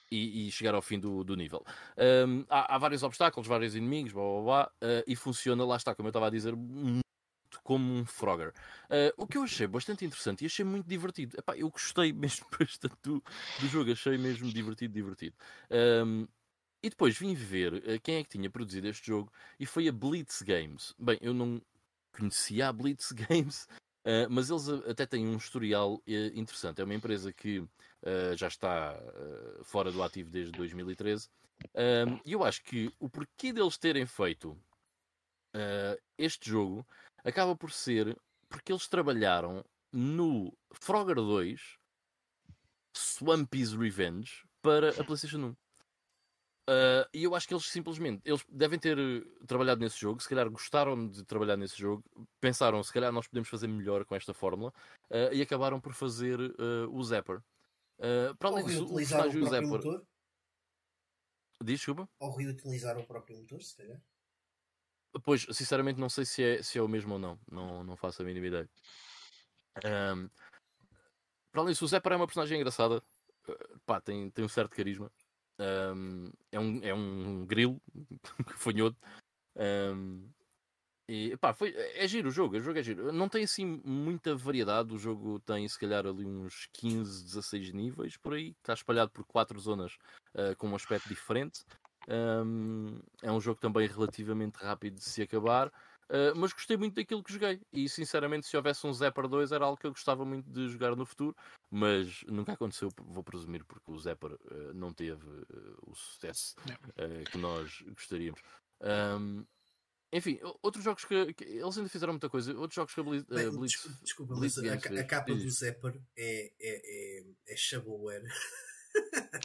[0.09, 1.65] e, e, chegar ao fim do, do nível.
[1.97, 5.93] Um, há, há, vários obstáculos, vários inimigos, blá, blá, blá, uh, e funciona, lá está,
[5.93, 7.05] como eu estava a dizer, muito
[7.63, 8.53] como um Frogger.
[8.85, 11.37] Uh, o que eu achei bastante interessante e achei muito divertido.
[11.37, 13.21] Epá, eu gostei mesmo bastante do,
[13.59, 15.35] do jogo, achei mesmo divertido, divertido.
[15.69, 16.25] Um,
[16.81, 19.91] e depois vim ver uh, quem é que tinha produzido este jogo e foi a
[19.91, 20.93] Blitz Games.
[20.97, 21.61] Bem, eu não
[22.11, 23.67] conhecia a Blitz Games,
[24.05, 26.01] uh, mas eles até têm um historial uh,
[26.33, 26.81] interessante.
[26.81, 27.67] É uma empresa que
[28.37, 28.95] já está
[29.63, 31.27] fora do ativo desde 2013.
[32.23, 34.55] E eu acho que o porquê deles terem feito
[36.17, 36.87] este jogo
[37.25, 38.15] acaba por ser
[38.47, 41.59] porque eles trabalharam no Frogger 2
[42.95, 45.55] Swampy's Revenge para a PlayStation 1.
[46.69, 50.27] Uh, e eu acho que eles simplesmente eles devem ter eh, trabalhado nesse jogo, se
[50.27, 52.03] calhar gostaram de trabalhar nesse jogo,
[52.41, 54.73] pensaram se calhar nós podemos fazer melhor com esta fórmula
[55.09, 57.41] uh, e acabaram por fazer uh, o Zapper.
[58.37, 59.67] para além disso, o personagem o Zapper.
[59.67, 60.05] Motor?
[61.63, 62.09] Diz, desculpa?
[62.19, 64.01] Ou reutilizar o próprio motor, se calhar.
[65.23, 68.21] Pois, sinceramente, não sei se é, se é o mesmo ou não, não, não faço
[68.21, 68.69] a mínima ideia.
[69.85, 70.29] Um,
[71.49, 73.01] para além disso, o Zapper é uma personagem engraçada,
[73.85, 75.09] pá, tem, tem um certo carisma.
[75.59, 77.81] Um, é, um, é um grilo
[78.57, 78.97] fanhoto.
[79.55, 80.29] Um,
[81.09, 83.13] e pá, foi, é giro o jogo, o jogo é giro.
[83.13, 84.93] Não tem assim muita variedade.
[84.93, 88.49] O jogo tem se calhar ali uns 15, 16 níveis por aí.
[88.59, 89.97] Está espalhado por quatro zonas
[90.35, 91.63] uh, com um aspecto diferente.
[92.09, 95.71] Um, é um jogo também relativamente rápido de se acabar.
[96.09, 97.61] Uh, mas gostei muito daquilo que joguei.
[97.71, 100.95] E sinceramente, se houvesse um Zapper 2, era algo que eu gostava muito de jogar
[100.95, 101.35] no futuro.
[101.69, 106.55] Mas nunca aconteceu, vou presumir, porque o Zapper uh, não teve uh, o sucesso
[107.31, 108.41] que nós gostaríamos.
[108.81, 109.45] Um,
[110.11, 112.57] enfim, outros jogos que, que, Eles ainda fizeram muita coisa.
[112.57, 113.25] Outros jogos que a Blitz.
[113.27, 118.23] Bem, Blitz, desculpa, Blitz mas a, a, capa do Zapper é, é, é, é shovelware.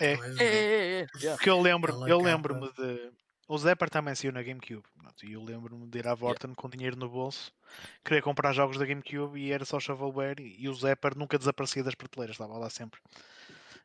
[0.01, 1.07] É, é, é, é, é.
[1.35, 3.13] Porque eu lembro, eu lembro-me de
[3.49, 4.85] o Zapper também saiu na GameCube.
[5.23, 6.61] E eu lembro-me de ir à Vorten yeah.
[6.61, 7.53] com dinheiro no bolso,
[8.05, 10.41] querer comprar jogos da GameCube e era só shovelware.
[10.41, 13.01] E o Zapper nunca desaparecia das prateleiras, estava lá sempre.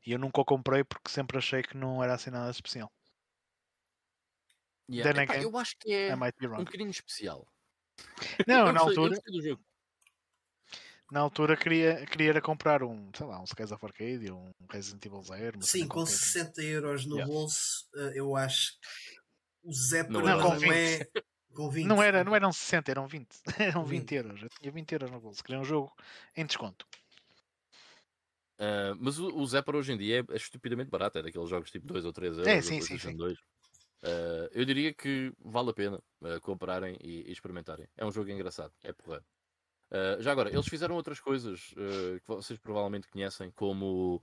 [0.06, 2.92] E eu nunca o comprei porque sempre achei que não era assim nada especial.
[4.90, 5.24] Yeah.
[5.24, 7.46] Epá, eu acho que é um bocadinho especial.
[8.48, 9.20] Não, na altura.
[11.12, 15.22] Na altura queria, queria comprar um, sei lá, um Skies of Arcade, um Resident Evil
[15.22, 15.62] Zero.
[15.62, 17.34] Sim, com 60 euros no yeah.
[17.34, 18.74] bolso, eh, eu acho
[19.68, 21.06] o Zapper não, não, é.
[21.54, 21.88] Com 20.
[21.88, 23.28] Não, era, não eram 60, eram 20.
[23.60, 24.44] Eram 20 euros.
[24.44, 25.44] Eu tinha 20 euros no bolso.
[25.44, 25.92] Queria um jogo
[26.36, 26.86] em desconto.
[28.60, 31.18] Uh, mas o, o Zapper hoje em dia é, é, estupidamente barato.
[31.18, 32.48] É daqueles jogos tipo 2 ou 3 euros.
[32.48, 33.16] É, sim, sim, sim.
[33.18, 33.38] 2.
[33.40, 37.88] Uh, eu diria que vale a pena uh, comprarem e, e, experimentarem.
[37.98, 38.72] É um jogo engraçado.
[38.84, 39.22] É porra.
[39.92, 44.22] Uh, já agora, eles fizeram outras coisas uh, que vocês provavelmente conhecem, como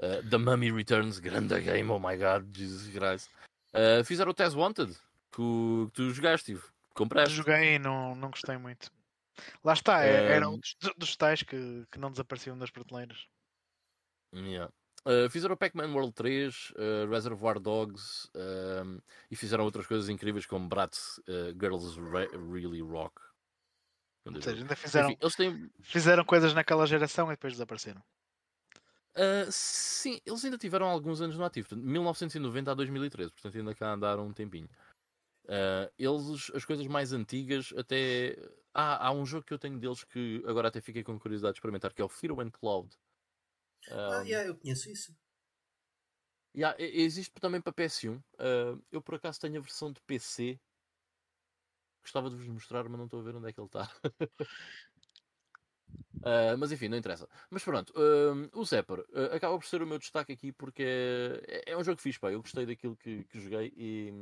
[0.00, 3.30] uh, The Mummy Returns, grande game, oh my god, Jesus Christ.
[4.04, 4.92] Fizeram o Test Wanted,
[5.30, 6.58] que, que tu jogaste,
[6.94, 7.34] compraste.
[7.34, 8.90] Joguei e não, não gostei muito.
[9.64, 13.26] Lá está, é, era um dos, dos tais que, que não desapareciam das prateleiras.
[14.34, 14.72] Yeah.
[15.04, 20.46] Uh, fizeram o Pac-Man World 3, uh, Reservoir Dogs uh, e fizeram outras coisas incríveis
[20.46, 21.20] como Bratz
[21.60, 23.20] Girls Re Really Rock.
[24.24, 25.70] Ou seja, ainda fizeram, Enfim, eles têm...
[25.80, 28.00] fizeram coisas naquela geração e depois desapareceram.
[29.14, 33.74] Uh, sim, eles ainda tiveram alguns anos no ativo, de 1990 a 2013, portanto ainda
[33.74, 34.68] cá andaram um tempinho.
[35.44, 38.36] Uh, eles, as coisas mais antigas, até.
[38.72, 41.58] Ah, há um jogo que eu tenho deles que agora até fiquei com curiosidade de
[41.58, 42.88] experimentar, que é o Fear and Cloud.
[43.90, 45.14] ah, yeah, eu conheço isso.
[46.54, 48.16] Yeah, existe também para PS1.
[48.16, 50.58] Uh, eu por acaso tenho a versão de PC
[52.02, 53.88] Gostava de vos mostrar, mas não estou a ver onde é que ele está.
[56.22, 57.28] Uh, mas enfim, não interessa.
[57.50, 60.84] Mas pronto, uh, o Zapper uh, acaba por ser o meu destaque aqui porque
[61.48, 62.30] é, é um jogo fixe, pá.
[62.30, 64.12] Eu gostei daquilo que, que, joguei e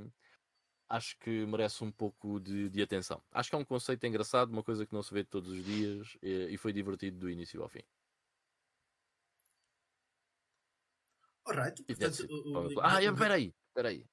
[0.88, 3.22] acho que merece um pouco de, de, atenção.
[3.30, 6.16] Acho que é um conceito engraçado, uma coisa que não se vê todos os dias
[6.22, 7.82] e, e foi divertido do início ao fim.
[11.44, 14.06] Alright, portanto, o, o, Ah, espera aí, espera aí.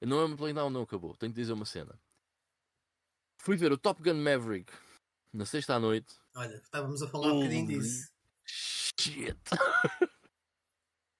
[0.00, 1.14] Não é play não, não acabou.
[1.16, 2.00] Tenho que dizer uma cena.
[3.38, 4.72] Fui ver o Top Gun Maverick
[5.32, 6.14] na sexta à noite.
[6.34, 8.10] Olha, estávamos a falar um bocadinho disso.
[8.44, 9.38] Shit!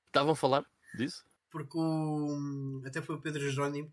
[0.07, 0.65] Estavam a falar
[0.97, 1.25] disso?
[1.51, 2.83] Porque o...
[2.85, 3.93] até foi o Pedro Jerónimo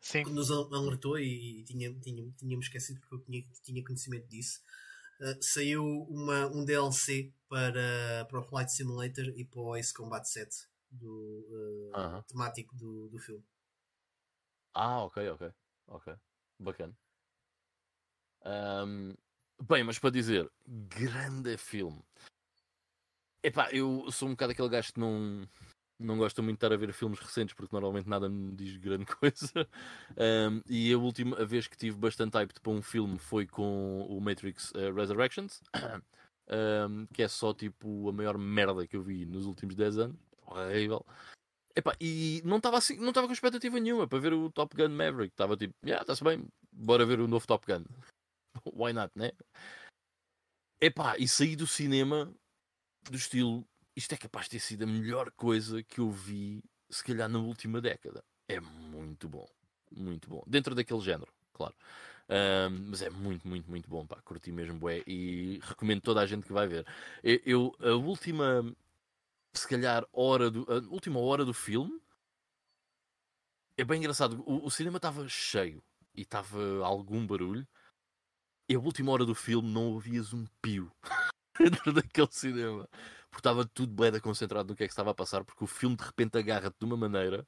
[0.00, 0.24] Sim.
[0.24, 4.60] que nos alertou e, tinha, tinha, tínhamos esquecido porque eu tinha, tinha conhecimento disso.
[5.20, 10.26] Uh, saiu uma, um DLC para, para o Flight Simulator e para o Ace Combat
[10.26, 10.50] 7
[10.90, 12.24] do, uh, uh -huh.
[12.26, 13.44] temático do, do filme.
[14.72, 15.52] Ah, ok, ok.
[15.88, 16.14] Ok.
[16.58, 16.96] Bacana.
[18.42, 19.14] Um,
[19.68, 22.02] bem, mas para dizer, grande filme.
[23.42, 25.48] Epá, eu sou um bocado aquele gajo que não,
[25.98, 29.06] não gosta muito de estar a ver filmes recentes porque normalmente nada me diz grande
[29.16, 29.68] coisa.
[30.16, 34.20] Um, e a última vez que tive bastante hype para um filme foi com o
[34.20, 35.62] Matrix uh, Resurrections,
[36.88, 40.16] um, que é só tipo a maior merda que eu vi nos últimos 10 anos.
[40.46, 41.04] Horrível.
[41.76, 44.88] Epá, e não estava assim, não estava com expectativa nenhuma para ver o Top Gun
[44.88, 45.32] Maverick.
[45.32, 47.84] Estava tipo, yeah, está-se bem, bora ver o novo Top Gun.
[48.72, 49.32] Why not, né?
[50.80, 52.32] Epá, e saí do cinema
[53.10, 53.66] do estilo.
[53.94, 57.38] Isto é capaz de ter sido a melhor coisa que eu vi, se calhar, na
[57.38, 58.24] última década.
[58.48, 59.46] É muito bom.
[59.90, 60.42] Muito bom.
[60.46, 61.74] Dentro daquele género, claro.
[62.88, 64.06] Mas é muito, muito, muito bom.
[64.06, 66.86] Pá, curti mesmo, bué, e recomendo toda a gente que vai ver.
[67.22, 68.64] Eu, eu, a última,
[69.52, 72.00] se calhar, hora do, a última hora do filme
[73.76, 74.42] é bem engraçado.
[74.46, 75.82] O, o cinema estava cheio
[76.14, 77.66] e estava algum barulho
[78.70, 80.92] e a última hora do filme não ouvias um pio
[81.58, 82.88] dentro daquele cinema.
[83.28, 85.96] Porque estava tudo bem concentrado no que é que estava a passar, porque o filme
[85.96, 87.44] de repente agarra-te de uma maneira.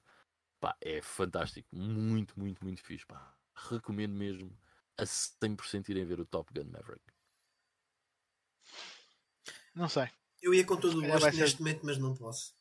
[0.58, 1.68] Pá, é fantástico.
[1.72, 3.06] Muito, muito, muito fixe.
[3.06, 3.36] Pá.
[3.54, 4.52] Recomendo mesmo
[4.98, 7.04] a 100% irem ver o Top Gun Maverick.
[9.76, 10.08] Não sei.
[10.42, 11.58] Eu ia com todo o gosto neste ser...
[11.60, 12.52] momento, mas não posso.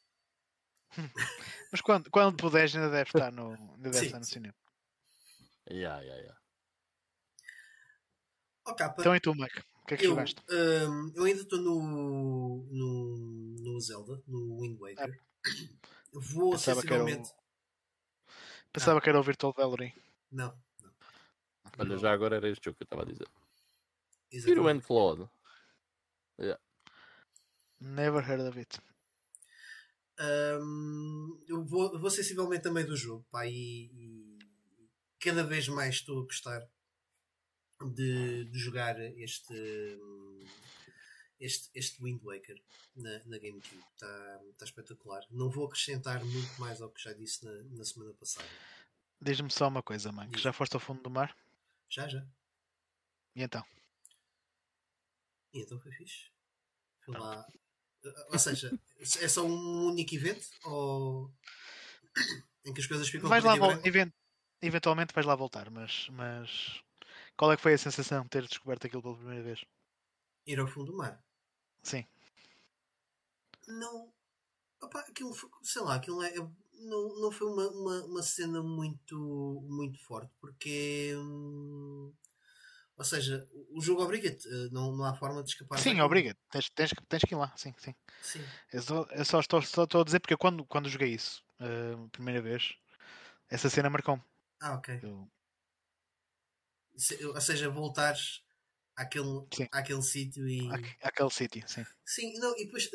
[1.72, 4.34] mas quando, quando puderes, ainda deve estar no, ainda deve sim, estar no sim.
[4.34, 4.56] cinema.
[5.68, 6.41] Yeah, yeah, yeah.
[8.72, 9.02] Oh, capa.
[9.02, 9.60] Então e tu, Mike?
[9.60, 10.42] O que é que eu, jogaste?
[10.50, 14.98] Um, eu ainda estou no, no, no Zelda, no Wind Waker.
[15.00, 15.52] Ah.
[16.14, 17.30] Vou Pensava sensivelmente.
[17.30, 18.72] Que o...
[18.72, 19.02] Pensava ah.
[19.02, 19.94] que era o Virtual Valerie.
[20.32, 20.92] Não, não.
[21.78, 23.28] Olha, já agora era este jogo que eu estava a dizer.
[24.32, 25.30] Hero and Claude.
[26.40, 26.62] Yeah.
[27.80, 28.80] Never heard of it.
[30.20, 34.40] Um, eu vou, vou sensivelmente meio do jogo, pá, e, e
[35.20, 36.62] cada vez mais estou a gostar
[37.90, 40.00] de, de jogar este,
[41.40, 42.62] este, este Wind Waker
[42.96, 43.84] na, na GameCube.
[43.94, 45.26] Está tá espetacular.
[45.32, 48.48] Não vou acrescentar muito mais ao que já disse na, na semana passada.
[49.22, 50.30] Diz-me só uma coisa, mãe.
[50.30, 51.36] Que já foste ao fundo do mar?
[51.90, 52.26] Já, já.
[53.36, 53.64] E então?
[55.54, 56.32] E então foi fixe.
[57.02, 57.46] Fui lá.
[58.32, 60.48] Ou seja, é só um único evento?
[60.64, 61.32] Ou
[62.66, 64.12] em que as coisas ficam vais lá event
[64.62, 66.84] Eventualmente vais lá voltar, mas, mas
[67.38, 69.64] qual é que foi a sensação de ter descoberto aquilo pela primeira vez?
[70.46, 71.24] Ir ao fundo do mar.
[71.84, 72.06] Sim.
[73.68, 74.12] Não.
[74.82, 75.34] Opa, aquilo,
[75.64, 76.34] sei lá, aquilo é,
[76.82, 79.16] não, não foi uma, uma, uma cena muito,
[79.68, 81.14] muito forte, porque.
[81.16, 82.14] Hum,
[82.98, 85.80] ou seja, o jogo obriga-te, eh, não, não há forma de escapar.
[85.80, 87.96] Sim, obriga-te, tens, tens, tens que ir lá, sim, sim.
[88.22, 88.46] sim.
[88.72, 92.08] Eu, só, eu só, estou, só estou a dizer porque quando, quando joguei isso, uh,
[92.10, 92.76] primeira vez,
[93.50, 94.22] essa cena marcou-me.
[94.62, 95.00] Ah, ok.
[95.02, 95.28] Eu...
[96.96, 98.44] Se, ou seja, voltares
[98.96, 100.70] àquele, àquele sítio e.
[101.02, 101.86] Àquele sítio, sim.
[102.06, 102.90] Sim, não, e depois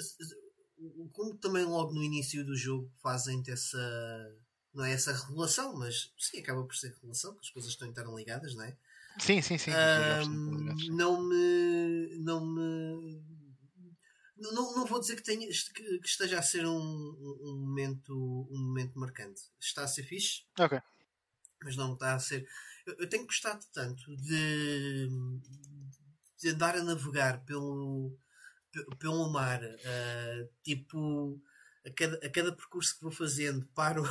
[1.12, 3.78] como também logo no início do jogo fazem-te essa
[4.74, 8.55] não é essa revelação, mas sim, acaba por ser revelação, que as coisas estão interligadas,
[8.55, 8.77] não é?
[9.18, 9.70] Sim, sim, sim.
[9.70, 13.23] Um, não me não me
[14.36, 18.12] não, não vou dizer que, tenha, que esteja a ser um, um, momento
[18.51, 19.40] um momento marcante.
[19.59, 20.44] Está a ser fixe.
[20.59, 20.78] Ok.
[21.62, 22.47] Mas não está a ser.
[22.87, 25.09] Eu, tenho gostado tanto de,
[26.39, 28.17] de andar a navegar pelo
[28.99, 31.41] pelo mar, uh, tipo,
[31.85, 34.05] a cada, a cada percurso que vou fazendo, paro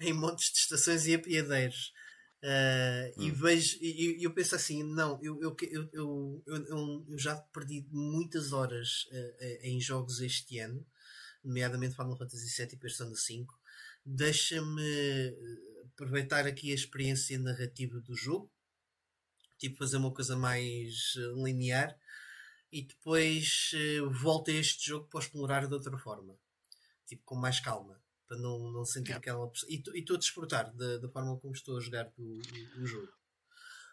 [0.00, 1.92] em montes de estações e apiadeiros.
[2.42, 3.26] Uh, hum.
[3.26, 5.90] E vejo, e eu penso assim: não, eu, eu, eu,
[6.46, 10.86] eu, eu já perdi muitas horas uh, em jogos este ano,
[11.44, 13.58] nomeadamente Final Fantasy VII e Persona 5.
[14.06, 15.36] Deixa-me
[16.00, 18.50] aproveitar aqui a experiência narrativa do jogo,
[19.58, 21.14] tipo fazer uma coisa mais
[21.44, 21.94] linear
[22.72, 26.34] e depois uh, volto a este jogo para explorar de outra forma,
[27.06, 29.18] tipo com mais calma, para não, não sentir yeah.
[29.18, 29.52] aquela.
[29.68, 33.12] E estou a desfrutar da, da forma como estou a jogar o, o, o jogo.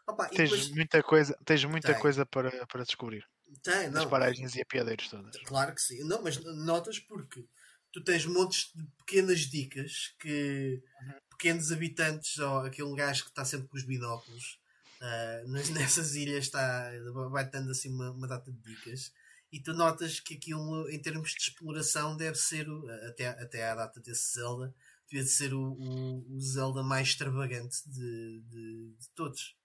[0.07, 0.69] Opa, tens depois...
[0.69, 3.25] muita coisa, tens muita coisa para, para descobrir.
[3.61, 4.03] Tem, não.
[4.03, 5.35] As paragens e apiadeiros todas.
[5.43, 6.03] Claro que sim.
[6.05, 7.45] Não, mas notas porque
[7.91, 11.26] tu tens montes de pequenas dicas que uhum.
[11.37, 14.59] Pequenos habitantes ou aquele gajo que está sempre com os binóculos
[14.97, 16.91] Uh, nessas ilhas está,
[17.29, 19.11] vai dando assim uma, uma, data de dicas.
[19.51, 22.67] E tu notas que aquilo em termos de exploração deve ser
[23.07, 24.73] até, até à data desse Zelda
[25.09, 29.55] deve ser o, o, o, Zelda mais extravagante de, de, de todos.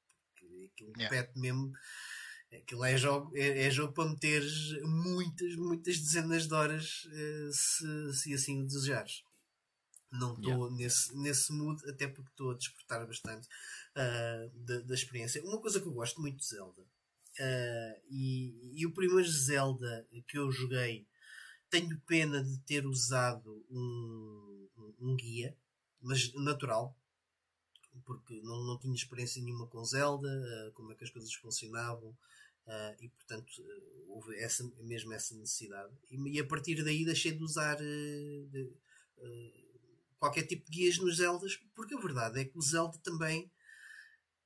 [0.73, 1.17] Aquilo yeah.
[1.17, 1.73] repete mesmo
[2.53, 8.15] aquilo é jogo, é, é, jogo para meteres muitas, muitas dezenas de horas uh, se,
[8.15, 9.25] se assim o desejares
[10.13, 10.77] não estou yeah.
[10.77, 13.49] nesse, nesse mood, até porque estou a despertar bastante
[13.97, 15.43] uh, da, da, experiência.
[15.43, 20.39] Uma coisa que eu gosto muito de Zelda, uh, e, e, o primeiro Zelda que
[20.39, 21.07] eu joguei,
[21.71, 25.57] tenho pena de ter usado um, um, um guia,
[26.01, 26.95] mas natural,
[28.05, 32.15] porque não, não tinha experiência nenhuma com Zelda, uh, como é que as coisas funcionavam.
[32.65, 37.33] Uh, e portanto uh, houve essa, mesmo essa necessidade e, e, a partir daí deixei
[37.33, 38.73] de usar uh, de,
[40.23, 43.51] qualquer tipo de guias nos Zeldas, porque a verdade é que o Zelda também,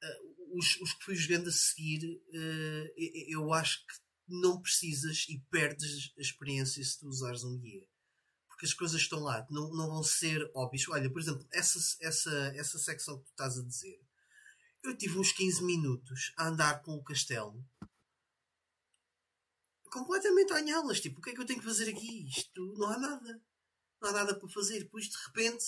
[0.03, 2.95] uh, os, os que fui jogando a seguir, uh,
[3.29, 3.95] eu acho que
[4.27, 7.87] não precisas e perdes a experiência se tu usares um guia.
[8.49, 10.89] Porque as coisas estão lá, não, não vão ser óbvias.
[10.89, 14.01] Olha, por exemplo, essa, essa, essa secção que tu estás a dizer,
[14.83, 17.63] eu tive uns 15 minutos a andar com o castelo
[19.91, 21.01] completamente a anhá-las.
[21.01, 22.27] Tipo, o que é que eu tenho que fazer aqui?
[22.29, 23.43] Isto não há nada
[24.01, 24.81] não há nada para fazer.
[24.81, 25.65] Depois de repente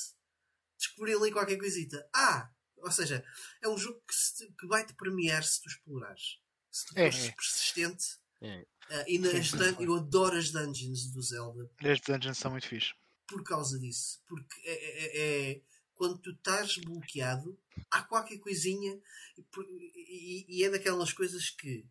[0.77, 2.09] descobri ali qualquer coisita.
[2.15, 2.51] Ah!
[2.77, 3.25] Ou seja,
[3.61, 6.39] é um jogo que, se, que vai te premiar se tu explorares.
[6.71, 8.05] Se tu fores é, persistente.
[8.41, 8.61] É.
[8.61, 11.71] Uh, e nas eu adoro as dungeons do Zelda.
[11.81, 12.95] As dungeons são muito fixe.
[13.27, 14.23] Por causa disso.
[14.27, 15.63] Porque é, é, é
[15.99, 17.59] quando tu estás bloqueado,
[17.91, 18.99] há qualquer coisinha.
[19.37, 21.85] E, e, é daquelas coisas que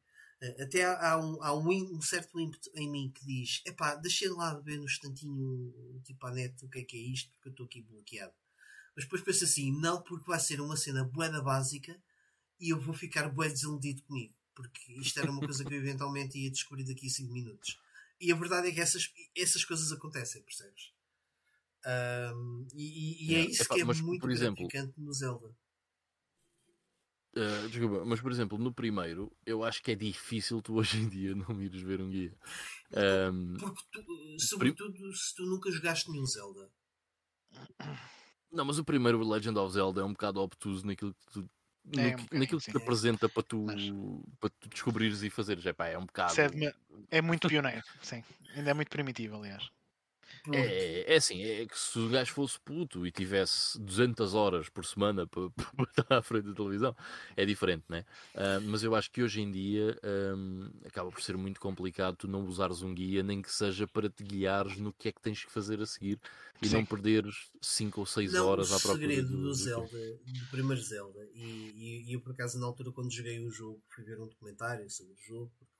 [0.59, 4.53] até há, um, há um, um, certo ímpeto em mim que diz: epá, deixei lá
[4.53, 7.51] de ver no instantinho, tipo à net, o que é que é isto, porque eu
[7.51, 8.33] estou aqui bloqueado.
[8.95, 11.99] Mas depois penso assim: não, porque vai ser uma cena boeda básica
[12.59, 16.37] e eu vou ficar bué desiludido comigo, porque isto era uma coisa que eu eventualmente
[16.37, 17.79] ia descobrir daqui a 5 minutos.
[18.19, 20.91] E a verdade é que essas, essas coisas acontecem, percebes?
[21.85, 25.55] Um, e, e é, é isso epá, que é muito exemplo, no Zelda.
[27.37, 31.07] Uh, desculpa, mas por exemplo, no primeiro, eu acho que é difícil tu hoje em
[31.07, 32.33] dia não ires ver um guia.
[33.31, 34.03] Um, Porque tu,
[34.39, 36.71] sobretudo se tu nunca jogaste nenhum Zelda.
[38.51, 41.49] Não, mas o primeiro Legend of Zelda é um bocado obtuso naquilo que tu,
[41.95, 43.83] é, no, um naquilo que te apresenta para tu, mas...
[44.39, 45.65] para tu descobrires e fazeres.
[45.65, 46.33] É, pá, é um bocado.
[46.41, 46.73] É,
[47.17, 48.23] é muito pioneiro, sim.
[48.55, 49.69] Ainda é muito primitivo, aliás.
[50.53, 54.85] É, é assim, é que se o gajo fosse puto e tivesse 200 horas por
[54.85, 55.43] semana para,
[55.89, 56.95] estar à frente da televisão,
[57.35, 58.05] é diferente, né?
[58.35, 59.97] Uh, mas eu acho que hoje em dia
[60.35, 64.09] um, acaba por ser muito complicado tu não usares um guia, nem que seja para
[64.09, 66.19] te guiares no que é que tens que fazer a seguir
[66.61, 66.77] e Sim.
[66.77, 69.05] não perderes 5 ou 6 horas à procura.
[69.05, 72.65] O segredo do, do, Zelda, do primeiro Zelda, e, e, e, eu por acaso na
[72.65, 75.76] altura quando joguei o jogo fui ver um documentário sobre o jogo, porque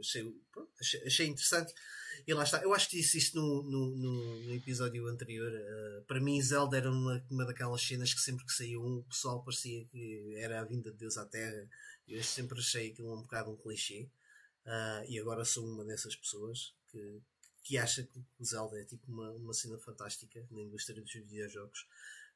[0.00, 1.72] achei, pronto, achei, interessante.
[2.26, 2.62] E lá está.
[2.62, 5.52] Eu acho que disse isto no, no, no, no episódio anterior.
[5.52, 9.04] Uh, para mim, Zelda era uma, uma daquelas cenas que sempre que saiu um, o
[9.04, 11.68] pessoal parecia que era a vinda de Deus à Terra.
[12.06, 14.08] Eu sempre achei aquilo um bocado um clichê.
[14.66, 17.22] Uh, e agora sou uma dessas pessoas que,
[17.64, 21.86] que acha que o Zelda é tipo uma, uma cena fantástica na indústria dos videojogos.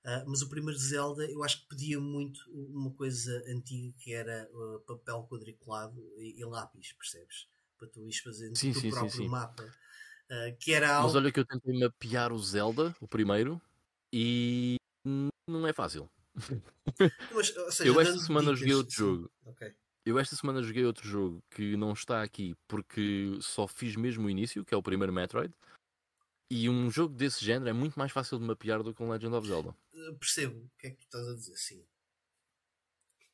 [0.04, 4.46] Uh, mas o primeiro Zelda eu acho que pedia muito uma coisa antiga que era
[4.52, 7.48] uh, papel quadriculado e, e, lápis, percebes?
[7.78, 9.62] Para tu ires fazendo sim, o teu próprio sim, mapa.
[9.62, 11.08] Uh, que era algo...
[11.08, 13.60] Mas olha que eu tentei mapear o Zelda, o primeiro,
[14.12, 14.76] e
[15.48, 16.10] não é fácil.
[17.34, 18.98] Mas, seja, eu esta semana dicas, joguei outro sim.
[18.98, 19.30] jogo.
[19.46, 19.74] Okay.
[20.04, 24.30] Eu esta semana joguei outro jogo que não está aqui porque só fiz mesmo o
[24.30, 25.54] início, que é o primeiro Metroid.
[26.50, 29.34] E um jogo desse género é muito mais fácil de mapear do que um Legend
[29.34, 29.74] of Zelda.
[30.18, 31.86] Percebo o que é que tu estás a dizer, sim.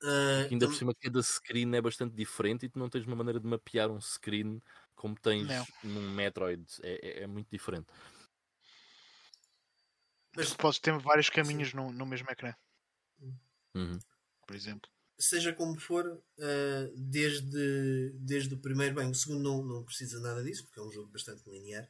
[0.02, 3.38] Uh, ainda por cima cada screen é bastante diferente e tu não tens uma maneira
[3.38, 4.62] de mapear um screen
[4.94, 5.66] como tens não.
[5.84, 6.64] num Metroid.
[6.82, 7.86] É, é, é, muito diferente.
[10.34, 12.54] Mas podes ter vários caminhos no, no mesmo ecrã.
[13.74, 13.98] Uhum.
[14.46, 14.90] Por exemplo
[15.20, 20.42] seja como for, uh, desde, desde o primeiro, bem, o segundo não, não precisa nada
[20.42, 21.88] disso, porque é um jogo bastante linear.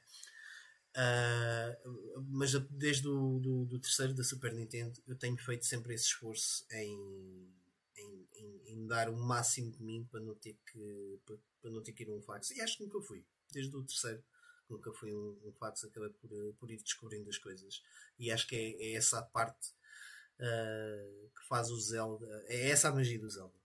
[0.97, 6.07] Uh, mas desde o do, do, terceiro da Super Nintendo eu tenho feito sempre esse
[6.07, 7.49] esforço em,
[7.97, 11.81] em, em, em, dar o máximo de mim para não ter que para, para, não
[11.81, 12.51] ter que ir um fax.
[12.51, 13.25] E acho que nunca fui.
[13.53, 14.23] Desde o terceiro
[14.69, 15.85] nunca fui um, um fax.
[15.85, 17.83] Acabei por, por ir descobrindo as coisas.
[18.19, 19.69] E acho que é, é essa a parte
[20.41, 23.61] uh, que faz o Zelda é essa a magia do Zelda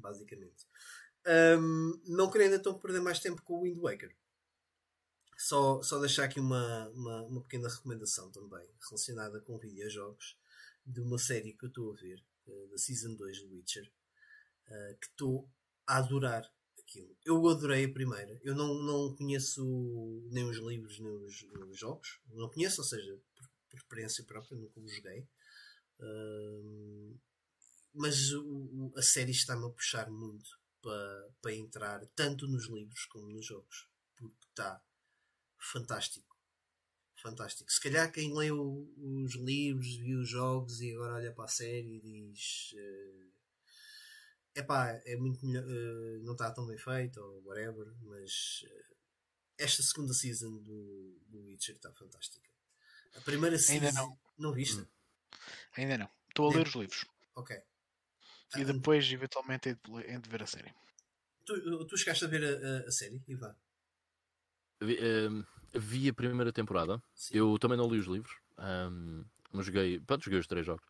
[0.00, 0.66] basicamente.
[1.26, 4.14] Um, não querendo então perder mais tempo com o Wind Waker
[5.36, 10.36] só, só deixar aqui uma, uma, uma pequena recomendação também relacionada com videojogos
[10.86, 13.90] de uma série que eu estou a ver, uh, da Season 2 do Witcher,
[14.68, 15.50] uh, que estou
[15.86, 17.16] a adorar aquilo.
[17.24, 18.38] Eu adorei a primeira.
[18.42, 19.62] Eu não, não conheço
[20.30, 22.20] nem os livros nem os, nem os jogos.
[22.28, 25.26] Não conheço, ou seja, por, por experiência própria, nunca os joguei.
[25.98, 27.18] Uh,
[27.94, 30.50] mas o, a série está-me a puxar muito
[30.82, 33.88] para, para entrar tanto nos livros como nos jogos.
[34.16, 34.82] Porque está
[35.64, 36.34] fantástico.
[37.16, 37.70] Fantástico.
[37.72, 41.96] Se calhar quem leu os livros, viu os jogos e agora olha para a série
[41.96, 42.72] e diz.
[42.74, 43.32] Uh,
[44.54, 48.94] epá, é muito melhor, uh, não está tão bem feito ou whatever, mas uh,
[49.56, 52.48] esta segunda season do, do Witcher está fantástica.
[53.16, 53.86] A primeira season.
[53.86, 54.18] Ainda não.
[54.36, 54.80] Não viste?
[54.80, 54.86] Hum.
[55.76, 56.10] Ainda não.
[56.28, 57.06] Estou a ler os livros.
[57.36, 57.56] Ok.
[58.56, 60.74] E depois, eventualmente, hei de ver a série.
[61.44, 63.56] Tu, tu chegaste a ver a, a, a série, Ivan?
[64.84, 67.02] Vi, um, vi, a primeira temporada.
[67.14, 67.38] Sim.
[67.38, 68.36] Eu também não li os livros.
[68.58, 70.00] Um, mas joguei.
[70.00, 70.84] Pronto, joguei os três jogos.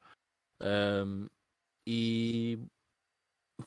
[0.60, 1.28] Um,
[1.86, 2.58] e.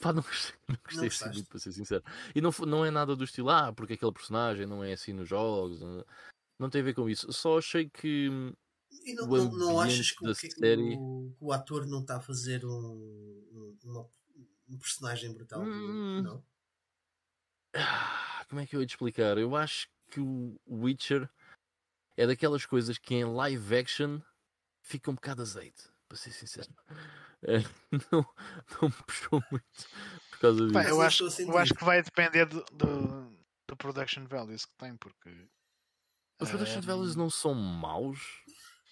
[0.02, 2.04] Pá, não gostei, não gostei assim muito, para ser sincero.
[2.36, 5.30] E não, não é nada do estilo, ah, porque aquele personagem não é assim nos
[5.30, 5.80] jogos.
[5.80, 6.06] Não,
[6.60, 7.32] não tem a ver com isso.
[7.32, 8.30] Só achei que.
[9.06, 10.96] E não, não, não achas que, que, série...
[10.98, 14.10] o, que, o, ator não está a fazer um, um, uma,
[14.70, 15.62] um personagem brutal?
[15.62, 16.22] Hum...
[16.22, 16.44] Não?
[17.76, 19.38] Ah, como é que eu ia te explicar?
[19.38, 21.30] Eu acho que o Witcher
[22.16, 24.20] é daquelas coisas que em live action
[24.82, 26.74] fica um bocado azeite, para ser sincero.
[27.44, 27.60] É,
[28.12, 28.26] não,
[28.82, 29.88] não me puxou muito
[30.32, 30.80] por causa disso.
[30.80, 35.48] eu, acho, eu acho que vai depender do, do, do production values que tem, porque
[36.40, 38.20] os production values não são maus.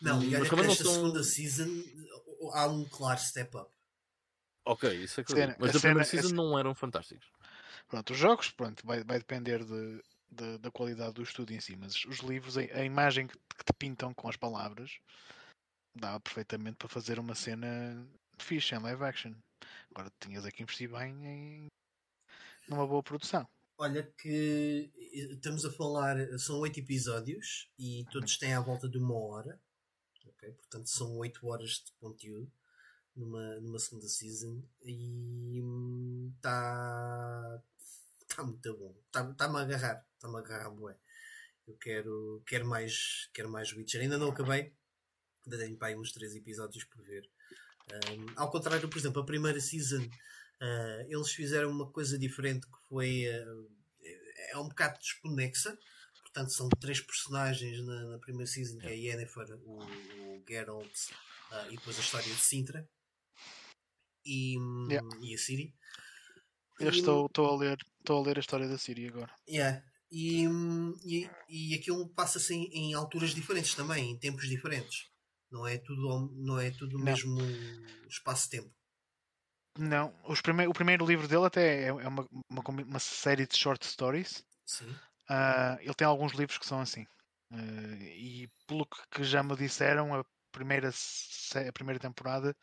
[0.01, 0.93] Não, e olha que esta são...
[0.93, 1.83] segunda season
[2.53, 3.71] há um claro step up.
[4.65, 5.55] Ok, isso é claro.
[5.59, 7.27] Mas a, a primeira season não eram fantásticos.
[7.87, 11.75] Pronto, os jogos, pronto, vai, vai depender de, de, da qualidade do estudo em si,
[11.75, 14.99] mas os livros, a, imagem que, te pintam com as palavras
[15.95, 18.07] dá perfeitamente para fazer uma cena
[18.37, 19.33] fixe em live action.
[19.91, 21.67] Agora tinhas aqui investir bem em
[22.67, 23.47] numa boa produção.
[23.77, 29.15] Olha que estamos a falar, são oito episódios e todos têm à volta de uma
[29.15, 29.59] hora.
[30.25, 30.51] Okay?
[30.51, 32.51] Portanto, são oito horas de conteúdo
[33.15, 35.61] numa, numa segunda season e
[36.37, 37.61] está
[38.35, 38.95] tá muito bom.
[39.07, 40.05] Está-me tá a agarrar.
[40.25, 40.97] Está-me a agarrar bué.
[41.67, 44.01] Eu quero, quero, mais, quero mais Witcher.
[44.01, 44.73] Ainda não acabei.
[45.45, 47.29] Ainda tenho para aí uns 3 episódios por ver.
[47.91, 52.87] Um, ao contrário, por exemplo, a primeira season uh, eles fizeram uma coisa diferente que
[52.89, 53.71] foi uh,
[54.49, 55.77] é um bocado desconexa.
[56.21, 61.09] Portanto, são três personagens na, na primeira season, que é a Yennefer, o, o Geralt
[61.51, 62.89] uh, e depois a história de Sintra
[64.25, 64.57] e,
[64.89, 65.07] yeah.
[65.21, 65.75] e a Siri.
[66.79, 69.31] Eu estou, estou, a ler, estou a ler a história da Siri agora.
[69.47, 69.81] Yeah.
[70.11, 70.45] E,
[71.03, 75.09] e, e aquilo passa-se em, em, alturas diferentes também, em tempos diferentes.
[75.51, 77.37] Não é tudo, não é tudo o mesmo
[78.07, 78.73] espaço-tempo.
[79.77, 80.67] Não, os prime...
[80.67, 84.45] o primeiro livro dele até é, é uma, uma, uma série de short stories.
[84.65, 84.89] Sim.
[85.29, 87.05] Uh, ele tem alguns livros que são assim.
[87.51, 92.55] Uh, e pelo que já me disseram, a primeira, a primeira temporada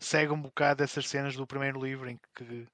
[0.00, 2.66] segue um bocado essas cenas do primeiro livro em que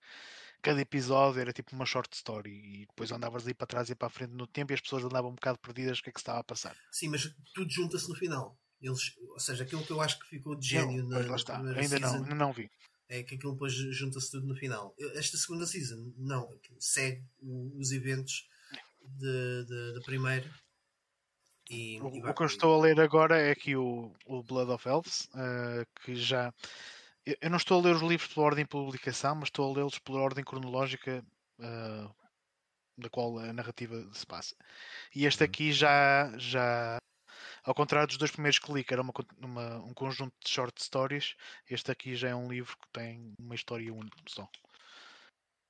[0.62, 4.06] cada episódio era tipo uma short story e depois andavas ali para trás e para
[4.06, 6.20] a frente no tempo e as pessoas andavam um bocado perdidas o que é que
[6.20, 6.76] estava a passar.
[6.90, 8.56] Sim, mas tudo junta-se no final.
[8.80, 11.58] Eles, ou seja, aquilo que eu acho que ficou de gênio não, na, lá está.
[11.58, 12.70] Ainda season, não, não vi.
[13.08, 14.94] É que aquilo depois junta-se tudo no final.
[15.14, 16.48] Esta segunda season, não,
[16.78, 18.48] segue os eventos
[19.94, 20.48] da primeira.
[21.70, 24.70] E, o, e o que eu estou a ler agora é aqui o, o Blood
[24.72, 26.52] of Elves, uh, que já
[27.24, 29.98] eu não estou a ler os livros pela ordem de publicação, mas estou a lê-los
[29.98, 31.24] pela ordem cronológica
[31.58, 32.14] uh,
[32.98, 34.56] da qual a narrativa se passa.
[35.14, 35.44] E este uhum.
[35.46, 36.98] aqui já, já
[37.64, 40.82] ao contrário dos dois primeiros que li, que era uma, uma, um conjunto de short
[40.82, 41.36] stories,
[41.70, 44.48] este aqui já é um livro que tem uma história única só.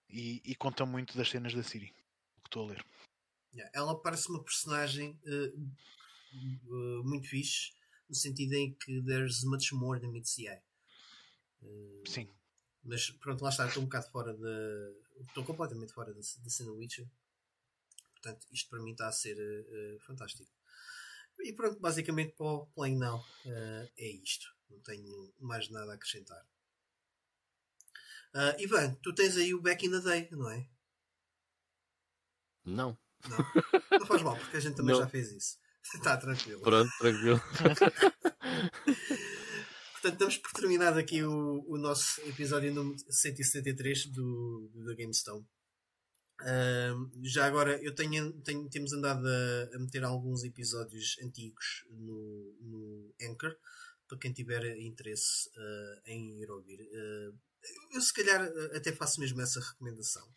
[0.08, 2.84] E, e conta muito das cenas da Siri, que estou a ler.
[3.74, 5.58] Ela parece uma personagem uh,
[6.68, 7.72] uh, muito fixe,
[8.08, 10.62] no sentido em que there's much more than meets the eye.
[12.06, 12.28] Sim.
[12.84, 15.24] Mas pronto, lá está, estou um bocado fora da.
[15.26, 17.08] Estou completamente fora da, da cena Witcher.
[18.12, 20.50] Portanto, isto para mim está a ser uh, fantástico.
[21.40, 24.46] E pronto, basicamente para o Play Now uh, é isto.
[24.70, 26.44] Não tenho mais nada a acrescentar.
[28.34, 30.68] Uh, Ivan, tu tens aí o Back in the Day, não é?
[32.64, 32.98] Não.
[33.28, 33.38] Não,
[33.98, 35.02] não faz mal, porque a gente também não.
[35.02, 35.58] já fez isso.
[35.94, 36.60] Está tranquilo.
[36.62, 37.40] Pronto, tranquilo.
[40.02, 45.46] Portanto, damos por terminado aqui o, o nosso episódio número 173 do, do GameStone.
[46.40, 52.56] Uh, já agora, eu tenho, tenho, temos andado a, a, meter alguns episódios antigos no,
[52.62, 53.54] no Anchor,
[54.08, 56.80] para quem tiver interesse uh, em ir ouvir.
[56.80, 57.38] Uh,
[57.92, 58.42] eu, se calhar,
[58.74, 60.28] até faço mesmo essa recomendação.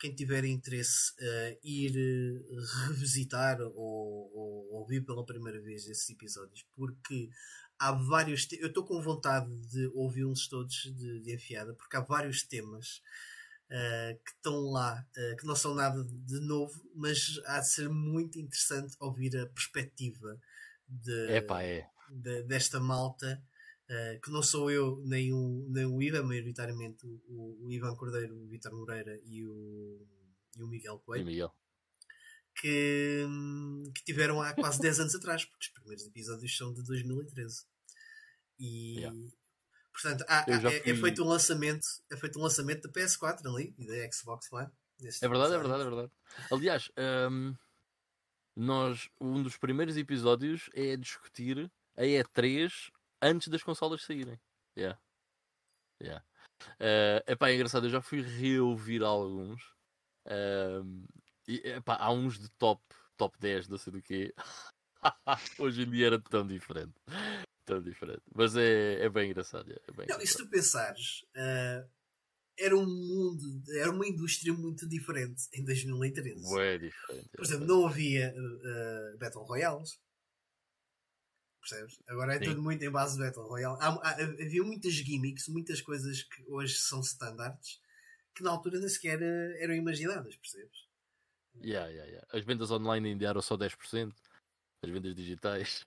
[0.00, 1.92] Quem tiver interesse uh, ir
[2.88, 7.28] revisitar ou, ou, ouvir pela primeira vez esses episódios, porque
[7.78, 8.46] há vários.
[8.52, 13.02] Eu estou com vontade de ouvi-los todos de, de enfiada, porque há vários temas
[13.70, 17.88] uh, que estão lá, uh, que não são nada de novo, mas há de ser
[17.88, 20.38] muito interessante ouvir a perspectiva
[20.88, 21.88] de, Epa, é.
[22.10, 23.42] de desta malta.
[23.84, 28.34] Uh, que não sou eu nem o, nem o Ivan, maioritariamente o, o Ivan Cordeiro,
[28.34, 30.00] o Vitor Moreira e o,
[30.56, 31.20] e o Miguel Coelho.
[31.20, 31.54] E Miguel
[32.60, 33.26] que,
[33.94, 37.64] que tiveram há quase 10 anos atrás, porque os primeiros episódios são de 2013.
[38.58, 39.18] E yeah.
[39.92, 43.74] portanto há, há, é, é, feito um lançamento, é feito um lançamento da PS4 ali
[43.76, 44.70] e da Xbox One.
[45.00, 46.12] É verdade, é verdade, é verdade.
[46.50, 46.90] Aliás,
[47.30, 47.54] um,
[48.54, 52.72] nós um dos primeiros episódios é discutir a E3
[53.20, 54.40] antes das consolas saírem.
[54.76, 54.98] Yeah.
[56.00, 56.24] Yeah.
[56.80, 59.62] Uh, epá, é engraçado, eu já fui reouvir alguns.
[60.26, 61.04] Uh,
[61.48, 62.82] e, epá, há uns de top,
[63.16, 64.34] top 10, não sei do que.
[65.58, 66.94] Hoje em dia era tão diferente.
[67.64, 68.22] Tão diferente.
[68.34, 69.70] Mas é, é bem engraçado.
[69.70, 70.22] É bem não, engraçado.
[70.22, 71.88] e se tu pensares, uh,
[72.58, 76.60] era um mundo, era uma indústria muito diferente em 2013.
[76.60, 77.28] É diferente.
[77.34, 79.98] Por exemplo, não havia uh, Battle Royales.
[81.60, 81.98] Percebes?
[82.06, 82.44] Agora é Sim.
[82.44, 83.78] tudo muito em base de Battle Royale.
[83.80, 87.80] Há, há, havia muitas gimmicks, muitas coisas que hoje são standards
[88.34, 90.76] que na altura nem sequer eh, eram imaginadas, percebes?
[91.62, 92.26] Yeah, yeah, yeah.
[92.32, 94.14] As vendas online ainda eram só 10%,
[94.82, 95.86] as vendas digitais.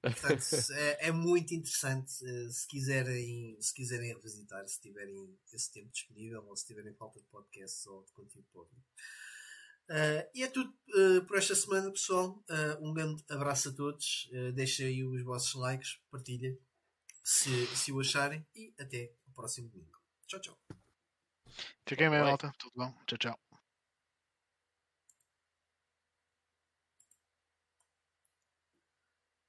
[0.00, 0.42] Portanto,
[0.72, 6.44] é, é, muito interessante eh, se quiserem, se quiserem revisitar, se tiverem esse tempo disponível
[6.46, 8.84] ou se tiverem falta de podcasts ou de conteúdo público.
[9.90, 12.44] Uh, e é tudo uh, por esta semana, pessoal.
[12.48, 14.28] Uh, um grande abraço a todos.
[14.32, 16.58] Uh, deixem aí os vossos likes, partilhem
[17.24, 19.98] se, se o acharem e até o próximo domingo.
[20.26, 20.58] Tchau, tchau.
[21.86, 22.52] Fiquem bem, malta.
[22.58, 22.94] Tudo bom?
[23.06, 23.47] Tchau, tchau.